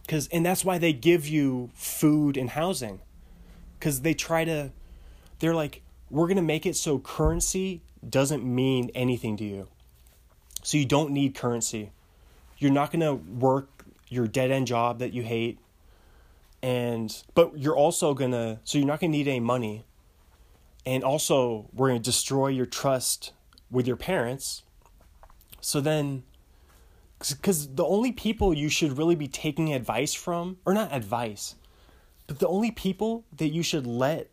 Cuz 0.07 0.27
and 0.29 0.45
that's 0.45 0.63
why 0.65 0.77
they 0.77 0.93
give 0.93 1.27
you 1.27 1.69
food 1.73 2.37
and 2.37 2.51
housing. 2.51 2.99
Cuz 3.79 4.01
they 4.01 4.13
try 4.13 4.45
to 4.45 4.71
they're 5.39 5.55
like 5.55 5.81
we're 6.09 6.27
going 6.27 6.37
to 6.37 6.43
make 6.43 6.67
it 6.67 6.75
so 6.75 6.99
currency 6.99 7.81
doesn't 8.07 8.43
mean 8.43 8.91
anything 8.93 9.35
to 9.37 9.43
you. 9.43 9.67
So 10.61 10.77
you 10.77 10.85
don't 10.85 11.11
need 11.11 11.33
currency. 11.33 11.91
You're 12.59 12.71
not 12.71 12.91
going 12.91 13.01
to 13.01 13.15
work 13.15 13.85
your 14.09 14.27
dead 14.27 14.51
end 14.51 14.67
job 14.67 14.99
that 14.99 15.11
you 15.11 15.23
hate. 15.23 15.57
And 16.61 17.11
but 17.33 17.57
you're 17.57 17.75
also 17.75 18.13
going 18.13 18.31
to 18.31 18.59
so 18.63 18.77
you're 18.77 18.87
not 18.87 18.99
going 18.99 19.11
to 19.11 19.17
need 19.17 19.27
any 19.27 19.39
money. 19.39 19.85
And 20.85 21.03
also 21.03 21.67
we're 21.73 21.89
going 21.89 22.01
to 22.01 22.03
destroy 22.03 22.49
your 22.49 22.65
trust 22.65 23.33
with 23.73 23.87
your 23.87 23.97
parents. 23.97 24.63
So 25.59 25.81
then 25.81 26.23
cuz 27.19 27.67
the 27.67 27.85
only 27.85 28.11
people 28.11 28.53
you 28.53 28.69
should 28.69 28.97
really 28.97 29.15
be 29.15 29.27
taking 29.27 29.73
advice 29.73 30.13
from 30.13 30.57
or 30.65 30.73
not 30.73 30.93
advice, 30.93 31.55
but 32.27 32.39
the 32.39 32.47
only 32.47 32.71
people 32.71 33.25
that 33.35 33.49
you 33.49 33.63
should 33.63 33.87
let 33.87 34.29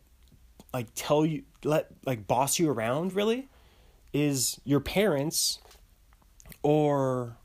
like 0.73 0.87
tell 0.95 1.25
you 1.25 1.43
let 1.63 1.87
like 2.05 2.27
boss 2.27 2.59
you 2.59 2.69
around 2.69 3.13
really 3.13 3.49
is 4.13 4.59
your 4.63 4.79
parents 4.79 5.59
or 6.63 7.37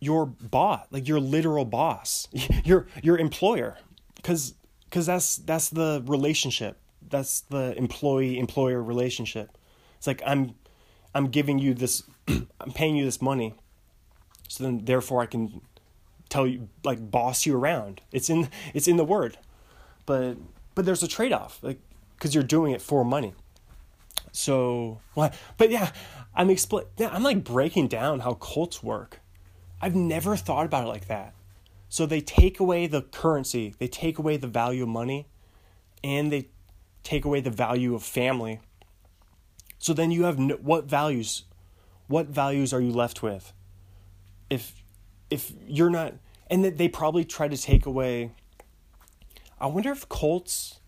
your 0.00 0.26
boss, 0.26 0.86
like 0.90 1.06
your 1.06 1.20
literal 1.20 1.64
boss, 1.64 2.28
your 2.64 2.86
your 3.02 3.18
employer, 3.18 3.78
because 4.16 4.54
because 4.84 5.06
that's 5.06 5.36
that's 5.36 5.70
the 5.70 6.02
relationship. 6.06 6.78
That's 7.08 7.40
the 7.42 7.76
employee 7.76 8.38
employer 8.38 8.82
relationship. 8.82 9.56
It's 9.98 10.06
like 10.06 10.22
I'm 10.24 10.54
I'm 11.14 11.28
giving 11.28 11.58
you 11.58 11.74
this, 11.74 12.02
I'm 12.28 12.72
paying 12.74 12.96
you 12.96 13.04
this 13.04 13.20
money, 13.20 13.54
so 14.48 14.64
then 14.64 14.84
therefore 14.84 15.22
I 15.22 15.26
can 15.26 15.60
tell 16.28 16.46
you 16.46 16.68
like 16.84 17.10
boss 17.10 17.44
you 17.44 17.56
around. 17.56 18.00
It's 18.12 18.30
in 18.30 18.48
it's 18.74 18.88
in 18.88 18.96
the 18.96 19.04
word, 19.04 19.38
but 20.06 20.36
but 20.74 20.84
there's 20.84 21.02
a 21.02 21.08
trade 21.08 21.32
off 21.32 21.58
like 21.62 21.80
because 22.14 22.34
you're 22.34 22.44
doing 22.44 22.72
it 22.72 22.80
for 22.80 23.04
money. 23.04 23.34
So, 24.32 25.00
what? 25.14 25.34
But 25.56 25.70
yeah, 25.70 25.90
I'm 26.34 26.48
expl- 26.48 26.86
yeah, 26.96 27.08
I'm 27.12 27.22
like 27.22 27.42
breaking 27.44 27.88
down 27.88 28.20
how 28.20 28.34
cults 28.34 28.82
work. 28.82 29.20
I've 29.82 29.94
never 29.94 30.36
thought 30.36 30.66
about 30.66 30.84
it 30.84 30.88
like 30.88 31.08
that. 31.08 31.34
So 31.88 32.06
they 32.06 32.20
take 32.20 32.60
away 32.60 32.86
the 32.86 33.02
currency, 33.02 33.74
they 33.78 33.88
take 33.88 34.18
away 34.18 34.36
the 34.36 34.46
value 34.46 34.84
of 34.84 34.88
money, 34.88 35.26
and 36.04 36.30
they 36.30 36.48
take 37.02 37.24
away 37.24 37.40
the 37.40 37.50
value 37.50 37.94
of 37.94 38.02
family. 38.04 38.60
So 39.80 39.92
then 39.92 40.12
you 40.12 40.24
have 40.24 40.38
no, 40.38 40.54
what 40.56 40.84
values? 40.84 41.44
What 42.06 42.26
values 42.26 42.72
are 42.72 42.80
you 42.80 42.92
left 42.92 43.22
with? 43.22 43.52
If 44.48 44.82
if 45.30 45.52
you're 45.66 45.90
not, 45.90 46.14
and 46.48 46.64
they 46.64 46.88
probably 46.88 47.24
try 47.24 47.48
to 47.48 47.56
take 47.56 47.86
away. 47.86 48.30
I 49.60 49.66
wonder 49.66 49.90
if 49.90 50.08
cults 50.08 50.80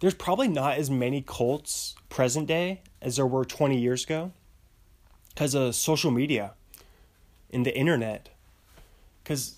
there's 0.00 0.14
probably 0.14 0.48
not 0.48 0.78
as 0.78 0.90
many 0.90 1.22
cults 1.22 1.94
present 2.08 2.46
day 2.46 2.82
as 3.02 3.16
there 3.16 3.26
were 3.26 3.44
20 3.44 3.78
years 3.78 4.04
ago 4.04 4.32
because 5.30 5.54
of 5.54 5.74
social 5.74 6.10
media 6.10 6.52
and 7.52 7.66
the 7.66 7.76
internet 7.76 8.28
because 9.22 9.56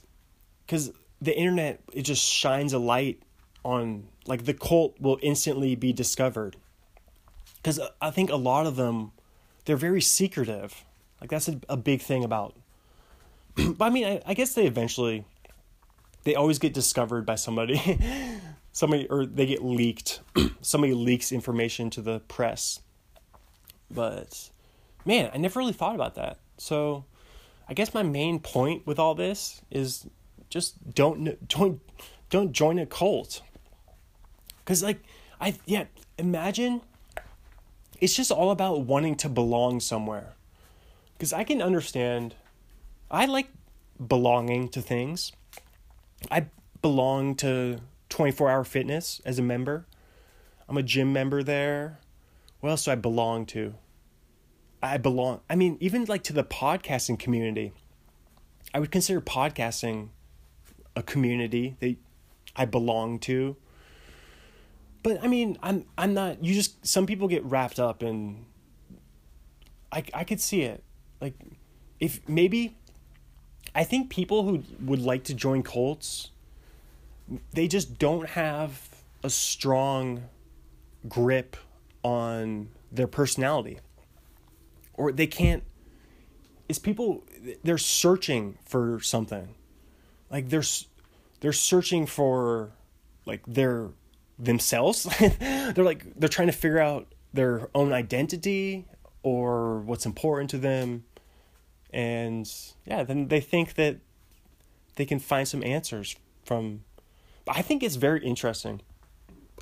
because 0.67 0.93
the 1.21 1.37
internet 1.37 1.81
it 1.93 2.03
just 2.03 2.25
shines 2.25 2.73
a 2.73 2.79
light 2.79 3.23
on 3.65 4.09
like 4.27 4.45
the 4.45 4.55
cult 4.55 4.99
will 5.01 5.19
instantly 5.23 5.75
be 5.75 5.93
discovered 5.93 6.57
because 7.63 7.81
i 8.01 8.11
think 8.11 8.31
a 8.31 8.37
lot 8.37 8.67
of 8.67 8.77
them 8.77 9.13
they're 9.65 9.77
very 9.77 10.01
secretive. 10.01 10.85
Like 11.21 11.31
that's 11.31 11.49
a, 11.49 11.61
a 11.69 11.77
big 11.77 12.01
thing 12.01 12.25
about 12.25 12.57
but 13.55 13.85
i 13.85 13.91
mean 13.91 14.05
I, 14.05 14.23
I 14.27 14.35
guess 14.35 14.55
they 14.55 14.67
eventually 14.67 15.25
they 16.25 16.35
always 16.35 16.59
get 16.59 16.75
discovered 16.75 17.25
by 17.25 17.37
somebody. 17.37 17.81
Somebody 18.73 19.09
or 19.09 19.27
they 19.27 19.47
get 19.47 19.65
leaked. 19.65 20.21
Somebody 20.61 20.95
leaks 20.95 21.33
information 21.33 21.91
to 21.91 22.03
the 22.03 22.21
press. 22.21 22.81
But 23.91 24.51
man 25.05 25.31
i 25.35 25.39
never 25.39 25.59
really 25.59 25.73
thought 25.73 25.95
about 25.95 26.15
that. 26.15 26.39
So 26.57 27.05
i 27.69 27.75
guess 27.75 27.93
my 27.93 28.03
main 28.03 28.39
point 28.39 28.87
with 28.87 28.99
all 28.99 29.15
this 29.15 29.63
is 29.71 30.07
just 30.49 30.95
don't 30.95 31.49
don't 31.49 31.81
don't 32.31 32.53
join 32.53 32.79
a 32.79 32.87
cult. 32.87 33.43
Because 34.59 34.83
like 34.83 35.03
i 35.41 35.55
yeah 35.67 35.85
imagine 36.19 36.81
it's 38.01 38.15
just 38.15 38.31
all 38.31 38.51
about 38.51 38.81
wanting 38.83 39.15
to 39.15 39.29
belong 39.29 39.81
somewhere 39.81 40.35
because 41.15 41.33
i 41.33 41.45
can 41.45 41.61
understand 41.61 42.35
i 43.11 43.27
like 43.27 43.49
belonging 44.09 44.69
to 44.69 44.81
things 44.81 45.33
i 46.31 46.47
belong 46.83 47.35
to 47.35 47.81
24 48.11 48.51
hour 48.51 48.65
fitness 48.65 49.23
as 49.25 49.39
a 49.39 49.43
member. 49.43 49.87
I'm 50.69 50.77
a 50.77 50.83
gym 50.83 51.13
member 51.13 51.43
there. 51.43 51.99
What 52.61 52.71
else 52.71 52.85
do 52.85 52.91
I 52.91 52.97
belong 52.97 53.47
to? 53.47 53.75
I 54.83 54.99
belong, 54.99 55.41
I 55.49 55.57
mean, 55.57 55.77
even 55.81 56.05
like 56.05 56.23
to 56.25 56.33
the 56.33 56.45
podcasting 56.45 57.19
community. 57.19 57.73
I 58.75 58.81
would 58.81 58.91
consider 58.91 59.21
podcasting 59.21 60.09
a 60.95 61.03
community 61.03 61.77
that 61.81 61.97
I 62.57 62.65
belong 62.65 63.19
to. 63.21 63.57
But 65.03 65.23
I 65.23 65.29
mean, 65.29 65.59
I'm 65.63 65.85
I'm 65.97 66.15
not 66.15 66.45
you 66.45 66.55
just 66.55 66.87
some 66.87 67.07
people 67.07 67.29
get 67.29 67.45
wrapped 67.45 67.79
up 67.79 68.03
in 68.03 68.45
I 69.93 70.05
I 70.13 70.25
could 70.25 70.41
see 70.41 70.63
it. 70.63 70.83
Like 71.21 71.35
if 71.99 72.27
maybe 72.29 72.77
I 73.75 73.85
think 73.85 74.11
people 74.11 74.45
who 74.45 74.63
would 74.81 75.01
like 75.01 75.25
to 75.25 75.35
join 75.35 75.63
cults 75.63 76.31
they 77.53 77.69
just 77.69 77.99
don't 77.99 78.31
have 78.31 78.89
a 79.23 79.31
strong 79.31 80.25
grip 81.09 81.57
on 82.03 82.69
their 82.91 83.07
personality 83.07 83.79
or 84.95 85.13
they 85.13 85.27
can't 85.27 85.63
it's 86.69 86.79
people 86.79 87.25
they're 87.63 87.79
searching 87.79 88.59
for 88.65 89.01
something 89.01 89.55
like 90.31 90.49
they're 90.49 90.65
they're 91.41 91.53
searching 91.53 92.07
for 92.07 92.73
like 93.27 93.43
their 93.47 93.91
themselves 94.43 95.03
they're 95.39 95.85
like 95.85 96.19
they're 96.19 96.29
trying 96.29 96.49
to 96.49 96.53
figure 96.53 96.79
out 96.79 97.07
their 97.35 97.69
own 97.75 97.93
identity 97.93 98.87
or 99.23 99.81
what's 99.81 100.07
important 100.07 100.49
to 100.49 100.59
them 100.59 101.05
and 101.93 102.51
yeah 102.87 103.03
then 103.03 103.29
they 103.29 103.41
think 103.41 103.75
that 103.75 103.99
they 104.97 105.05
can 105.05 105.19
find 105.19 105.47
some 105.47 105.63
answers 105.63 106.17
from 106.45 106.83
I 107.49 107.63
think 107.63 107.83
it's 107.83 107.97
very 107.97 108.25
interesting. 108.25 108.81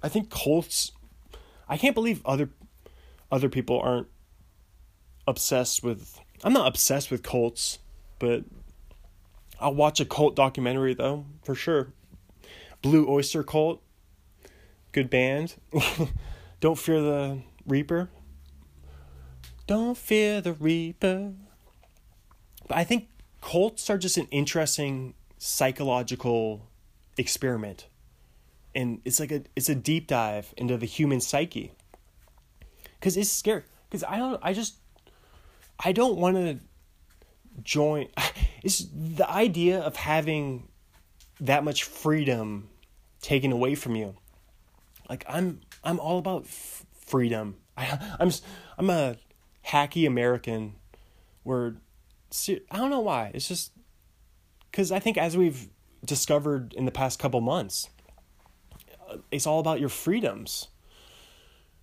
I 0.03 0.09
think 0.09 0.31
cults. 0.31 0.93
I 1.69 1.77
can't 1.77 1.95
believe 1.95 2.25
other 2.25 2.51
other 3.31 3.49
people 3.49 3.81
aren't 3.81 4.09
obsessed 5.27 5.83
with. 5.83 6.21
I'm 6.45 6.53
not 6.53 6.69
obsessed 6.69 7.11
with 7.11 7.23
cults, 7.23 7.79
but 8.19 8.45
I'll 9.61 9.75
watch 9.75 10.01
a 10.01 10.05
cult 10.05 10.37
documentary 10.37 10.95
though 10.95 11.25
for 11.43 11.55
sure. 11.55 11.93
Blue 12.81 13.09
Oyster 13.09 13.43
Cult, 13.43 13.83
good 14.93 15.11
band. 15.11 15.55
Don't 16.61 16.79
fear 16.79 17.01
the 17.01 17.43
Reaper. 17.67 18.11
Don't 19.67 19.97
fear 19.97 20.41
the 20.41 20.53
Reaper. 20.53 21.33
But 22.67 22.79
I 22.79 22.85
think 22.85 23.09
cults 23.41 23.89
are 23.91 23.99
just 23.99 24.17
an 24.17 24.27
interesting 24.31 25.15
psychological 25.39 26.69
experiment 27.17 27.87
and 28.75 29.01
it's 29.05 29.19
like 29.19 29.33
a 29.33 29.43
it's 29.57 29.69
a 29.69 29.75
deep 29.75 30.07
dive 30.07 30.53
into 30.57 30.77
the 30.77 30.87
human 30.87 31.21
psyche 31.21 31.73
because 32.99 33.17
it's 33.17 33.31
scary 33.31 33.63
because 33.89 34.05
i 34.05 34.17
don't 34.17 34.39
i 34.43 34.53
just 34.53 34.77
i 35.85 35.93
don't 35.93 36.17
want 36.17 36.37
to 36.37 36.59
join 37.63 38.07
it's 38.63 38.87
the 38.93 39.29
idea 39.29 39.81
of 39.81 39.97
having 39.97 40.69
that 41.41 41.65
much 41.65 41.85
freedom 41.85 42.69
taken 43.21 43.53
away 43.53 43.75
from 43.75 43.97
you 43.97 44.15
Like 45.09 45.25
I'm 45.29 45.61
I'm 45.83 45.99
all 46.01 46.19
about 46.19 46.45
f- 46.45 46.85
freedom. 47.07 47.57
I 47.77 47.99
I'm 48.21 48.31
I'm 48.77 48.91
a 48.91 49.17
hacky 49.67 50.07
American 50.07 50.75
where 51.43 51.77
I 52.71 52.77
don't 52.77 52.91
know 52.91 53.01
why. 53.01 53.31
It's 53.35 53.49
just 53.49 53.73
cuz 54.73 54.93
I 54.93 54.99
think 54.99 55.17
as 55.17 55.37
we've 55.37 55.69
discovered 56.05 56.75
in 56.75 56.85
the 56.85 56.93
past 56.93 57.19
couple 57.19 57.41
months 57.41 57.89
uh, 59.09 59.17
it's 59.31 59.47
all 59.47 59.61
about 59.61 59.81
your 59.81 59.89
freedoms. 59.89 60.69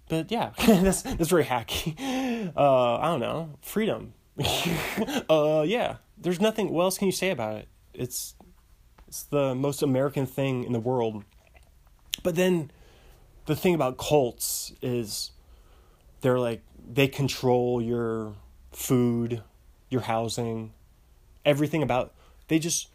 But 0.08 0.32
yeah, 0.32 0.52
that's 0.66 1.02
that's 1.02 1.30
very 1.30 1.46
hacky. 1.46 1.96
Uh, 2.56 2.98
I 2.98 3.06
don't 3.08 3.22
know, 3.22 3.58
freedom. 3.62 4.14
uh, 5.30 5.64
yeah, 5.66 5.96
there's 6.16 6.40
nothing. 6.40 6.70
What 6.70 6.84
else 6.84 6.98
can 7.00 7.08
you 7.08 7.12
say 7.12 7.32
about 7.32 7.56
it? 7.56 7.68
It's 7.92 8.36
it's 9.08 9.24
the 9.24 9.56
most 9.56 9.82
American 9.82 10.28
thing 10.28 10.64
in 10.64 10.74
the 10.74 10.80
world. 10.80 11.24
But 12.22 12.36
then, 12.36 12.70
the 13.46 13.56
thing 13.56 13.76
about 13.76 13.98
cults 13.98 14.74
is, 14.82 15.32
they're 16.22 16.40
like 16.40 16.62
they 16.92 17.08
control 17.08 17.82
your 17.82 18.34
food, 18.72 19.44
your 19.90 20.02
housing, 20.02 20.74
everything 21.46 21.84
about. 21.84 22.14
They 22.48 22.60
just 22.60 22.90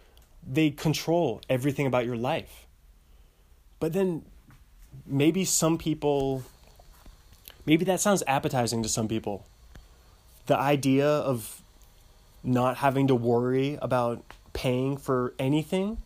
they 0.46 0.70
control 0.70 1.40
everything 1.48 1.86
about 1.86 2.06
your 2.06 2.16
life. 2.16 2.66
But 3.78 3.92
then, 3.92 4.24
maybe 5.06 5.44
some 5.44 5.78
people 5.78 6.42
maybe 7.66 7.84
that 7.84 8.00
sounds 8.00 8.22
appetizing 8.26 8.82
to 8.82 8.88
some 8.88 9.06
people. 9.06 9.46
The 10.46 10.58
idea 10.58 11.06
of 11.06 11.62
not 12.42 12.78
having 12.78 13.06
to 13.08 13.14
worry 13.14 13.78
about 13.80 14.24
paying 14.52 14.96
for 14.96 15.34
anything 15.38 15.98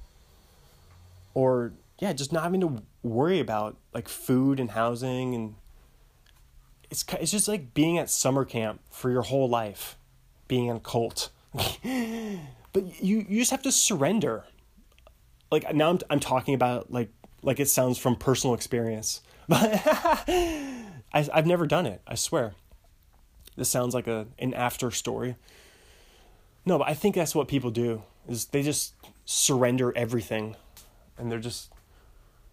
or 1.32 1.72
yeah, 1.99 2.12
just 2.12 2.32
not 2.32 2.42
having 2.42 2.61
to 2.61 2.82
worry 3.03 3.40
about 3.40 3.76
like 3.95 4.09
food 4.09 4.59
and 4.61 4.72
housing 4.72 5.34
and 5.34 5.55
it's 6.90 7.05
it's 7.20 7.30
just 7.30 7.49
like 7.49 7.74
being 7.74 7.99
at 7.99 8.11
summer 8.11 8.45
camp 8.45 8.80
for 8.90 9.11
your 9.11 9.22
whole 9.22 9.49
life, 9.49 9.97
being 10.49 10.66
in 10.66 10.76
a 10.76 10.80
cult. 10.80 11.30
but 11.53 13.03
you 13.03 13.24
you 13.28 13.40
just 13.40 13.51
have 13.51 13.62
to 13.62 13.72
surrender. 13.72 14.45
Like 15.51 15.74
now 15.74 15.90
I'm 15.90 15.99
I'm 16.11 16.20
talking 16.20 16.55
about 16.55 16.92
like 16.92 17.11
like 17.42 17.61
it 17.61 17.68
sounds 17.68 17.99
from 17.99 18.16
personal 18.16 18.55
experience. 18.55 19.22
But 19.49 19.82
I, 19.84 20.84
I've 21.12 21.47
never 21.47 21.66
done 21.66 21.86
it, 21.86 22.01
I 22.07 22.14
swear. 22.14 22.55
This 23.57 23.68
sounds 23.68 23.95
like 23.95 24.07
a 24.07 24.26
an 24.38 24.55
after 24.55 24.90
story. 24.90 25.36
No, 26.64 26.78
but 26.78 26.88
I 26.88 26.95
think 26.95 27.14
that's 27.14 27.34
what 27.34 27.49
people 27.49 27.70
do 27.70 28.03
is 28.28 28.47
they 28.47 28.62
just 28.62 28.95
surrender 29.26 29.92
everything 29.97 30.57
and 31.18 31.30
they're 31.30 31.38
just 31.38 31.70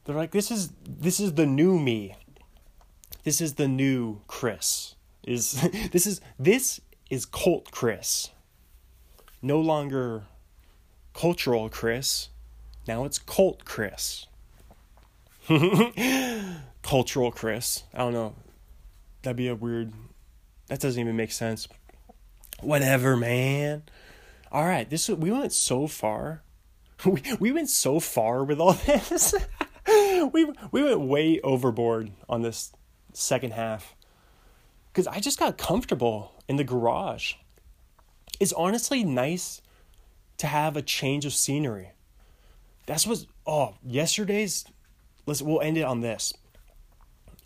they're 0.05 0.15
like 0.15 0.31
this 0.31 0.51
is 0.51 0.71
this 0.85 1.19
is 1.19 1.33
the 1.33 1.45
new 1.45 1.79
me. 1.79 2.15
This 3.23 3.41
is 3.41 3.55
the 3.55 3.67
new 3.67 4.21
Chris. 4.27 4.95
Is 5.23 5.61
this 5.91 6.07
is 6.07 6.21
this 6.39 6.81
is 7.09 7.25
cult 7.25 7.71
Chris. 7.71 8.29
No 9.41 9.59
longer 9.59 10.23
cultural 11.13 11.69
Chris. 11.69 12.29
Now 12.87 13.05
it's 13.05 13.19
cult 13.19 13.65
Chris. 13.65 14.27
cultural 16.81 17.31
Chris. 17.31 17.83
I 17.93 17.99
don't 17.99 18.13
know. 18.13 18.35
That'd 19.21 19.37
be 19.37 19.47
a 19.47 19.55
weird. 19.55 19.93
That 20.67 20.79
doesn't 20.79 20.99
even 20.99 21.15
make 21.15 21.31
sense. 21.31 21.67
Whatever, 22.61 23.15
man. 23.15 23.83
All 24.51 24.65
right, 24.65 24.89
this 24.89 25.09
we 25.09 25.31
went 25.31 25.53
so 25.53 25.87
far. 25.87 26.43
We 27.03 27.23
we 27.39 27.51
went 27.51 27.71
so 27.71 27.99
far 27.99 28.43
with 28.43 28.59
all 28.59 28.73
this. 28.73 29.33
we 30.33 30.51
we 30.71 30.83
went 30.83 31.01
way 31.01 31.39
overboard 31.41 32.11
on 32.29 32.41
this 32.41 32.71
second 33.13 33.53
half. 33.53 33.95
Cuz 34.93 35.07
I 35.07 35.19
just 35.19 35.39
got 35.39 35.57
comfortable 35.57 36.33
in 36.47 36.57
the 36.57 36.63
garage. 36.63 37.35
It's 38.39 38.53
honestly 38.53 39.03
nice 39.03 39.61
to 40.37 40.47
have 40.47 40.75
a 40.75 40.81
change 40.81 41.25
of 41.25 41.33
scenery. 41.33 41.91
That's 42.85 43.05
what 43.05 43.25
oh, 43.45 43.75
yesterday's 43.83 44.65
let's 45.25 45.41
we'll 45.41 45.61
end 45.61 45.77
it 45.77 45.83
on 45.83 46.01
this 46.01 46.33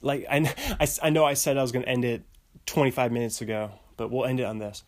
like 0.06 0.26
I, 0.30 0.54
I, 0.80 0.88
I 1.04 1.10
know 1.10 1.26
I 1.26 1.34
said 1.34 1.58
I 1.58 1.62
was 1.62 1.72
to 1.74 1.84
end 1.84 2.06
it 2.06 2.24
25 2.68 3.12
minutes 3.12 3.42
ago, 3.42 3.72
but 3.98 4.12
we'll 4.12 4.26
end 4.26 4.40
it 4.40 4.46
on 4.46 4.60
this. 4.60 4.84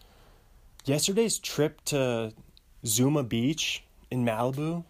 Yesterday's 0.86 1.38
trip 1.38 1.84
to 1.86 2.34
Zuma 2.86 3.24
Beach 3.24 3.84
in 4.10 4.24
Malibu, 4.24 4.86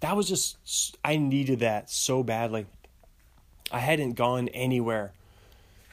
that 0.00 0.16
was 0.16 0.28
just 0.28 0.96
I 1.04 1.16
needed 1.16 1.60
that 1.60 1.90
so 1.90 2.22
badly. 2.22 2.66
I 3.70 3.78
hadn't 3.78 4.14
gone 4.14 4.48
anywhere. 4.48 5.12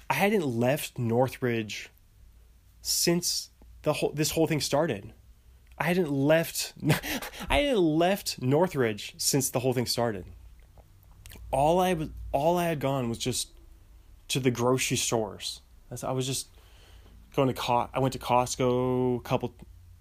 I 0.09 0.15
hadn't 0.15 0.45
left 0.45 0.97
Northridge 0.97 1.89
since 2.81 3.49
the 3.83 3.93
whole 3.93 4.11
this 4.11 4.31
whole 4.31 4.47
thing 4.47 4.61
started. 4.61 5.13
I 5.77 5.83
hadn't 5.83 6.11
left 6.11 6.73
I 7.49 7.59
hadn't 7.59 7.81
left 7.83 8.41
Northridge 8.41 9.13
since 9.17 9.49
the 9.49 9.59
whole 9.59 9.73
thing 9.73 9.85
started. 9.85 10.25
All 11.51 11.79
I 11.79 11.93
was 11.93 12.09
all 12.31 12.57
I 12.57 12.65
had 12.65 12.79
gone 12.79 13.09
was 13.09 13.17
just 13.17 13.49
to 14.29 14.39
the 14.39 14.51
grocery 14.51 14.97
stores. 14.97 15.61
I 16.03 16.11
was 16.11 16.25
just 16.25 16.49
going 17.35 17.47
to 17.47 17.53
Co- 17.53 17.89
I 17.93 17.99
went 17.99 18.13
to 18.13 18.19
Costco 18.19 19.17
a 19.17 19.21
couple 19.21 19.53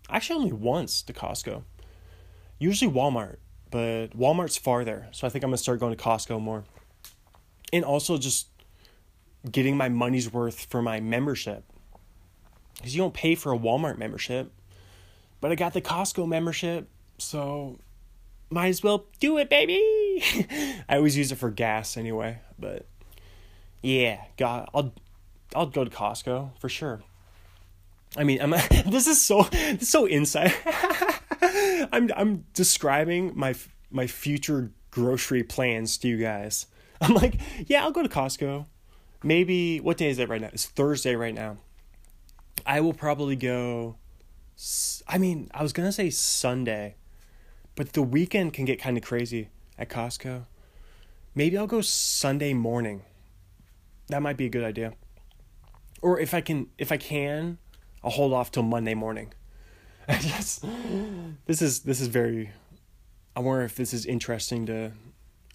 actually 0.09 0.37
only 0.37 0.53
once 0.53 1.03
to 1.03 1.13
Costco. 1.13 1.63
Usually 2.59 2.91
Walmart, 2.91 3.37
but 3.77 4.19
Walmart's 4.19 4.57
farther, 4.57 5.07
so 5.13 5.27
I 5.27 5.31
think 5.31 5.45
I'm 5.45 5.51
to 5.51 5.59
start 5.59 5.81
going 5.81 5.95
to 5.95 6.03
Costco 6.03 6.41
more. 6.41 6.65
And 7.75 7.85
also 7.85 8.17
just 8.17 8.47
getting 9.51 9.77
my 9.77 9.91
money's 9.91 10.33
worth 10.33 10.65
for 10.71 10.81
my 10.81 10.99
membership. 10.99 11.63
Cuz 12.83 12.95
you 12.95 13.03
don't 13.03 13.13
pay 13.13 13.35
for 13.35 13.53
a 13.53 13.59
Walmart 13.59 13.99
membership. 13.99 14.51
But 15.43 15.53
I 15.53 15.57
got 15.57 15.75
the 15.75 15.83
Costco 15.83 16.27
membership, 16.27 16.89
so 17.19 17.79
might 18.49 18.69
as 18.69 18.83
well 18.83 19.05
do 19.21 19.37
it, 19.37 19.51
baby. 19.51 19.79
I 20.89 20.97
always 20.97 21.15
use 21.15 21.31
it 21.31 21.37
for 21.37 21.51
gas 21.51 21.99
anyway, 21.99 22.39
but 22.59 22.87
yeah, 23.83 24.25
God, 24.39 24.71
I'll 24.73 24.95
I'll 25.55 25.67
go 25.67 25.85
to 25.85 25.91
Costco 25.91 26.59
for 26.59 26.71
sure. 26.71 27.03
I 28.17 28.25
mean, 28.25 28.41
I'm 28.41 28.53
this 28.87 29.07
is 29.07 29.21
so 29.21 29.43
this 29.43 29.83
is 29.83 29.91
so 29.91 30.07
inside. 30.07 30.55
I'm 31.93 32.11
I'm 32.17 32.45
describing 32.53 33.33
my 33.35 33.55
my 33.91 34.07
future 34.07 34.73
grocery 34.91 35.43
plans 35.43 35.99
to 35.99 36.09
you 36.09 36.19
guys. 36.19 36.67
I'm 37.01 37.15
like, 37.15 37.39
yeah, 37.67 37.85
I'll 37.85 37.93
go 37.93 38.03
to 38.03 38.09
Costco. 38.09 38.67
Maybe 39.23 39.81
what 39.81 39.97
day 39.97 40.09
is 40.09 40.19
it 40.19 40.29
right 40.29 40.41
now? 40.41 40.51
It's 40.53 40.67
Thursday 40.67 41.15
right 41.15 41.35
now. 41.35 41.59
I 42.65 42.81
will 42.81 42.95
probably 42.95 43.37
go. 43.37 43.97
I 45.07 45.19
mean, 45.19 45.51
I 45.53 45.63
was 45.63 45.73
gonna 45.73 45.93
say 45.93 46.11
Sunday, 46.11 46.97
but 47.75 47.93
the 47.93 48.03
weekend 48.03 48.55
can 48.55 48.65
get 48.65 48.81
kind 48.81 48.97
of 48.97 49.03
crazy 49.03 49.51
at 49.79 49.89
Costco. 49.89 50.47
Maybe 51.35 51.59
I'll 51.59 51.67
go 51.67 51.83
Sunday 51.83 52.55
morning 52.55 53.03
that 54.09 54.23
might 54.23 54.37
be 54.37 54.47
a 54.47 54.49
good 54.49 54.65
idea. 54.65 54.93
Or 56.03 56.21
if 56.21 56.35
I 56.35 56.41
can, 56.41 56.69
if 56.79 56.93
I 56.93 56.97
can, 56.97 57.59
I'll 58.05 58.11
hold 58.11 58.33
off 58.33 58.51
till 58.51 58.63
Monday 58.63 58.95
morning. 58.95 59.33
Just, 60.21 60.65
this 61.47 61.61
is 61.61 61.81
this 61.81 62.01
is 62.01 62.07
very. 62.07 62.51
I 63.35 63.41
wonder 63.41 63.63
if 63.63 63.75
this 63.75 63.93
is 63.93 64.07
interesting 64.07 64.67
to. 64.67 64.93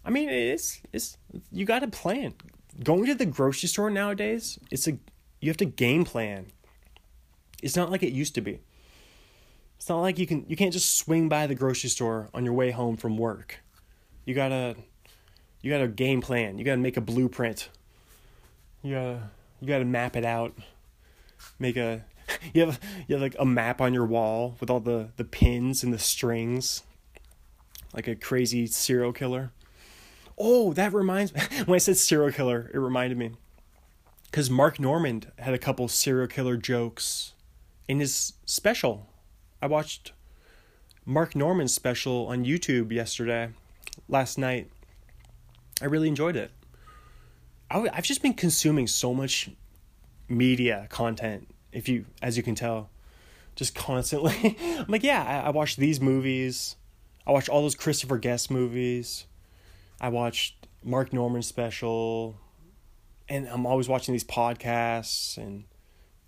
I 0.04 0.10
mean, 0.10 0.30
it's 0.30 0.82
it's 0.92 1.18
you 1.52 1.66
got 1.66 1.80
to 1.80 1.88
plan. 1.88 2.34
Going 2.84 3.06
to 3.06 3.16
the 3.16 3.26
grocery 3.26 3.70
store 3.70 3.90
nowadays, 3.90 4.60
it's 4.72 4.88
a 4.88 4.98
you 5.40 5.50
have 5.50 5.58
to 5.58 5.66
game 5.66 6.04
plan. 6.04 6.48
It's 7.62 7.76
not 7.76 7.92
like 7.92 8.04
it 8.04 8.14
used 8.14 8.36
to 8.36 8.42
be. 8.42 8.60
It's 9.78 9.90
not 9.90 10.02
like 10.02 10.20
you 10.20 10.28
can 10.28 10.46
you 10.48 10.56
can't 10.56 10.74
just 10.74 10.98
swing 10.98 11.30
by 11.30 11.48
the 11.48 11.56
grocery 11.56 11.90
store 11.90 12.30
on 12.34 12.46
your 12.46 12.54
way 12.54 12.72
home 12.72 12.98
from 12.98 13.18
work. 13.18 13.60
You 14.26 14.36
gotta 14.36 14.76
you 15.62 15.72
gotta 15.72 15.88
game 15.88 16.22
plan. 16.22 16.58
You 16.58 16.66
gotta 16.66 16.82
make 16.82 16.98
a 16.98 17.02
blueprint 17.02 17.70
you 18.84 18.96
gotta 18.96 19.30
you 19.60 19.68
gotta 19.68 19.86
map 19.86 20.16
it 20.16 20.26
out. 20.26 20.54
Make 21.60 21.78
a 21.78 22.04
you 22.54 22.66
have 22.66 22.80
you 23.08 23.16
have 23.16 23.22
like 23.22 23.36
a 23.40 23.46
map 23.46 23.82
on 23.82 23.94
your 23.94 24.06
wall 24.06 24.56
with 24.60 24.70
all 24.70 24.80
the 24.80 25.10
the 25.18 25.24
pins 25.24 25.84
and 25.84 25.94
the 25.94 26.00
strings, 26.00 26.84
like 27.94 28.08
a 28.08 28.16
crazy 28.16 28.68
serial 28.68 29.14
killer. 29.14 29.52
Oh, 30.38 30.74
that 30.74 30.94
reminds 30.94 31.34
me. 31.34 31.42
When 31.66 31.76
I 31.76 31.80
said 31.80 31.98
serial 31.98 32.32
killer, 32.32 32.72
it 32.74 32.78
reminded 32.78 33.18
me. 33.18 33.32
Because 34.26 34.50
Mark 34.50 34.80
Normand 34.80 35.32
had 35.38 35.54
a 35.54 35.60
couple 35.60 35.88
serial 35.88 36.28
killer 36.28 36.58
jokes 36.58 37.34
in 37.88 38.00
his 38.00 38.34
special. 38.46 39.08
I 39.62 39.68
watched 39.68 40.14
Mark 41.06 41.36
Normand's 41.36 41.74
special 41.74 42.28
on 42.28 42.46
YouTube 42.46 42.92
yesterday, 42.92 43.50
last 44.08 44.38
night. 44.38 44.70
I 45.82 45.86
really 45.86 46.08
enjoyed 46.08 46.36
it. 46.36 46.52
I, 47.70 47.88
I've 47.94 48.04
just 48.04 48.22
been 48.22 48.34
consuming 48.34 48.88
so 48.88 49.14
much 49.14 49.50
media 50.30 50.88
content. 50.90 51.48
If 51.72 51.88
you, 51.88 52.06
as 52.22 52.38
you 52.38 52.44
can 52.44 52.56
tell, 52.56 52.90
just 53.56 53.76
constantly. 53.76 54.58
I'm 54.62 54.88
like, 54.88 55.04
yeah, 55.04 55.44
I, 55.46 55.50
I 55.50 55.66
these 55.78 56.02
movies. 56.02 56.76
I 57.26 57.32
watched 57.32 57.50
all 57.50 57.62
those 57.62 57.76
Christopher 57.76 58.18
Guest 58.18 58.50
movies. 58.50 59.26
I 60.00 60.10
watched 60.10 60.68
Mark 60.84 61.14
Normand 61.14 61.46
special, 61.46 62.36
and 63.30 63.48
I'm 63.48 63.66
always 63.66 63.88
watching 63.88 64.14
these 64.14 64.24
podcasts, 64.24 65.38
and 65.38 65.66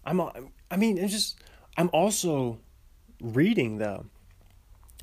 I'm 0.05 0.21
I 0.69 0.77
mean 0.77 0.97
it's 0.97 1.11
just 1.11 1.39
I'm 1.75 1.89
also 1.91 2.59
reading 3.21 3.79
though, 3.79 4.05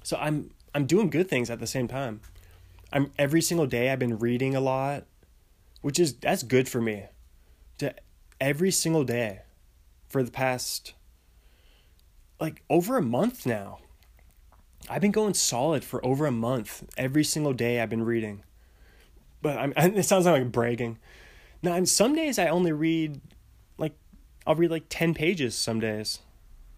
so 0.03 0.17
I'm 0.19 0.53
I'm 0.75 0.87
doing 0.87 1.11
good 1.11 1.29
things 1.29 1.51
at 1.51 1.59
the 1.59 1.67
same 1.67 1.89
time. 1.89 2.21
I'm 2.93 3.13
every 3.19 3.43
single 3.43 3.67
day 3.67 3.91
I've 3.91 3.99
been 3.99 4.19
reading 4.19 4.55
a 4.55 4.61
lot, 4.61 5.05
which 5.81 5.99
is 5.99 6.15
that's 6.15 6.45
good 6.45 6.69
for 6.69 6.81
me. 6.81 7.07
To 7.79 7.95
every 8.41 8.71
single 8.71 9.05
day 9.05 9.41
for 10.11 10.23
the 10.23 10.31
past 10.31 10.93
like 12.41 12.63
over 12.69 12.99
a 12.99 13.03
month 13.03 13.47
now. 13.47 13.79
I've 14.89 15.01
been 15.01 15.13
going 15.13 15.35
solid 15.35 15.85
for 15.85 16.05
over 16.05 16.27
a 16.27 16.33
month. 16.33 16.85
Every 16.97 17.23
single 17.23 17.53
day 17.53 17.81
I've 17.81 17.91
been 17.91 18.05
reading. 18.05 18.43
But 19.41 19.57
I'm, 19.57 19.73
it 19.77 20.05
sounds 20.05 20.27
like 20.27 20.51
bragging. 20.51 20.99
Now, 21.63 21.75
and 21.75 21.89
some 21.89 22.15
days 22.15 22.39
I 22.39 22.49
only 22.49 22.73
read 22.73 23.21
like 23.79 23.95
I'll 24.47 24.57
read 24.57 24.71
like 24.71 24.87
10 24.89 25.15
pages 25.15 25.55
some 25.55 25.81
days. 25.81 26.21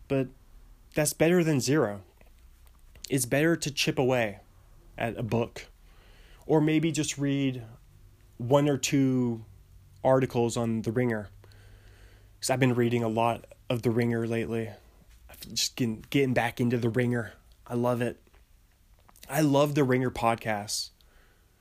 But 0.08 0.28
that's 0.94 1.12
better 1.12 1.42
than 1.42 1.60
zero. 1.60 2.02
It's 3.08 3.24
better 3.24 3.56
to 3.56 3.70
chip 3.70 3.98
away 3.98 4.40
at 4.98 5.16
a 5.16 5.22
book 5.22 5.66
or 6.46 6.60
maybe 6.60 6.92
just 6.92 7.18
read 7.18 7.62
one 8.36 8.68
or 8.68 8.76
two 8.76 9.44
articles 10.04 10.56
on 10.56 10.82
The 10.82 10.92
Ringer. 10.92 11.28
Cuz 12.42 12.50
I've 12.50 12.60
been 12.60 12.74
reading 12.74 13.02
a 13.02 13.08
lot 13.08 13.46
of 13.70 13.80
The 13.80 13.90
Ringer 13.90 14.26
lately 14.26 14.68
just 15.48 15.76
getting 15.76 16.04
getting 16.10 16.34
back 16.34 16.60
into 16.60 16.78
the 16.78 16.88
ringer. 16.88 17.32
I 17.66 17.74
love 17.74 18.02
it. 18.02 18.20
I 19.28 19.40
love 19.40 19.74
the 19.74 19.84
Ringer 19.84 20.10
podcasts. 20.10 20.90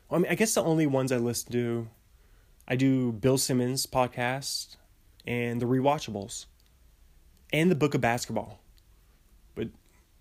Well, 0.10 0.20
I 0.20 0.24
mean, 0.24 0.32
I 0.32 0.36
guess 0.36 0.54
the 0.54 0.64
only 0.64 0.88
ones 0.88 1.12
I 1.12 1.18
listen 1.18 1.52
to, 1.54 1.88
I 2.68 2.76
do 2.76 3.12
Bill 3.12 3.38
Simmons 3.38 3.86
podcast 3.86 4.76
and 5.26 5.62
the 5.62 5.66
Rewatchables, 5.66 6.48
and 7.54 7.70
the 7.70 7.76
Book 7.76 7.94
of 7.94 8.02
Basketball, 8.02 8.60
but 9.56 9.68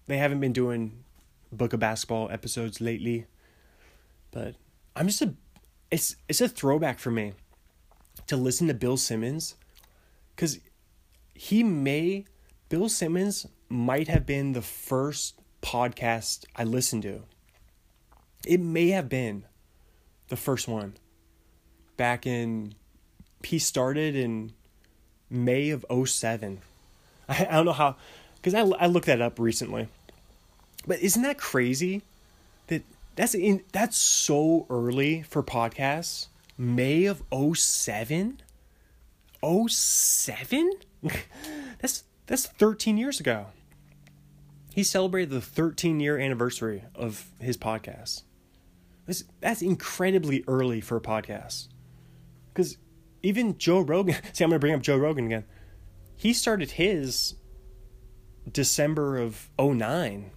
they 0.07 0.19
haven't 0.19 0.41
been 0.41 0.53
doing 0.53 1.03
Book 1.51 1.73
of 1.73 1.81
Basketball 1.81 2.31
episodes 2.31 2.81
lately. 2.81 3.27
But 4.31 4.55
I'm 4.95 5.07
just 5.07 5.23
a, 5.23 5.35
it's 5.91 6.17
it's 6.29 6.41
a 6.41 6.49
throwback 6.49 6.99
for 6.99 7.11
me 7.11 7.33
to 8.27 8.37
listen 8.37 8.69
to 8.69 8.75
Bill 8.75 8.97
Simmons, 8.97 9.57
because 10.41 10.59
he 11.35 11.63
may 11.63 12.25
Bill 12.71 12.89
Simmons 12.89 13.47
might 13.69 14.09
have 14.09 14.25
been 14.25 14.55
the 14.55 14.63
first 14.63 15.39
podcast 15.61 16.47
I 16.57 16.65
listened 16.65 17.03
to. 17.03 17.25
It 18.47 18.59
may 18.59 18.89
have 18.89 19.11
been 19.11 19.45
the 20.29 20.39
first 20.39 20.67
one 20.67 20.97
back 21.99 22.27
in, 22.27 22.73
he 23.45 23.59
started 23.59 24.17
in 24.17 24.55
May 25.29 25.69
of 25.69 25.85
07. 26.07 26.63
I, 27.29 27.45
I 27.45 27.53
don't 27.57 27.67
know 27.67 27.73
how, 27.73 27.97
because 28.37 28.55
I, 28.55 28.61
I 28.61 28.87
looked 28.87 29.09
that 29.09 29.21
up 29.21 29.39
recently. 29.39 29.89
But 30.87 31.01
isn't 31.01 31.21
that 31.21 31.37
crazy 31.37 32.01
that 32.69 32.83
that's 33.15 33.35
in 33.35 33.63
that's 33.73 33.99
so 33.99 34.67
early 34.71 35.21
for 35.21 35.43
podcasts? 35.43 36.29
May 36.57 37.05
of 37.05 37.23
07? 37.31 38.41
07? 39.43 40.73
that's 41.79 42.05
that's 42.27 42.47
13 42.47 42.97
years 42.97 43.19
ago. 43.19 43.47
He 44.73 44.85
celebrated 44.85 45.31
the 45.31 45.41
13 45.41 46.01
year 46.01 46.19
anniversary 46.19 46.85
of 46.95 47.33
his 47.41 47.57
podcast. 47.57 48.23
That's, 49.07 49.25
that's 49.41 49.63
incredibly 49.63 50.45
early 50.47 50.81
for 50.81 50.97
a 50.97 51.01
podcast. 51.01 51.69
Because 52.53 52.77
even 53.23 53.59
Joe 53.59 53.81
Rogan, 53.81 54.15
see, 54.33 54.45
I'm 54.45 54.51
going 54.51 54.57
to 54.57 54.61
bring 54.61 54.75
up 54.75 54.83
Joe 54.83 54.97
Rogan 54.97 55.27
again. 55.27 55.45
He 56.17 56.33
started 56.33 56.73
his 56.73 57.35
December 58.51 59.19
of 59.19 59.51
09. 59.59 60.31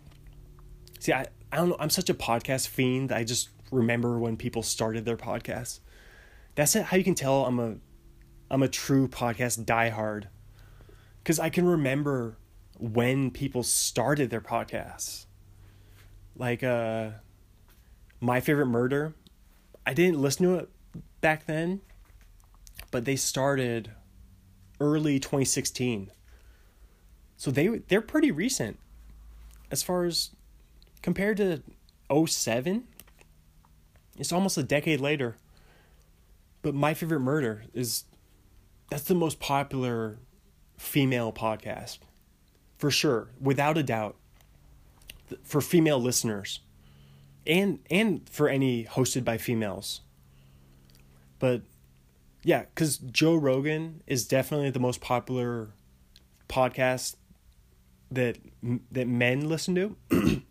See, 1.00 1.14
I, 1.14 1.28
I 1.52 1.58
don't 1.58 1.70
know. 1.70 1.78
I'm 1.80 1.90
such 1.90 2.10
a 2.10 2.14
podcast 2.16 2.68
fiend. 2.68 3.12
I 3.12 3.24
just 3.24 3.50
remember 3.72 4.18
when 4.18 4.38
people 4.38 4.64
started 4.64 5.06
their 5.06 5.18
podcasts. 5.18 5.80
That's 6.56 6.74
how 6.74 6.98
you 6.98 7.04
can 7.04 7.16
tell 7.16 7.46
I'm 7.46 7.60
a 7.60 7.76
I'm 8.54 8.62
a 8.62 8.68
true 8.68 9.08
podcast 9.08 9.66
diehard 9.66 10.26
because 11.24 11.40
I 11.40 11.50
can 11.50 11.66
remember 11.66 12.38
when 12.78 13.32
people 13.32 13.64
started 13.64 14.30
their 14.30 14.42
podcasts. 14.42 15.26
Like 16.36 16.62
uh 16.64 17.10
My 18.20 18.40
Favorite 18.42 18.68
Murder. 18.68 19.16
I 19.88 19.96
didn't 19.96 20.22
listen 20.22 20.46
to 20.46 20.54
it 20.60 20.70
back 21.20 21.48
then, 21.48 21.82
but 22.92 23.06
they 23.06 23.16
started 23.16 23.90
early 24.80 25.20
2016. 25.20 26.12
So 27.38 27.50
they 27.50 27.80
they're 27.88 28.02
pretty 28.02 28.30
recent 28.30 28.78
as 29.72 29.82
far 29.82 30.06
as 30.06 30.30
compared 31.02 31.38
to 31.38 31.64
07 32.28 32.84
it's 34.20 34.32
almost 34.32 34.60
a 34.60 34.64
decade 34.64 35.02
later 35.02 35.38
but 36.62 36.76
my 36.76 36.94
favorite 36.94 37.20
murder 37.20 37.64
is 37.74 38.04
that's 38.94 39.06
the 39.06 39.16
most 39.16 39.40
popular 39.40 40.20
female 40.78 41.34
podcast. 41.34 41.98
For 42.78 42.92
sure, 42.92 43.30
without 43.42 43.76
a 43.76 43.82
doubt. 43.82 44.18
For 45.44 45.62
female 45.62 46.00
listeners. 46.00 46.60
And 47.48 47.80
and 47.90 48.30
for 48.30 48.48
any 48.48 48.86
hosted 48.86 49.26
by 49.26 49.40
females. 49.40 50.02
But 51.40 51.64
yeah, 52.44 52.66
cuz 52.76 53.00
Joe 53.00 53.34
Rogan 53.34 54.04
is 54.06 54.28
definitely 54.28 54.70
the 54.70 54.80
most 54.80 55.02
popular 55.02 55.70
podcast 56.48 57.16
that 58.12 58.38
that 58.92 59.08
men 59.08 59.50
listen 59.50 59.74
to. 59.74 59.96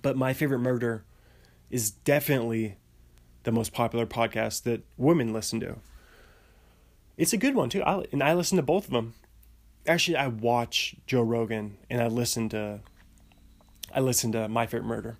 but 0.00 0.16
my 0.16 0.32
favorite 0.32 0.60
murder 0.60 1.04
is 1.68 1.90
definitely 1.90 2.78
the 3.42 3.52
most 3.52 3.74
popular 3.74 4.06
podcast 4.06 4.62
that 4.62 4.82
women 4.96 5.34
listen 5.34 5.60
to. 5.60 5.76
It's 7.16 7.32
a 7.32 7.38
good 7.38 7.54
one 7.54 7.70
too. 7.70 7.82
I, 7.82 8.04
and 8.12 8.22
I 8.22 8.34
listen 8.34 8.56
to 8.56 8.62
both 8.62 8.86
of 8.86 8.92
them 8.92 9.14
actually 9.88 10.16
I 10.16 10.26
watch 10.28 10.96
Joe 11.06 11.22
Rogan 11.22 11.78
and 11.88 12.00
I 12.00 12.08
listen 12.08 12.48
to 12.50 12.80
I 13.94 14.00
listen 14.00 14.32
to 14.32 14.48
My 14.48 14.66
Favorite 14.66 14.86
Murder, 14.86 15.18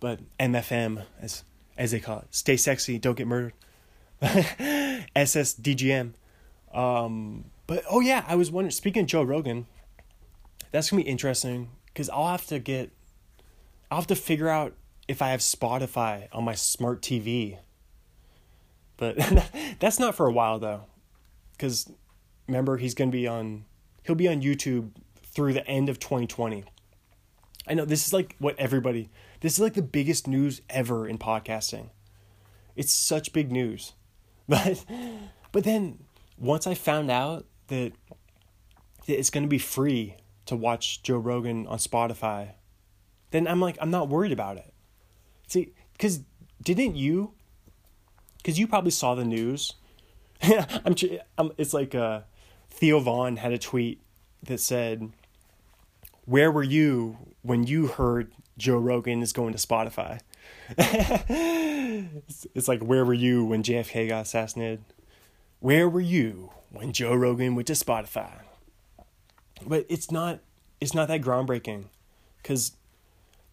but 0.00 0.20
MFM 0.38 1.04
as 1.20 1.44
as 1.76 1.92
they 1.92 2.00
call 2.00 2.20
it, 2.20 2.26
stay 2.30 2.56
sexy, 2.56 2.98
don't 2.98 3.16
get 3.16 3.26
murdered. 3.26 3.54
SSDGM. 4.22 6.12
Um, 6.72 7.44
but 7.66 7.82
oh 7.90 8.00
yeah, 8.00 8.24
I 8.28 8.36
was 8.36 8.50
wondering. 8.50 8.70
Speaking 8.70 9.02
of 9.02 9.08
Joe 9.08 9.22
Rogan, 9.22 9.66
that's 10.70 10.90
gonna 10.90 11.02
be 11.02 11.08
interesting 11.08 11.70
because 11.86 12.08
I'll 12.10 12.28
have 12.28 12.46
to 12.46 12.58
get, 12.58 12.90
I'll 13.90 13.98
have 13.98 14.06
to 14.08 14.16
figure 14.16 14.48
out 14.48 14.74
if 15.08 15.22
I 15.22 15.30
have 15.30 15.40
Spotify 15.40 16.28
on 16.32 16.44
my 16.44 16.54
smart 16.54 17.02
TV. 17.02 17.58
But 18.96 19.16
that's 19.80 19.98
not 19.98 20.14
for 20.14 20.26
a 20.26 20.32
while 20.32 20.58
though, 20.58 20.82
because 21.52 21.90
remember 22.46 22.76
he's 22.76 22.94
gonna 22.94 23.10
be 23.10 23.26
on 23.26 23.64
he'll 24.04 24.16
be 24.16 24.28
on 24.28 24.42
YouTube 24.42 24.90
through 25.22 25.52
the 25.52 25.66
end 25.66 25.88
of 25.88 25.98
2020. 25.98 26.64
I 27.66 27.74
know 27.74 27.84
this 27.84 28.06
is 28.06 28.12
like 28.12 28.36
what 28.38 28.58
everybody, 28.58 29.10
this 29.40 29.54
is 29.54 29.60
like 29.60 29.74
the 29.74 29.82
biggest 29.82 30.26
news 30.26 30.60
ever 30.68 31.06
in 31.06 31.18
podcasting. 31.18 31.90
It's 32.76 32.92
such 32.92 33.32
big 33.32 33.50
news. 33.50 33.94
But 34.48 34.84
but 35.52 35.62
then 35.62 36.00
once 36.36 36.66
I 36.66 36.74
found 36.74 37.10
out 37.10 37.46
that, 37.68 37.92
that 39.06 39.18
it's 39.18 39.30
going 39.30 39.44
to 39.44 39.48
be 39.48 39.58
free 39.58 40.16
to 40.46 40.56
watch 40.56 41.02
Joe 41.04 41.16
Rogan 41.16 41.66
on 41.68 41.78
Spotify, 41.78 42.54
then 43.30 43.46
I'm 43.46 43.60
like 43.60 43.78
I'm 43.80 43.92
not 43.92 44.08
worried 44.08 44.32
about 44.32 44.56
it. 44.56 44.74
See, 45.46 45.72
cuz 45.98 46.20
didn't 46.60 46.96
you 46.96 47.34
cuz 48.42 48.58
you 48.58 48.66
probably 48.66 48.90
saw 48.90 49.14
the 49.14 49.24
news. 49.24 49.74
I'm, 50.84 50.94
I'm 51.38 51.52
it's 51.56 51.72
like 51.72 51.94
uh 51.94 52.22
Theo 52.70 53.00
Von 53.00 53.36
had 53.36 53.52
a 53.52 53.58
tweet 53.58 54.00
that 54.42 54.58
said, 54.58 55.12
Where 56.24 56.50
were 56.50 56.62
you 56.62 57.18
when 57.42 57.64
you 57.64 57.86
heard 57.86 58.32
Joe 58.58 58.78
Rogan 58.78 59.22
is 59.22 59.32
going 59.32 59.52
to 59.52 59.58
Spotify? 59.58 60.20
it's, 60.78 62.46
it's 62.54 62.68
like, 62.68 62.82
Where 62.82 63.04
were 63.04 63.14
you 63.14 63.44
when 63.44 63.62
JFK 63.62 64.08
got 64.08 64.22
assassinated? 64.22 64.82
Where 65.60 65.88
were 65.88 66.00
you 66.00 66.50
when 66.70 66.92
Joe 66.92 67.14
Rogan 67.14 67.54
went 67.54 67.68
to 67.68 67.74
Spotify? 67.74 68.40
But 69.64 69.86
it's 69.88 70.10
not 70.10 70.40
it's 70.80 70.94
not 70.94 71.06
that 71.08 71.22
groundbreaking 71.22 71.84
because 72.38 72.72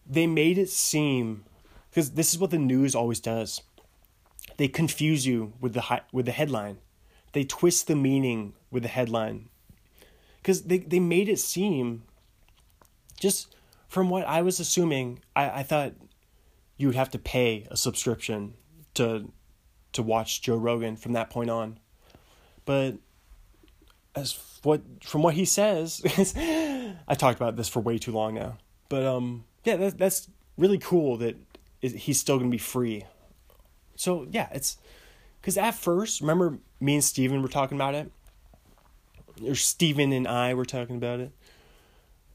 they 0.04 0.26
made 0.26 0.58
it 0.58 0.70
seem 0.70 1.44
because 1.88 2.12
this 2.12 2.32
is 2.32 2.38
what 2.38 2.50
the 2.50 2.58
news 2.58 2.96
always 2.96 3.20
does. 3.20 3.62
They 4.60 4.68
confuse 4.68 5.26
you 5.26 5.54
with 5.60 5.72
the 5.72 6.02
with 6.12 6.26
the 6.26 6.32
headline 6.32 6.78
they 7.32 7.44
twist 7.44 7.86
the 7.86 7.96
meaning 7.96 8.52
with 8.70 8.82
the 8.82 8.88
headline 8.88 9.48
because 10.36 10.64
they, 10.64 10.78
they 10.78 10.98
made 10.98 11.28
it 11.28 11.38
seem 11.38 12.02
just 13.18 13.54
from 13.86 14.10
what 14.10 14.26
i 14.26 14.42
was 14.42 14.58
assuming 14.58 15.20
I, 15.36 15.60
I 15.60 15.62
thought 15.62 15.92
you 16.80 16.86
would 16.88 16.96
have 16.96 17.10
to 17.10 17.18
pay 17.18 17.66
a 17.70 17.76
subscription 17.76 18.54
to 18.94 19.30
to 19.92 20.02
watch 20.02 20.40
Joe 20.40 20.56
Rogan 20.56 20.96
from 20.96 21.12
that 21.12 21.28
point 21.28 21.50
on. 21.50 21.78
But 22.64 22.94
as 24.14 24.38
what 24.62 24.80
from 25.04 25.22
what 25.22 25.34
he 25.34 25.44
says, 25.44 26.00
I 27.06 27.14
talked 27.14 27.38
about 27.38 27.56
this 27.56 27.68
for 27.68 27.80
way 27.80 27.98
too 27.98 28.12
long 28.12 28.32
now. 28.32 28.56
But 28.88 29.04
um, 29.04 29.44
yeah, 29.64 29.76
that, 29.76 29.98
that's 29.98 30.28
really 30.56 30.78
cool 30.78 31.18
that 31.18 31.36
he's 31.82 32.18
still 32.18 32.38
gonna 32.38 32.50
be 32.50 32.56
free. 32.56 33.04
So 34.00 34.26
yeah, 34.30 34.48
it's 34.52 34.78
because 35.42 35.58
at 35.58 35.74
first, 35.74 36.22
remember 36.22 36.58
me 36.80 36.94
and 36.94 37.04
Steven 37.04 37.42
were 37.42 37.48
talking 37.48 37.76
about 37.76 37.94
it, 37.94 38.10
or 39.46 39.54
Steven 39.54 40.10
and 40.14 40.26
I 40.26 40.54
were 40.54 40.64
talking 40.64 40.96
about 40.96 41.20
it, 41.20 41.32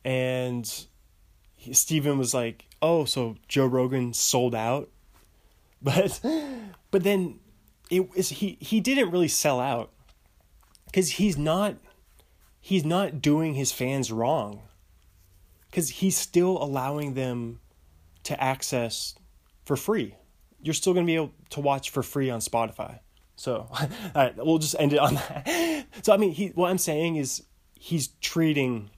and 0.03 0.72
Steven 1.72 2.20
was 2.20 2.36
like, 2.36 2.66
"Oh, 2.84 3.05
so 3.05 3.38
Joe 3.47 3.66
Rogan 3.66 4.13
sold 4.13 4.53
out," 4.53 4.91
but 5.82 6.22
but 6.91 7.01
then 7.01 7.39
it 7.89 8.16
was 8.16 8.30
he 8.30 8.59
he 8.61 8.80
didn't 8.80 9.09
really 9.09 9.28
sell 9.28 9.59
out. 9.59 9.89
Because 10.86 11.13
he's 11.13 11.36
not 11.36 11.78
he's 12.61 12.86
not 12.86 13.24
doing 13.24 13.55
his 13.55 13.72
fans 13.72 14.11
wrong. 14.11 14.61
Because 15.72 15.89
he's 15.89 16.16
still 16.16 16.61
allowing 16.61 17.16
them 17.16 17.59
to 18.22 18.39
access 18.39 19.16
for 19.66 19.76
free 19.76 20.13
you're 20.66 20.74
still 20.74 20.93
going 20.93 21.05
to 21.05 21.09
be 21.09 21.16
able 21.16 21.34
to 21.49 21.59
watch 21.59 21.89
for 21.89 22.03
free 22.03 22.30
on 22.30 22.39
spotify 22.39 22.99
so 23.36 23.68
all 23.80 23.88
right 24.16 24.36
we'll 24.38 24.57
just 24.57 24.76
end 24.80 24.93
it 24.93 24.99
on 24.99 25.16
that 25.16 25.86
so 26.01 26.13
i 26.13 26.18
mean 26.18 26.32
he 26.32 26.47
what 26.49 26.70
i'm 26.70 26.78
saying 26.78 27.16
is 27.16 27.43
he's 27.76 28.09
treating 28.22 28.89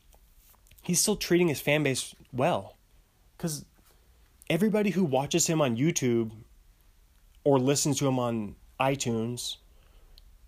he's 0.82 1.00
still 1.00 1.16
treating 1.16 1.48
his 1.48 1.60
fan 1.60 1.84
base 1.84 2.16
well 2.32 2.78
because 3.36 3.66
everybody 4.50 4.92
who 4.92 5.04
watches 5.04 5.48
him 5.48 5.62
on 5.62 5.76
youtube 5.76 6.32
or 7.44 7.60
listens 7.60 8.00
to 8.00 8.08
him 8.08 8.18
on 8.18 8.56
itunes 8.80 9.58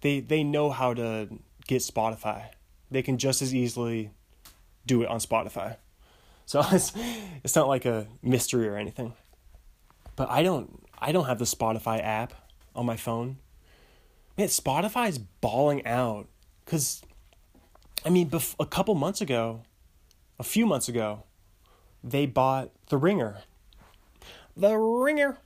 they 0.01 0.20
they 0.20 0.43
know 0.43 0.70
how 0.70 0.93
to 0.93 1.28
get 1.67 1.82
Spotify. 1.82 2.45
They 2.91 3.01
can 3.01 3.17
just 3.17 3.41
as 3.41 3.53
easily 3.53 4.11
do 4.86 5.03
it 5.03 5.09
on 5.09 5.20
Spotify. 5.20 5.78
So 6.45 6.63
it's 6.72 6.93
it's 7.43 7.55
not 7.55 7.67
like 7.67 7.86
a 7.86 8.07
mystery 8.22 8.67
or 8.67 8.76
anything. 8.76 9.13
But 10.15 10.30
I 10.30 10.43
don't 10.43 10.84
I 11.00 11.12
don't 11.12 11.26
have 11.26 11.39
the 11.39 11.45
Spotify 11.45 12.04
app 12.04 12.34
on 12.76 12.86
my 12.86 12.97
phone. 12.97 13.38
Man, 14.38 14.47
Spotify 14.47 15.10
is 15.10 15.18
balling 15.18 15.86
out 15.86 16.28
cuz 16.66 17.02
I 18.06 18.10
mean 18.10 18.30
bef- 18.30 18.56
a 18.60 18.66
couple 18.66 18.95
months 18.95 19.22
ago, 19.22 19.64
a 20.38 20.43
few 20.43 20.66
months 20.66 20.88
ago, 20.88 21.24
they 22.04 22.26
bought 22.26 22.72
The 22.88 22.97
Ringer. 22.97 23.39
The 24.56 24.78
Ringer. 24.78 25.38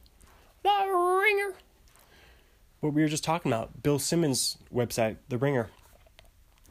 The 0.64 0.70
Ringer 0.70 1.56
what 2.84 2.93
we 2.93 3.01
were 3.01 3.08
just 3.08 3.24
talking 3.24 3.51
about, 3.51 3.82
Bill 3.82 3.97
Simmons' 3.97 4.58
website, 4.74 5.16
The 5.30 5.38
Ringer. 5.38 5.70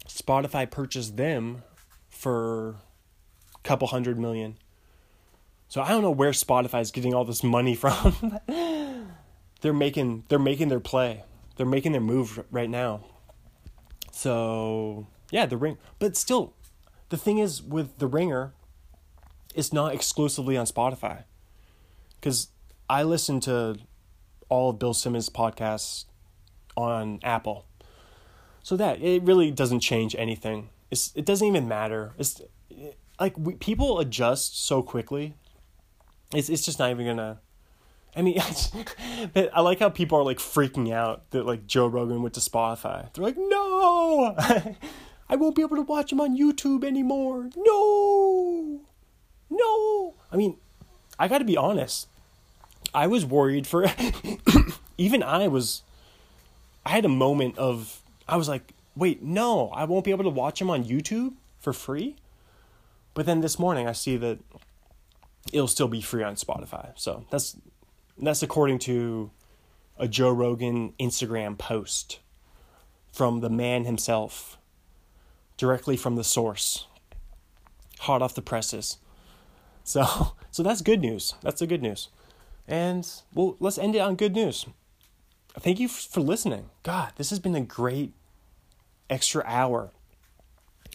Spotify 0.06 0.70
purchased 0.70 1.16
them 1.16 1.62
for 2.10 2.76
a 3.54 3.58
couple 3.62 3.88
hundred 3.88 4.18
million. 4.18 4.58
So 5.68 5.80
I 5.80 5.88
don't 5.88 6.02
know 6.02 6.10
where 6.10 6.32
Spotify 6.32 6.82
is 6.82 6.90
getting 6.90 7.14
all 7.14 7.24
this 7.24 7.42
money 7.42 7.74
from. 7.74 8.38
they're 9.62 9.72
making 9.72 10.24
they're 10.28 10.38
making 10.38 10.68
their 10.68 10.80
play. 10.80 11.24
They're 11.56 11.66
making 11.66 11.92
their 11.92 12.00
move 12.00 12.44
right 12.50 12.70
now. 12.70 13.04
So 14.10 15.06
yeah, 15.30 15.46
the 15.46 15.56
ring. 15.56 15.78
But 15.98 16.16
still, 16.16 16.54
the 17.08 17.16
thing 17.16 17.38
is 17.38 17.62
with 17.62 17.98
the 17.98 18.06
Ringer, 18.06 18.52
it's 19.54 19.72
not 19.72 19.94
exclusively 19.94 20.56
on 20.56 20.66
Spotify. 20.66 21.24
Because 22.20 22.48
I 22.88 23.02
listen 23.02 23.40
to 23.40 23.78
all 24.48 24.70
of 24.70 24.78
Bill 24.78 24.94
Simmons' 24.94 25.30
podcasts 25.30 26.04
on 26.76 27.18
Apple. 27.22 27.66
So 28.62 28.76
that 28.76 29.00
it 29.00 29.22
really 29.22 29.50
doesn't 29.50 29.80
change 29.80 30.14
anything. 30.16 30.68
It's, 30.90 31.12
it 31.16 31.24
doesn't 31.24 31.46
even 31.46 31.66
matter. 31.66 32.12
It's 32.18 32.40
it, 32.70 32.98
like 33.18 33.36
we, 33.38 33.54
people 33.54 33.98
adjust 33.98 34.64
so 34.64 34.82
quickly. 34.82 35.34
It's 36.34 36.48
it's 36.48 36.64
just 36.64 36.78
not 36.78 36.90
even 36.90 37.06
gonna. 37.06 37.40
I 38.14 38.22
mean, 38.22 38.38
I 39.54 39.60
like 39.60 39.78
how 39.78 39.88
people 39.88 40.18
are 40.18 40.24
like 40.24 40.38
freaking 40.38 40.92
out 40.92 41.30
that 41.30 41.46
like 41.46 41.66
Joe 41.66 41.86
Rogan 41.86 42.22
went 42.22 42.34
to 42.34 42.40
Spotify. 42.40 43.12
They're 43.12 43.24
like, 43.24 43.38
no, 43.38 44.34
I 45.28 45.36
won't 45.36 45.54
be 45.56 45.62
able 45.62 45.76
to 45.76 45.82
watch 45.82 46.12
him 46.12 46.20
on 46.20 46.36
YouTube 46.36 46.84
anymore. 46.84 47.48
No, 47.56 48.80
no. 49.48 50.14
I 50.30 50.36
mean, 50.36 50.56
I 51.18 51.28
got 51.28 51.38
to 51.38 51.44
be 51.44 51.56
honest. 51.56 52.08
I 52.94 53.06
was 53.06 53.24
worried 53.24 53.66
for 53.66 53.86
even 54.98 55.22
I 55.22 55.48
was 55.48 55.82
I 56.84 56.90
had 56.90 57.04
a 57.04 57.08
moment 57.08 57.56
of 57.56 58.02
I 58.28 58.36
was 58.36 58.48
like, 58.48 58.74
wait, 58.94 59.22
no, 59.22 59.68
I 59.70 59.84
won't 59.84 60.04
be 60.04 60.10
able 60.10 60.24
to 60.24 60.30
watch 60.30 60.60
him 60.60 60.68
on 60.68 60.84
YouTube 60.84 61.34
for 61.60 61.72
free. 61.72 62.16
But 63.14 63.24
then 63.24 63.40
this 63.40 63.58
morning 63.58 63.86
I 63.86 63.92
see 63.92 64.16
that 64.18 64.38
it'll 65.52 65.68
still 65.68 65.88
be 65.88 66.02
free 66.02 66.22
on 66.22 66.34
Spotify. 66.34 66.90
So 66.96 67.24
that's 67.30 67.56
that's 68.26 68.42
according 68.42 68.78
to 68.80 69.30
a 69.98 70.08
Joe 70.08 70.30
Rogan 70.30 70.94
Instagram 70.98 71.58
post 71.58 72.20
from 73.12 73.40
the 73.40 73.50
man 73.50 73.84
himself, 73.84 74.58
directly 75.56 75.96
from 75.96 76.16
the 76.16 76.24
source, 76.24 76.86
hot 78.00 78.22
off 78.22 78.34
the 78.34 78.42
presses. 78.42 78.98
So 79.84 80.34
so 80.50 80.62
that's 80.62 80.82
good 80.82 81.00
news. 81.00 81.34
That's 81.42 81.60
the 81.60 81.66
good 81.66 81.82
news. 81.82 82.08
And 82.68 83.08
well, 83.34 83.56
let's 83.60 83.78
end 83.78 83.96
it 83.96 84.00
on 84.00 84.16
good 84.16 84.34
news. 84.34 84.66
Thank 85.58 85.80
you 85.80 85.88
for 85.88 86.20
listening. 86.20 86.70
God, 86.82 87.12
this 87.16 87.30
has 87.30 87.38
been 87.38 87.54
a 87.54 87.60
great 87.60 88.12
extra 89.10 89.42
hour. 89.46 89.90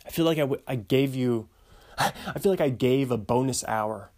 I 0.05 0.09
feel 0.09 0.25
like 0.25 0.37
I, 0.37 0.41
w- 0.41 0.61
I 0.67 0.75
gave 0.75 1.13
you, 1.13 1.47
I 1.97 2.39
feel 2.39 2.51
like 2.51 2.61
I 2.61 2.69
gave 2.69 3.11
a 3.11 3.17
bonus 3.17 3.63
hour 3.65 4.11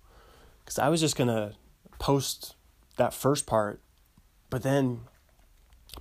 because 0.63 0.79
I 0.79 0.87
was 0.89 1.01
just 1.01 1.17
gonna 1.17 1.53
post 1.97 2.55
that 2.99 3.13
first 3.13 3.45
part, 3.45 3.81
but 4.49 4.63
then, 4.63 5.01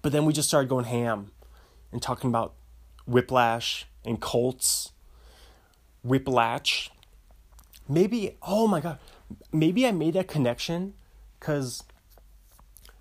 but 0.02 0.12
then 0.12 0.24
we 0.24 0.32
just 0.32 0.48
started 0.48 0.68
going 0.68 0.84
ham 0.84 1.32
and 1.90 2.02
talking 2.02 2.28
about 2.28 2.54
whiplash 3.06 3.86
and 4.04 4.20
Colts, 4.20 4.92
whiplash. 6.04 6.90
Maybe, 7.88 8.36
oh 8.42 8.68
my 8.68 8.80
God, 8.80 8.98
maybe 9.50 9.86
I 9.86 9.92
made 9.92 10.14
that 10.14 10.28
connection 10.28 10.92
because 11.40 11.82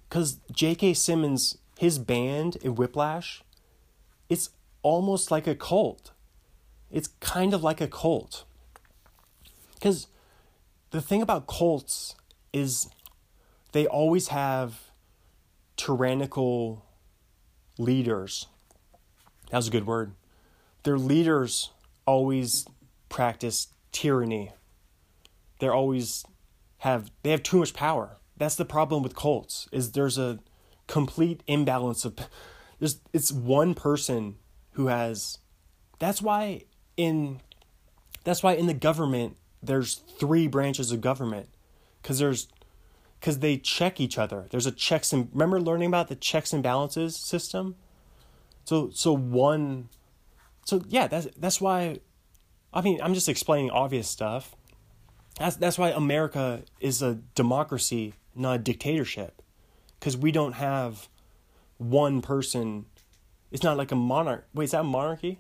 because 0.10 0.38
J.K. 0.52 0.94
Simmons, 0.94 1.58
his 1.78 2.00
band 2.00 2.56
in 2.58 2.76
Whiplash, 2.76 3.44
it's 4.30 4.50
almost 4.82 5.32
like 5.32 5.48
a 5.48 5.56
cult. 5.56 6.12
It's 6.90 7.10
kind 7.20 7.54
of 7.54 7.64
like 7.64 7.82
a 7.82 7.88
cult. 7.88 8.46
Because 9.76 10.08
the 10.92 11.02
thing 11.02 11.22
about 11.22 11.48
cults 11.48 12.16
is 12.54 12.88
they 13.72 13.88
always 13.88 14.30
have 14.30 14.92
tyrannical 15.76 16.86
leaders. 17.78 18.48
That 19.52 19.58
was 19.58 19.68
a 19.68 19.72
good 19.72 19.86
word. 19.86 20.14
Their 20.84 20.98
leaders 20.98 21.72
always 22.06 22.66
practice 23.10 23.68
tyranny. 23.92 24.52
They're 25.60 25.74
always 25.74 26.26
have 26.80 27.12
they 27.24 27.32
have 27.32 27.44
too 27.44 27.60
much 27.60 27.74
power 27.74 28.18
that's 28.38 28.56
the 28.56 28.66
problem 28.66 29.04
with 29.04 29.16
cults 29.16 29.68
is 29.72 29.92
there's 29.92 30.18
a 30.18 30.40
complete 30.88 31.42
imbalance 31.48 32.06
of 32.06 32.18
there's 32.80 33.00
it's 33.14 33.32
one 33.32 33.74
person 33.74 34.36
who 34.74 34.88
has 34.88 35.40
that's 36.00 36.22
why 36.22 36.64
in 36.96 37.42
that's 38.24 38.44
why 38.44 38.54
in 38.54 38.68
the 38.68 38.74
government 38.74 39.38
there's 39.62 39.96
three 39.96 40.48
branches 40.48 40.92
of 40.92 41.02
government 41.02 41.50
cuz 42.04 42.20
there's 42.20 42.48
cuz 43.22 43.40
they 43.40 43.58
check 43.58 44.00
each 44.00 44.18
other. 44.18 44.48
There's 44.50 44.66
a 44.66 44.72
checks 44.72 45.14
and 45.14 45.30
remember 45.32 45.60
learning 45.60 45.88
about 45.88 46.08
the 46.08 46.16
checks 46.16 46.54
and 46.54 46.64
balances 46.64 47.16
system? 47.16 47.76
So 48.66 48.90
so 48.92 49.14
one 49.14 49.90
so 50.66 50.82
yeah 50.88 51.08
that's 51.08 51.28
that's 51.38 51.62
why 51.62 52.00
I 52.74 52.82
mean 52.82 53.00
I'm 53.02 53.14
just 53.14 53.30
explaining 53.30 53.72
obvious 53.72 54.10
stuff. 54.10 54.56
That's 55.40 55.56
that's 55.56 55.78
why 55.78 55.90
America 55.90 56.64
is 56.80 57.02
a 57.02 57.16
democracy 57.36 58.14
not 58.36 58.56
a 58.56 58.60
dictatorship 58.60 59.42
because 60.00 60.16
we 60.16 60.32
don't 60.32 60.54
have 60.54 61.08
one 61.78 62.22
person. 62.22 62.86
It's 63.52 63.64
not 63.64 63.78
like 63.78 63.92
a 63.92 63.96
monarch 63.96 64.48
wait 64.54 64.66
is 64.66 64.72
that 64.72 64.84
monarchy? 64.84 65.40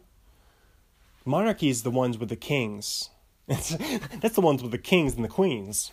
Monarchy 1.26 1.68
is 1.68 1.84
the 1.84 1.91
ones 1.91 2.18
with 2.18 2.30
the 2.30 2.38
kings. 2.38 3.10
That's 3.48 4.36
the 4.36 4.41
ones 4.41 4.62
with 4.62 4.72
the 4.72 4.78
kings 4.78 5.16
and 5.16 5.24
the 5.24 5.30
queens 5.30 5.91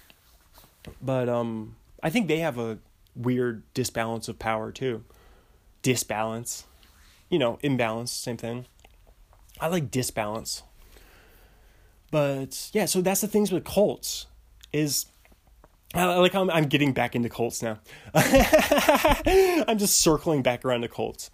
but 1.03 1.29
um 1.29 1.77
i 2.03 2.11
think 2.11 2.29
they 2.29 2.39
have 2.39 2.59
a 2.59 2.79
weird 3.15 3.63
disbalance 3.75 4.29
of 4.29 4.39
power 4.39 4.73
too 4.73 5.05
disbalance 5.83 6.65
you 7.29 7.39
know 7.39 7.59
imbalance 7.63 8.11
same 8.13 8.37
thing 8.37 8.67
i 9.61 9.67
like 9.67 9.91
disbalance 9.91 10.63
but 12.11 12.71
yeah 12.73 12.85
so 12.85 13.01
that's 13.01 13.21
the 13.21 13.29
things 13.29 13.53
with 13.53 13.65
cults 13.65 14.27
is 14.73 15.07
I 15.95 16.17
like 16.17 16.35
I'm, 16.35 16.51
I'm 16.51 16.65
getting 16.65 16.93
back 16.93 17.15
into 17.15 17.29
Colts 17.29 17.63
now. 17.63 17.79
I'm 18.15 19.79
just 19.79 20.01
circling 20.01 20.43
back 20.43 20.65
around 20.65 20.81
to 20.83 20.89
Colts. 20.89 21.31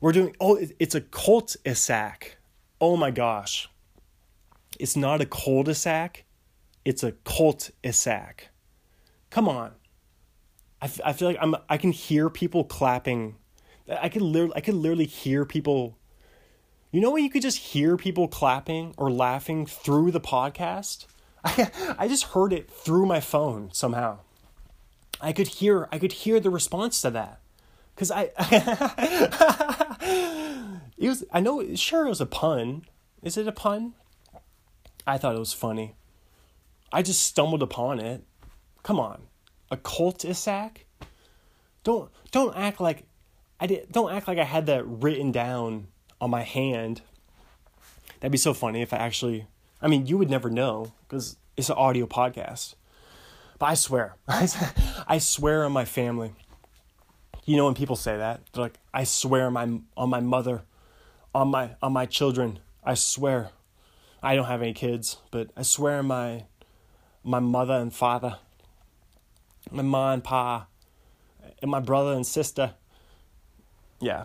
We're 0.00 0.12
doing, 0.12 0.36
oh, 0.40 0.56
it's 0.78 0.94
a 0.94 1.00
Colt 1.00 1.56
sack. 1.74 2.38
Oh 2.80 2.96
my 2.96 3.10
gosh. 3.10 3.68
It's 4.78 4.96
not 4.96 5.20
a 5.20 5.26
cul-de-sac. 5.26 6.24
It's 6.84 7.02
a 7.02 7.12
Colt 7.24 7.72
sack. 7.90 8.50
Come 9.30 9.48
on. 9.48 9.72
I, 10.80 10.86
f- 10.86 11.00
I 11.04 11.12
feel 11.12 11.28
like 11.28 11.38
I'm, 11.40 11.54
I 11.68 11.76
can 11.76 11.92
hear 11.92 12.30
people 12.30 12.64
clapping. 12.64 13.36
I 13.88 14.08
could 14.08 14.22
literally, 14.22 14.54
I 14.56 14.60
could 14.60 14.74
literally 14.74 15.06
hear 15.06 15.44
people. 15.44 15.98
You 16.90 17.00
know 17.00 17.10
when 17.10 17.24
you 17.24 17.30
could 17.30 17.42
just 17.42 17.58
hear 17.58 17.96
people 17.96 18.28
clapping 18.28 18.94
or 18.96 19.10
laughing 19.10 19.66
through 19.66 20.12
the 20.12 20.20
podcast? 20.20 21.06
I, 21.44 21.70
I 21.98 22.08
just 22.08 22.24
heard 22.24 22.52
it 22.52 22.70
through 22.70 23.06
my 23.06 23.20
phone 23.20 23.70
somehow. 23.72 24.20
I 25.20 25.32
could 25.32 25.48
hear 25.48 25.88
I 25.90 25.98
could 25.98 26.12
hear 26.12 26.38
the 26.38 26.50
response 26.50 27.00
to 27.02 27.10
that. 27.10 27.40
Cuz 27.96 28.12
I 28.12 28.30
It 30.96 31.08
was 31.08 31.24
I 31.32 31.40
know 31.40 31.74
sure 31.74 32.06
it 32.06 32.08
was 32.08 32.20
a 32.20 32.26
pun. 32.26 32.84
Is 33.22 33.36
it 33.36 33.48
a 33.48 33.52
pun? 33.52 33.94
I 35.06 35.18
thought 35.18 35.34
it 35.34 35.40
was 35.40 35.52
funny. 35.52 35.94
I 36.92 37.02
just 37.02 37.22
stumbled 37.22 37.62
upon 37.62 37.98
it. 37.98 38.24
Come 38.88 39.00
on. 39.00 39.20
A 39.70 39.76
cul-de-sac? 39.76 40.86
Don't 41.84 42.10
don't 42.30 42.56
act 42.56 42.80
like 42.80 43.04
I 43.60 43.66
did 43.66 43.92
don't 43.92 44.10
act 44.10 44.26
like 44.26 44.38
I 44.38 44.44
had 44.44 44.64
that 44.64 44.82
written 44.86 45.30
down 45.30 45.88
on 46.22 46.30
my 46.30 46.40
hand. 46.40 47.02
That'd 48.20 48.32
be 48.32 48.38
so 48.38 48.54
funny 48.54 48.80
if 48.80 48.94
I 48.94 48.96
actually 48.96 49.46
I 49.82 49.88
mean, 49.88 50.06
you 50.06 50.16
would 50.16 50.30
never 50.30 50.48
know 50.48 50.94
because 51.06 51.36
it's 51.54 51.68
an 51.68 51.76
audio 51.76 52.06
podcast. 52.06 52.76
But 53.58 53.66
I 53.66 53.74
swear, 53.74 54.16
I 54.26 55.18
swear 55.18 55.66
on 55.66 55.72
my 55.72 55.84
family. 55.84 56.32
You 57.44 57.58
know 57.58 57.66
when 57.66 57.74
people 57.74 57.94
say 57.94 58.16
that, 58.16 58.40
they're 58.54 58.62
like, 58.62 58.78
"I 58.94 59.04
swear 59.04 59.48
on 59.48 59.52
my 59.52 59.80
on 59.98 60.08
my 60.08 60.20
mother, 60.20 60.62
on 61.34 61.48
my 61.48 61.72
on 61.82 61.92
my 61.92 62.06
children. 62.06 62.58
I 62.82 62.94
swear." 62.94 63.50
I 64.22 64.34
don't 64.34 64.46
have 64.46 64.62
any 64.62 64.72
kids, 64.72 65.18
but 65.30 65.50
I 65.58 65.62
swear 65.62 65.98
on 65.98 66.06
my 66.06 66.46
my 67.22 67.38
mother 67.38 67.74
and 67.74 67.92
father, 67.94 68.38
my 69.70 69.82
mom 69.82 70.14
and 70.14 70.24
pa, 70.24 70.66
and 71.60 71.70
my 71.70 71.80
brother 71.80 72.12
and 72.12 72.26
sister. 72.26 72.74
Yeah, 74.00 74.24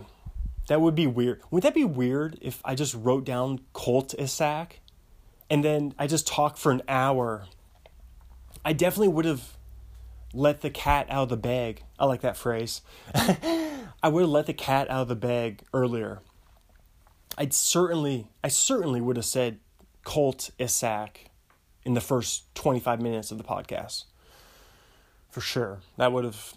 that 0.67 0.81
would 0.81 0.95
be 0.95 1.07
weird. 1.07 1.41
Would 1.51 1.63
that 1.63 1.73
be 1.73 1.85
weird 1.85 2.37
if 2.41 2.61
I 2.63 2.75
just 2.75 2.93
wrote 2.93 3.25
down 3.25 3.59
Colt 3.73 4.13
Isaac 4.19 4.81
and 5.49 5.63
then 5.63 5.93
I 5.99 6.07
just 6.07 6.27
talked 6.27 6.57
for 6.57 6.71
an 6.71 6.81
hour, 6.87 7.45
I 8.63 8.73
definitely 8.73 9.09
would 9.09 9.25
have 9.25 9.57
let 10.33 10.61
the 10.61 10.69
cat 10.69 11.07
out 11.09 11.23
of 11.23 11.29
the 11.29 11.37
bag. 11.37 11.83
I 11.99 12.05
like 12.05 12.21
that 12.21 12.37
phrase. 12.37 12.81
I 13.13 14.09
would 14.09 14.21
have 14.21 14.29
let 14.29 14.45
the 14.47 14.53
cat 14.53 14.89
out 14.89 15.03
of 15.03 15.07
the 15.09 15.15
bag 15.15 15.61
earlier. 15.73 16.21
I'd 17.37 17.53
certainly, 17.53 18.27
I 18.43 18.47
certainly 18.47 19.01
would 19.01 19.15
have 19.17 19.25
said 19.25 19.59
Colt 20.03 20.49
Isaac 20.59 21.29
in 21.83 21.93
the 21.93 22.01
first 22.01 22.53
25 22.55 23.01
minutes 23.01 23.31
of 23.31 23.37
the 23.37 23.43
podcast. 23.43 24.05
For 25.33 25.41
sure. 25.41 25.79
That 25.97 26.11
would 26.11 26.23
have, 26.23 26.53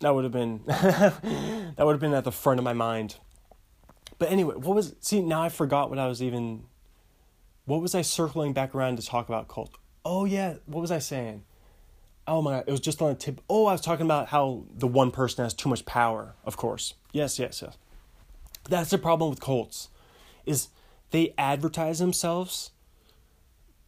that 0.00 0.14
would 0.14 0.24
have 0.24 0.32
been, 0.32 0.62
that 0.66 1.74
would 1.78 1.92
have 1.92 2.00
been 2.00 2.14
at 2.14 2.24
the 2.24 2.32
front 2.32 2.58
of 2.58 2.64
my 2.64 2.72
mind. 2.72 3.16
But 4.18 4.30
anyway, 4.30 4.56
what 4.56 4.74
was, 4.74 4.94
see, 5.00 5.22
now 5.22 5.42
I 5.42 5.48
forgot 5.48 5.88
what 5.88 5.98
I 5.98 6.08
was 6.08 6.22
even 6.22 6.64
what 7.66 7.82
was 7.82 7.94
I 7.94 8.02
circling 8.02 8.52
back 8.52 8.74
around 8.74 8.96
to 8.96 9.06
talk 9.06 9.28
about 9.28 9.48
cult? 9.48 9.76
Oh 10.04 10.24
yeah, 10.24 10.54
what 10.66 10.80
was 10.80 10.92
I 10.92 11.00
saying? 11.00 11.42
Oh 12.26 12.40
my 12.40 12.52
god, 12.52 12.64
it 12.66 12.70
was 12.70 12.80
just 12.80 13.02
on 13.02 13.10
the 13.10 13.14
tip. 13.16 13.40
Oh, 13.50 13.66
I 13.66 13.72
was 13.72 13.80
talking 13.80 14.06
about 14.06 14.28
how 14.28 14.64
the 14.72 14.86
one 14.86 15.10
person 15.10 15.44
has 15.44 15.52
too 15.52 15.68
much 15.68 15.84
power, 15.84 16.34
of 16.44 16.56
course. 16.56 16.94
Yes, 17.12 17.38
yes, 17.38 17.60
yes. 17.62 17.76
That's 18.68 18.90
the 18.90 18.98
problem 18.98 19.30
with 19.30 19.40
cults. 19.40 19.90
Is 20.44 20.68
they 21.10 21.34
advertise 21.36 21.98
themselves. 21.98 22.70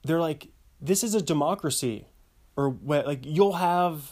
They're 0.03 0.21
like, 0.21 0.49
this 0.81 1.03
is 1.05 1.15
a 1.15 1.23
democracy. 1.23 2.07
Or 2.59 2.69
what 2.71 3.07
like 3.07 3.21
you'll 3.23 3.53
have 3.53 4.11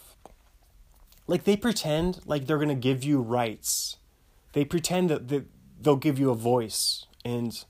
like 1.26 1.42
they 1.42 1.56
pretend 1.56 2.20
like 2.26 2.46
they're 2.46 2.60
gonna 2.60 2.76
give 2.76 3.02
you 3.02 3.20
rights. 3.20 3.96
They 4.52 4.64
pretend 4.64 5.10
that, 5.10 5.26
that 5.28 5.46
they'll 5.80 5.96
give 5.96 6.16
you 6.16 6.30
a 6.30 6.34
voice 6.36 7.06
and 7.24 7.64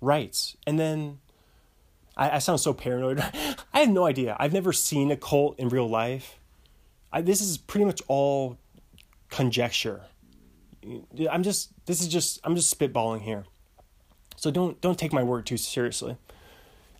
rights. 0.00 0.56
And 0.66 0.80
then 0.80 1.20
I, 2.16 2.30
I 2.32 2.38
sound 2.40 2.58
so 2.58 2.74
paranoid. 2.74 3.20
I 3.72 3.78
have 3.78 3.88
no 3.88 4.04
idea. 4.04 4.36
I've 4.40 4.52
never 4.52 4.72
seen 4.72 5.12
a 5.12 5.16
cult 5.16 5.60
in 5.60 5.68
real 5.68 5.88
life. 5.88 6.40
I, 7.12 7.20
this 7.20 7.40
is 7.40 7.56
pretty 7.56 7.84
much 7.84 8.02
all 8.08 8.58
conjecture. 9.30 10.02
I'm 11.30 11.44
just 11.44 11.70
this 11.86 12.00
is 12.00 12.08
just 12.08 12.40
I'm 12.42 12.56
just 12.56 12.76
spitballing 12.76 13.22
here. 13.22 13.44
So 14.34 14.50
don't 14.50 14.80
don't 14.80 14.98
take 14.98 15.12
my 15.12 15.22
word 15.22 15.46
too 15.46 15.56
seriously. 15.56 16.16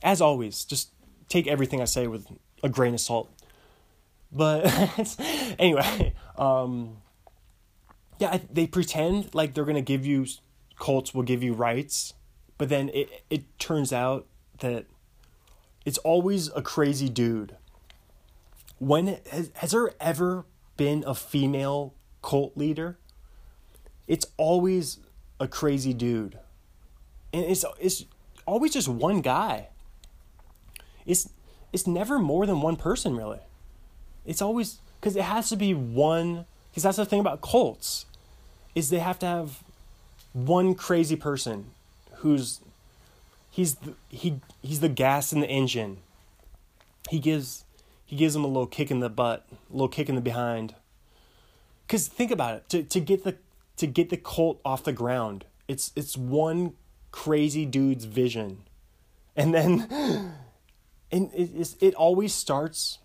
As 0.01 0.21
always, 0.21 0.65
just 0.65 0.93
take 1.29 1.49
everything 1.49 1.83
I 1.83 1.87
say 1.87 2.07
with 2.07 2.29
a 2.67 2.69
grain 2.69 2.93
of 2.93 3.01
salt. 3.01 3.31
But 4.31 4.67
anyway, 5.59 6.13
um, 6.37 6.99
yeah, 8.19 8.39
they 8.53 8.67
pretend 8.67 9.35
like 9.35 9.55
they're 9.55 9.65
gonna 9.65 9.81
give 9.81 10.05
you 10.05 10.27
cults 10.79 11.15
will 11.15 11.23
give 11.23 11.43
you 11.43 11.55
rights, 11.55 12.13
but 12.59 12.69
then 12.69 12.91
it 12.93 13.25
it 13.31 13.59
turns 13.59 13.93
out 13.93 14.27
that 14.59 14.87
it's 15.85 15.99
always 15.99 16.51
a 16.55 16.61
crazy 16.61 17.09
dude. 17.09 17.57
When 18.79 19.19
has, 19.31 19.51
has 19.55 19.71
there 19.71 19.93
ever 20.01 20.45
been 20.77 21.05
a 21.07 21.15
female 21.15 21.95
cult 22.21 22.57
leader? 22.57 22.99
It's 24.07 24.27
always 24.37 24.99
a 25.41 25.49
crazy 25.49 25.95
dude. 25.95 26.39
And 27.33 27.45
it's 27.45 27.65
it's 27.81 28.05
always 28.45 28.73
just 28.73 28.89
one 28.89 29.21
guy. 29.21 29.69
It's 31.07 31.29
it's 31.73 31.87
never 31.87 32.19
more 32.19 32.47
than 32.47 32.61
one 32.61 32.77
person 32.77 33.17
really. 33.17 33.41
It's 34.25 34.43
always 34.43 34.79
cuz 35.01 35.17
it 35.17 35.25
has 35.25 35.49
to 35.51 35.57
be 35.57 35.75
one 35.75 36.47
cuz 36.75 36.83
that's 36.83 36.97
the 36.97 37.07
thing 37.07 37.21
about 37.21 37.41
cults 37.41 38.07
is 38.75 38.91
they 38.91 38.99
have 38.99 39.19
to 39.21 39.27
have 39.27 39.63
one 40.33 40.75
crazy 40.75 41.17
person 41.17 41.71
who's 42.17 42.61
he's 43.51 43.77
the, 43.77 43.95
he 44.09 44.41
he's 44.63 44.81
the 44.81 44.89
gas 44.89 45.33
in 45.33 45.41
the 45.41 45.49
engine. 45.49 45.99
He 47.09 47.19
gives 47.19 47.65
he 48.05 48.17
gives 48.17 48.37
him 48.37 48.45
a 48.45 48.47
little 48.47 48.67
kick 48.67 48.91
in 48.91 49.01
the 49.01 49.09
butt, 49.09 49.47
a 49.51 49.73
little 49.73 49.89
kick 49.89 50.09
in 50.09 50.15
the 50.15 50.21
behind. 50.21 50.75
Cause 51.89 52.07
think 52.07 52.31
about 52.31 52.55
it, 52.55 52.69
to 52.69 52.83
to 52.83 53.01
get 53.01 53.25
the 53.25 53.37
to 53.77 53.87
get 53.87 54.11
the 54.11 54.17
cult 54.17 54.61
off 54.65 54.85
the 54.85 54.93
ground, 54.93 55.45
it's 55.69 55.93
it's 55.97 56.17
one 56.17 56.75
crazy 57.11 57.65
dude's 57.65 58.05
vision, 58.05 58.63
and 59.35 59.55
then 59.55 60.35
and 61.11 61.31
it 61.35 61.75
it 61.81 61.95
always 61.95 62.35
starts 62.35 62.99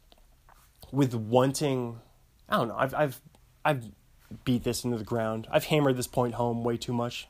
with 0.92 1.14
wanting. 1.14 2.00
I 2.50 2.58
don't 2.58 2.68
know. 2.68 2.76
I've 2.78 2.94
I've 2.94 3.22
I've 3.64 3.86
beat 4.44 4.64
this 4.64 4.84
into 4.84 4.98
the 4.98 5.04
ground. 5.04 5.48
I've 5.52 5.66
hammered 5.66 5.98
this 5.98 6.08
point 6.08 6.36
home 6.36 6.64
way 6.64 6.78
too 6.78 6.94
much. 6.94 7.28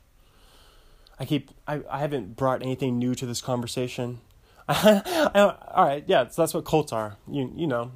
I 1.20 1.26
keep 1.26 1.52
I, 1.68 1.82
I 1.90 2.00
haven't 2.00 2.36
brought 2.36 2.62
anything 2.62 2.98
new 2.98 3.16
to 3.16 3.26
this 3.26 3.42
conversation. 3.42 4.22
I, 4.68 5.56
all 5.74 5.86
right, 5.86 6.04
yeah, 6.08 6.28
so 6.28 6.42
that's 6.42 6.54
what 6.54 6.66
cults 6.66 6.92
are. 6.92 7.18
You 7.30 7.52
you 7.56 7.68
know, 7.68 7.92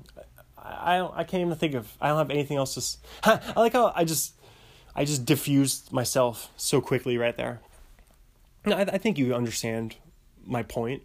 I 0.58 0.98
I, 0.98 1.20
I 1.20 1.24
can't 1.24 1.42
even 1.42 1.56
think 1.56 1.74
of. 1.74 1.92
I 2.02 2.10
don't 2.10 2.18
have 2.18 2.32
anything 2.32 2.58
else 2.58 3.00
to. 3.24 3.40
I 3.56 3.60
like 3.60 3.74
how 3.74 3.94
I 3.96 4.04
just 4.04 4.36
I 4.96 5.06
just 5.06 5.26
diffused 5.26 5.92
myself 5.92 6.50
so 6.58 6.82
quickly 6.82 7.18
right 7.18 7.36
there. 7.36 7.62
no, 8.66 8.76
I 8.76 8.82
I 8.82 8.98
think 8.98 9.18
you 9.18 9.34
understand 9.34 9.96
my 10.46 10.62
point 10.62 11.04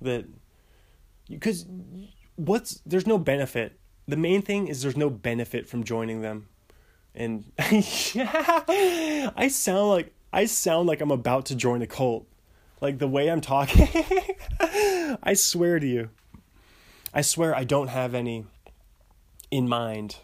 that 0.00 0.26
because 1.32 1.66
what's 2.36 2.80
there's 2.86 3.06
no 3.06 3.18
benefit. 3.18 3.78
The 4.06 4.16
main 4.16 4.42
thing 4.42 4.68
is 4.68 4.82
there's 4.82 4.96
no 4.96 5.10
benefit 5.10 5.68
from 5.68 5.84
joining 5.84 6.22
them, 6.22 6.48
and 7.14 7.44
yeah, 8.12 8.62
I 9.36 9.48
sound 9.48 9.88
like 9.88 10.14
I 10.32 10.46
sound 10.46 10.88
like 10.88 11.00
I'm 11.00 11.10
about 11.10 11.46
to 11.46 11.54
join 11.54 11.82
a 11.82 11.86
cult. 11.86 12.26
Like 12.80 12.98
the 12.98 13.08
way 13.08 13.30
I'm 13.30 13.40
talking, 13.40 13.88
I 15.22 15.34
swear 15.34 15.78
to 15.78 15.86
you. 15.86 16.10
I 17.14 17.20
swear 17.20 17.54
I 17.54 17.64
don't 17.64 17.88
have 17.88 18.14
any 18.14 18.46
in 19.50 19.68
mind. 19.68 20.16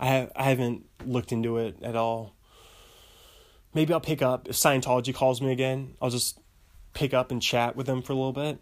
I 0.00 0.06
have 0.06 0.32
I 0.34 0.44
haven't 0.44 0.86
looked 1.04 1.30
into 1.30 1.58
it 1.58 1.76
at 1.82 1.94
all. 1.94 2.34
Maybe 3.72 3.92
I'll 3.92 4.00
pick 4.00 4.20
up 4.20 4.48
if 4.48 4.56
Scientology 4.56 5.14
calls 5.14 5.40
me 5.40 5.52
again. 5.52 5.94
I'll 6.02 6.10
just 6.10 6.40
pick 6.92 7.14
up 7.14 7.30
and 7.30 7.40
chat 7.40 7.76
with 7.76 7.86
them 7.86 8.02
for 8.02 8.12
a 8.12 8.16
little 8.16 8.32
bit, 8.32 8.58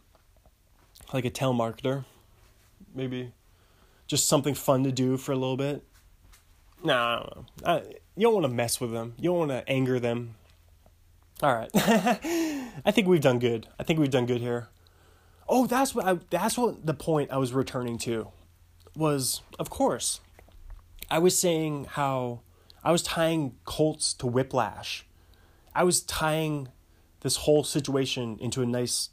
like 1.13 1.25
a 1.25 1.31
telemarketer. 1.31 2.05
Maybe 2.95 3.33
just 4.07 4.27
something 4.27 4.55
fun 4.55 4.85
to 4.85 4.93
do 4.93 5.17
for 5.17 5.33
a 5.33 5.37
little 5.37 5.57
bit. 5.57 5.85
No, 6.83 6.95
I 6.95 7.17
don't 7.17 7.37
know. 7.37 7.45
I, 7.65 7.83
you 8.17 8.23
don't 8.25 8.35
want 8.35 8.45
to 8.45 8.53
mess 8.53 8.81
with 8.81 8.93
them. 8.93 9.15
You 9.19 9.31
don't 9.31 9.49
want 9.49 9.51
to 9.51 9.69
anger 9.69 10.01
them. 10.01 10.35
All 11.43 11.55
right. 11.55 11.71
I 11.75 12.91
think 12.91 13.07
we've 13.07 13.21
done 13.21 13.39
good. 13.39 13.69
I 13.79 13.85
think 13.85 14.01
we've 14.01 14.11
done 14.11 14.27
good 14.27 14.41
here. 14.41 14.69
Oh, 15.49 15.67
that's 15.67 15.95
what 15.95 16.07
I, 16.07 16.19
that's 16.31 16.59
what 16.59 16.85
the 16.85 16.95
point 16.95 17.31
I 17.31 17.39
was 17.39 17.53
returning 17.53 17.99
to. 17.99 18.29
was, 18.97 19.43
of 19.59 19.71
course, 19.71 20.21
I 21.11 21.19
was 21.19 21.39
saying 21.39 21.87
how 21.91 22.41
I 22.83 22.93
was 22.93 23.03
tying 23.03 23.55
Colts 23.65 24.13
to 24.15 24.27
Whiplash. 24.27 25.07
I 25.75 25.85
was 25.85 26.01
tying 26.01 26.69
this 27.21 27.37
whole 27.37 27.65
situation 27.65 28.37
into 28.41 28.63
a 28.63 28.67
nice, 28.67 29.11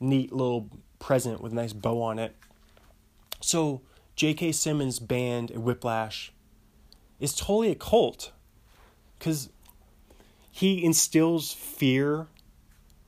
neat 0.00 0.32
little 0.32 0.70
present 1.04 1.42
with 1.42 1.52
a 1.52 1.54
nice 1.54 1.74
bow 1.74 2.00
on 2.00 2.18
it. 2.18 2.34
So, 3.42 3.82
J.K. 4.16 4.52
Simmons' 4.52 4.98
band 4.98 5.50
Whiplash 5.50 6.32
is 7.20 7.34
totally 7.34 7.70
a 7.70 7.74
cult 7.74 8.32
because 9.18 9.50
he 10.50 10.82
instills 10.82 11.52
fear 11.52 12.28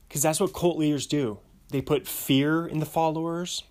because 0.07 0.21
that's 0.21 0.39
what 0.39 0.53
cult 0.53 0.77
leaders 0.77 1.07
do. 1.07 1.39
They 1.69 1.81
put 1.81 2.07
fear 2.07 2.67
in 2.67 2.77
the 2.77 2.85
followers, 2.85 3.63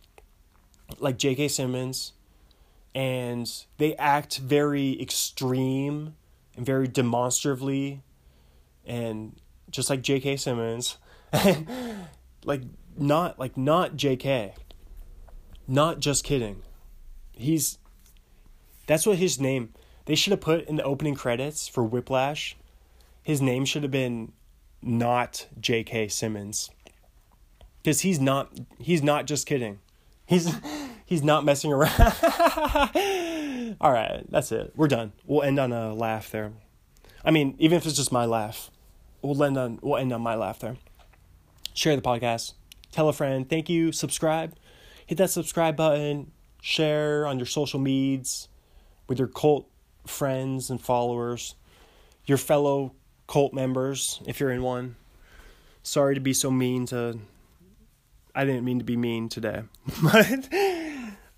like 0.98 1.19
J.K. 1.19 1.47
Simmons, 1.47 2.12
and 2.97 3.48
they 3.78 3.94
act 3.94 4.39
very 4.39 5.01
extreme 5.01 6.16
and 6.57 6.66
very 6.66 6.89
demonstratively, 6.89 8.03
and 8.85 9.40
just 9.70 9.89
like 9.89 10.03
J.K. 10.03 10.36
Simmons, 10.36 10.97
like 12.44 12.62
not 12.98 13.39
like 13.39 13.56
not 13.56 13.97
J.K. 13.97 14.55
Not 15.68 16.01
just 16.01 16.24
kidding. 16.24 16.62
He's 17.32 17.78
that's 18.86 19.06
what 19.06 19.18
his 19.18 19.40
name. 19.40 19.73
They 20.06 20.14
should 20.14 20.31
have 20.31 20.40
put 20.40 20.66
in 20.66 20.77
the 20.77 20.85
opening 20.85 21.14
credits 21.14 21.66
for 21.66 21.82
Whiplash. 21.82 22.56
His 23.23 23.43
name 23.43 23.64
should 23.64 23.82
have 23.82 23.90
been 23.90 24.32
not 24.81 25.47
J.K. 25.60 26.09
Simmons. 26.09 26.70
Cuz 27.85 28.01
he's 28.01 28.20
not 28.20 28.52
he's 28.78 29.02
not 29.02 29.27
just 29.27 29.47
kidding. 29.47 29.81
He's 30.27 30.52
he's 31.05 31.23
not 31.23 31.44
messing 31.44 31.73
around. 31.73 31.94
All 33.81 33.93
right, 33.93 34.24
that's 34.31 34.52
it. 34.52 34.73
We're 34.77 34.89
done. 34.89 35.12
We'll 35.24 35.43
end 35.43 35.59
on 35.59 35.73
a 35.73 35.94
laugh 35.94 36.31
there. 36.31 36.52
I 37.24 37.31
mean, 37.31 37.56
even 37.59 37.77
if 37.77 37.86
it's 37.86 37.97
just 37.97 38.12
my 38.12 38.24
laugh, 38.24 38.70
we'll 39.23 39.43
end 39.43 39.59
on 39.59 39.78
we'll 39.82 39.97
end 39.97 40.12
on 40.12 40.23
my 40.23 40.35
laugh 40.35 40.60
there. 40.60 40.77
Share 41.74 41.97
the 41.97 42.02
podcast. 42.02 42.55
Tell 42.93 43.09
a 43.09 43.13
friend. 43.13 43.49
Thank 43.49 43.69
you. 43.69 43.93
Subscribe. 43.93 44.55
Hit 45.07 45.19
that 45.19 45.31
subscribe 45.31 45.77
button. 45.77 46.33
Share 46.63 47.27
on 47.27 47.39
your 47.39 47.47
social 47.47 47.79
medias 47.79 48.49
with 49.09 49.19
your 49.19 49.29
cult 49.29 49.69
friends 50.07 50.71
and 50.71 50.81
followers, 50.81 51.55
your 52.25 52.39
fellow 52.39 52.95
cult 53.27 53.53
members, 53.53 54.21
if 54.27 54.41
you're 54.41 54.51
in 54.51 54.63
one. 54.63 54.97
Sorry 55.83 56.15
to 56.15 56.21
be 56.21 56.33
so 56.33 56.51
mean 56.51 56.87
to. 56.87 57.19
I 58.35 58.45
didn't 58.45 58.65
mean 58.65 58.79
to 58.79 58.85
be 58.85 58.97
mean 58.97 59.29
today, 59.29 59.63
but 60.03 60.49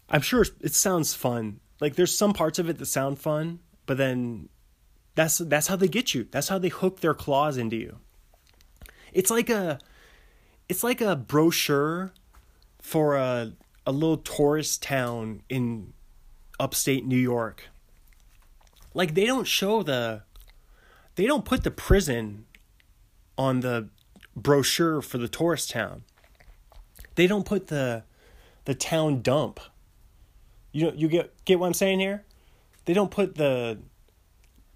I'm 0.08 0.22
sure 0.22 0.44
it 0.60 0.74
sounds 0.74 1.14
fun. 1.14 1.60
Like 1.80 1.94
there's 1.96 2.16
some 2.16 2.32
parts 2.32 2.58
of 2.58 2.68
it 2.68 2.78
that 2.78 2.86
sound 2.86 3.18
fun, 3.18 3.60
but 3.86 3.98
then 3.98 4.48
that's 5.14 5.38
that's 5.38 5.66
how 5.66 5.76
they 5.76 5.88
get 5.88 6.14
you. 6.14 6.26
That's 6.30 6.48
how 6.48 6.58
they 6.58 6.68
hook 6.68 7.00
their 7.00 7.14
claws 7.14 7.56
into 7.56 7.76
you. 7.76 7.98
It's 9.12 9.30
like 9.30 9.50
a 9.50 9.78
it's 10.68 10.84
like 10.84 11.00
a 11.00 11.16
brochure 11.16 12.12
for 12.80 13.16
a 13.16 13.52
a 13.86 13.92
little 13.92 14.18
tourist 14.18 14.82
town 14.82 15.42
in 15.48 15.94
upstate 16.60 17.06
New 17.06 17.16
York. 17.16 17.64
Like 18.92 19.14
they 19.14 19.24
don't 19.24 19.46
show 19.46 19.82
the 19.82 20.22
they 21.14 21.26
don't 21.26 21.44
put 21.44 21.64
the 21.64 21.70
prison 21.70 22.46
on 23.36 23.60
the 23.60 23.88
brochure 24.36 25.00
for 25.00 25.18
the 25.18 25.28
tourist 25.28 25.70
town. 25.70 26.04
They 27.14 27.26
don't 27.26 27.46
put 27.46 27.68
the 27.68 28.04
the 28.66 28.74
town 28.74 29.22
dump. 29.22 29.60
You 30.72 30.86
know, 30.86 30.92
you 30.94 31.08
get 31.08 31.44
get 31.44 31.58
what 31.58 31.66
I'm 31.66 31.74
saying 31.74 32.00
here? 32.00 32.24
They 32.84 32.92
don't 32.92 33.10
put 33.10 33.36
the 33.36 33.78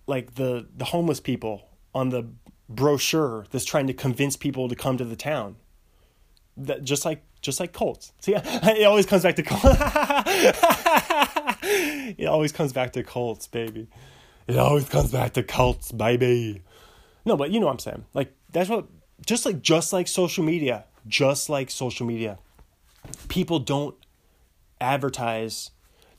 like 0.07 0.35
the 0.35 0.67
the 0.75 0.87
homeless 0.87 1.21
people 1.21 1.69
on 1.95 2.09
the 2.09 2.27
brochure 2.69 3.47
that's 3.51 3.67
trying 3.67 3.87
to 3.89 3.93
convince 3.93 4.37
people 4.37 4.69
to 4.69 4.75
come 4.75 4.97
to 4.97 5.05
the 5.05 5.17
town. 5.17 5.57
That 6.57 6.85
just 6.85 7.05
like 7.05 7.23
just 7.41 7.61
like 7.61 7.73
cults. 7.73 8.13
See, 8.21 8.35
it 8.35 8.85
always 8.85 9.07
comes 9.07 9.23
back 9.23 9.37
to 9.37 9.43
cults. 9.43 9.65
it 11.63 12.27
always 12.27 12.53
comes 12.53 12.73
back 12.73 12.93
to 12.93 13.03
cults, 13.03 13.47
baby. 13.47 13.89
It 14.47 14.59
always 14.59 14.89
comes 14.89 15.13
back 15.13 15.33
to 15.35 15.43
cults, 15.43 15.93
baby. 15.93 16.63
No, 17.25 17.37
but 17.37 17.51
you 17.51 17.61
know 17.61 17.67
what 17.67 17.73
I'm 17.73 17.79
saying. 17.79 18.05
Like 18.15 18.35
that's 18.51 18.69
what 18.69 18.87
just 19.27 19.47
like 19.47 19.63
just 19.63 19.93
like 19.93 20.09
social 20.09 20.45
media, 20.45 20.85
just 21.07 21.49
like 21.49 21.71
social 21.71 22.07
media. 22.07 22.39
People 23.29 23.59
don't 23.59 23.97
advertise 24.81 25.71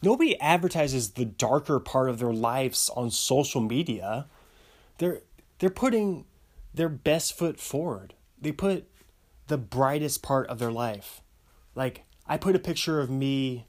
nobody 0.03 0.39
advertises 0.39 1.11
the 1.11 1.25
darker 1.25 1.79
part 1.79 2.09
of 2.09 2.19
their 2.19 2.33
lives 2.33 2.91
on 2.95 3.09
social 3.09 3.61
media. 3.61 4.27
They're 4.99 5.21
they're 5.59 5.69
putting 5.69 6.25
their 6.73 6.89
best 6.89 7.37
foot 7.37 7.59
forward. 7.59 8.13
They 8.39 8.51
put 8.51 8.87
the 9.47 9.57
brightest 9.57 10.21
part 10.21 10.47
of 10.47 10.59
their 10.59 10.71
life. 10.71 11.21
Like 11.75 12.03
I 12.27 12.37
put 12.37 12.55
a 12.55 12.59
picture 12.59 12.99
of 12.99 13.09
me 13.09 13.67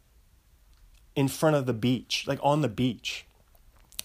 in 1.17 1.29
front 1.29 1.57
of 1.57 1.67
the 1.67 1.73
beach, 1.73 2.25
like 2.27 2.39
on 2.43 2.61
the 2.61 2.69
beach. 2.69 3.27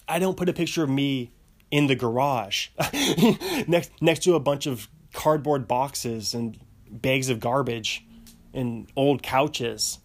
I 0.08 0.18
don't 0.18 0.36
put 0.36 0.48
a 0.48 0.52
picture 0.52 0.82
of 0.82 0.90
me 0.90 1.32
in 1.70 1.86
the 1.86 1.94
garage 1.94 2.68
next 3.68 3.92
next 4.00 4.24
to 4.24 4.34
a 4.34 4.40
bunch 4.40 4.66
of 4.66 4.88
cardboard 5.12 5.68
boxes 5.68 6.34
and 6.34 6.58
bags 6.90 7.28
of 7.28 7.38
garbage 7.40 8.04
and 8.52 8.90
old 8.96 9.22
couches. 9.22 9.98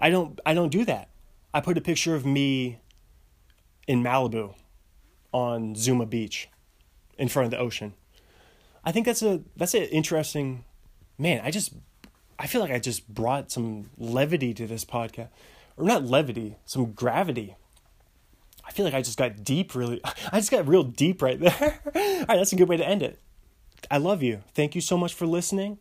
I 0.00 0.10
don't 0.10 0.40
I 0.44 0.54
don't 0.54 0.70
do 0.70 0.84
that. 0.84 1.10
I 1.54 1.60
put 1.60 1.78
a 1.78 1.80
picture 1.80 2.14
of 2.14 2.26
me 2.26 2.80
in 3.86 4.02
Malibu 4.02 4.54
on 5.32 5.74
Zuma 5.74 6.06
Beach 6.06 6.48
in 7.18 7.28
front 7.28 7.46
of 7.46 7.50
the 7.50 7.58
ocean. 7.58 7.94
I 8.84 8.90
think 8.90 9.06
that's 9.06 9.22
a 9.22 9.42
that's 9.56 9.74
an 9.74 9.84
interesting 9.84 10.64
man, 11.22 11.40
I 11.44 11.50
just 11.50 11.72
I 12.38 12.46
feel 12.48 12.60
like 12.60 12.72
I 12.72 12.80
just 12.80 13.08
brought 13.08 13.52
some 13.52 13.88
levity 13.96 14.52
to 14.54 14.66
this 14.66 14.84
podcast. 14.84 15.28
Or 15.76 15.84
not 15.84 16.04
levity, 16.04 16.56
some 16.66 16.92
gravity. 16.92 17.54
I 18.64 18.72
feel 18.72 18.84
like 18.84 18.94
I 18.94 19.00
just 19.00 19.16
got 19.16 19.42
deep 19.42 19.74
really 19.74 20.00
I 20.32 20.40
just 20.40 20.50
got 20.50 20.66
real 20.66 20.82
deep 20.82 21.22
right 21.22 21.38
there. 21.38 21.80
All 21.94 22.02
right, 22.02 22.36
that's 22.36 22.52
a 22.52 22.56
good 22.56 22.68
way 22.68 22.76
to 22.76 22.86
end 22.86 23.02
it. 23.02 23.18
I 23.90 23.98
love 23.98 24.22
you. 24.22 24.42
Thank 24.54 24.74
you 24.74 24.80
so 24.80 24.98
much 24.98 25.14
for 25.14 25.26
listening. 25.26 25.78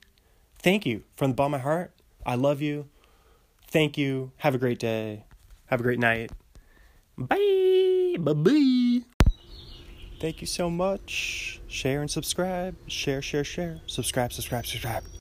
Thank 0.60 0.86
you 0.86 1.04
from 1.16 1.32
the 1.32 1.36
bottom 1.36 1.56
of 1.56 1.60
my 1.60 1.64
heart. 1.64 1.92
I 2.26 2.36
love 2.36 2.62
you. 2.62 2.88
Thank 3.68 3.98
you. 3.98 4.32
Have 4.38 4.54
a 4.54 4.58
great 4.60 4.80
day. 4.80 5.26
Have 5.68 5.80
a 5.80 5.84
great 5.84 6.00
night. 6.00 6.32
Bye. 7.18 8.16
Bye 8.20 8.34
bye. 8.34 9.02
Thank 10.20 10.42
you 10.42 10.48
so 10.48 10.70
much. 10.70 11.62
Share 11.68 12.02
and 12.02 12.12
subscribe. 12.12 12.76
Share, 12.88 13.24
share, 13.24 13.44
share. 13.44 13.82
Subscribe, 13.88 14.34
subscribe, 14.34 14.68
subscribe. 14.68 15.04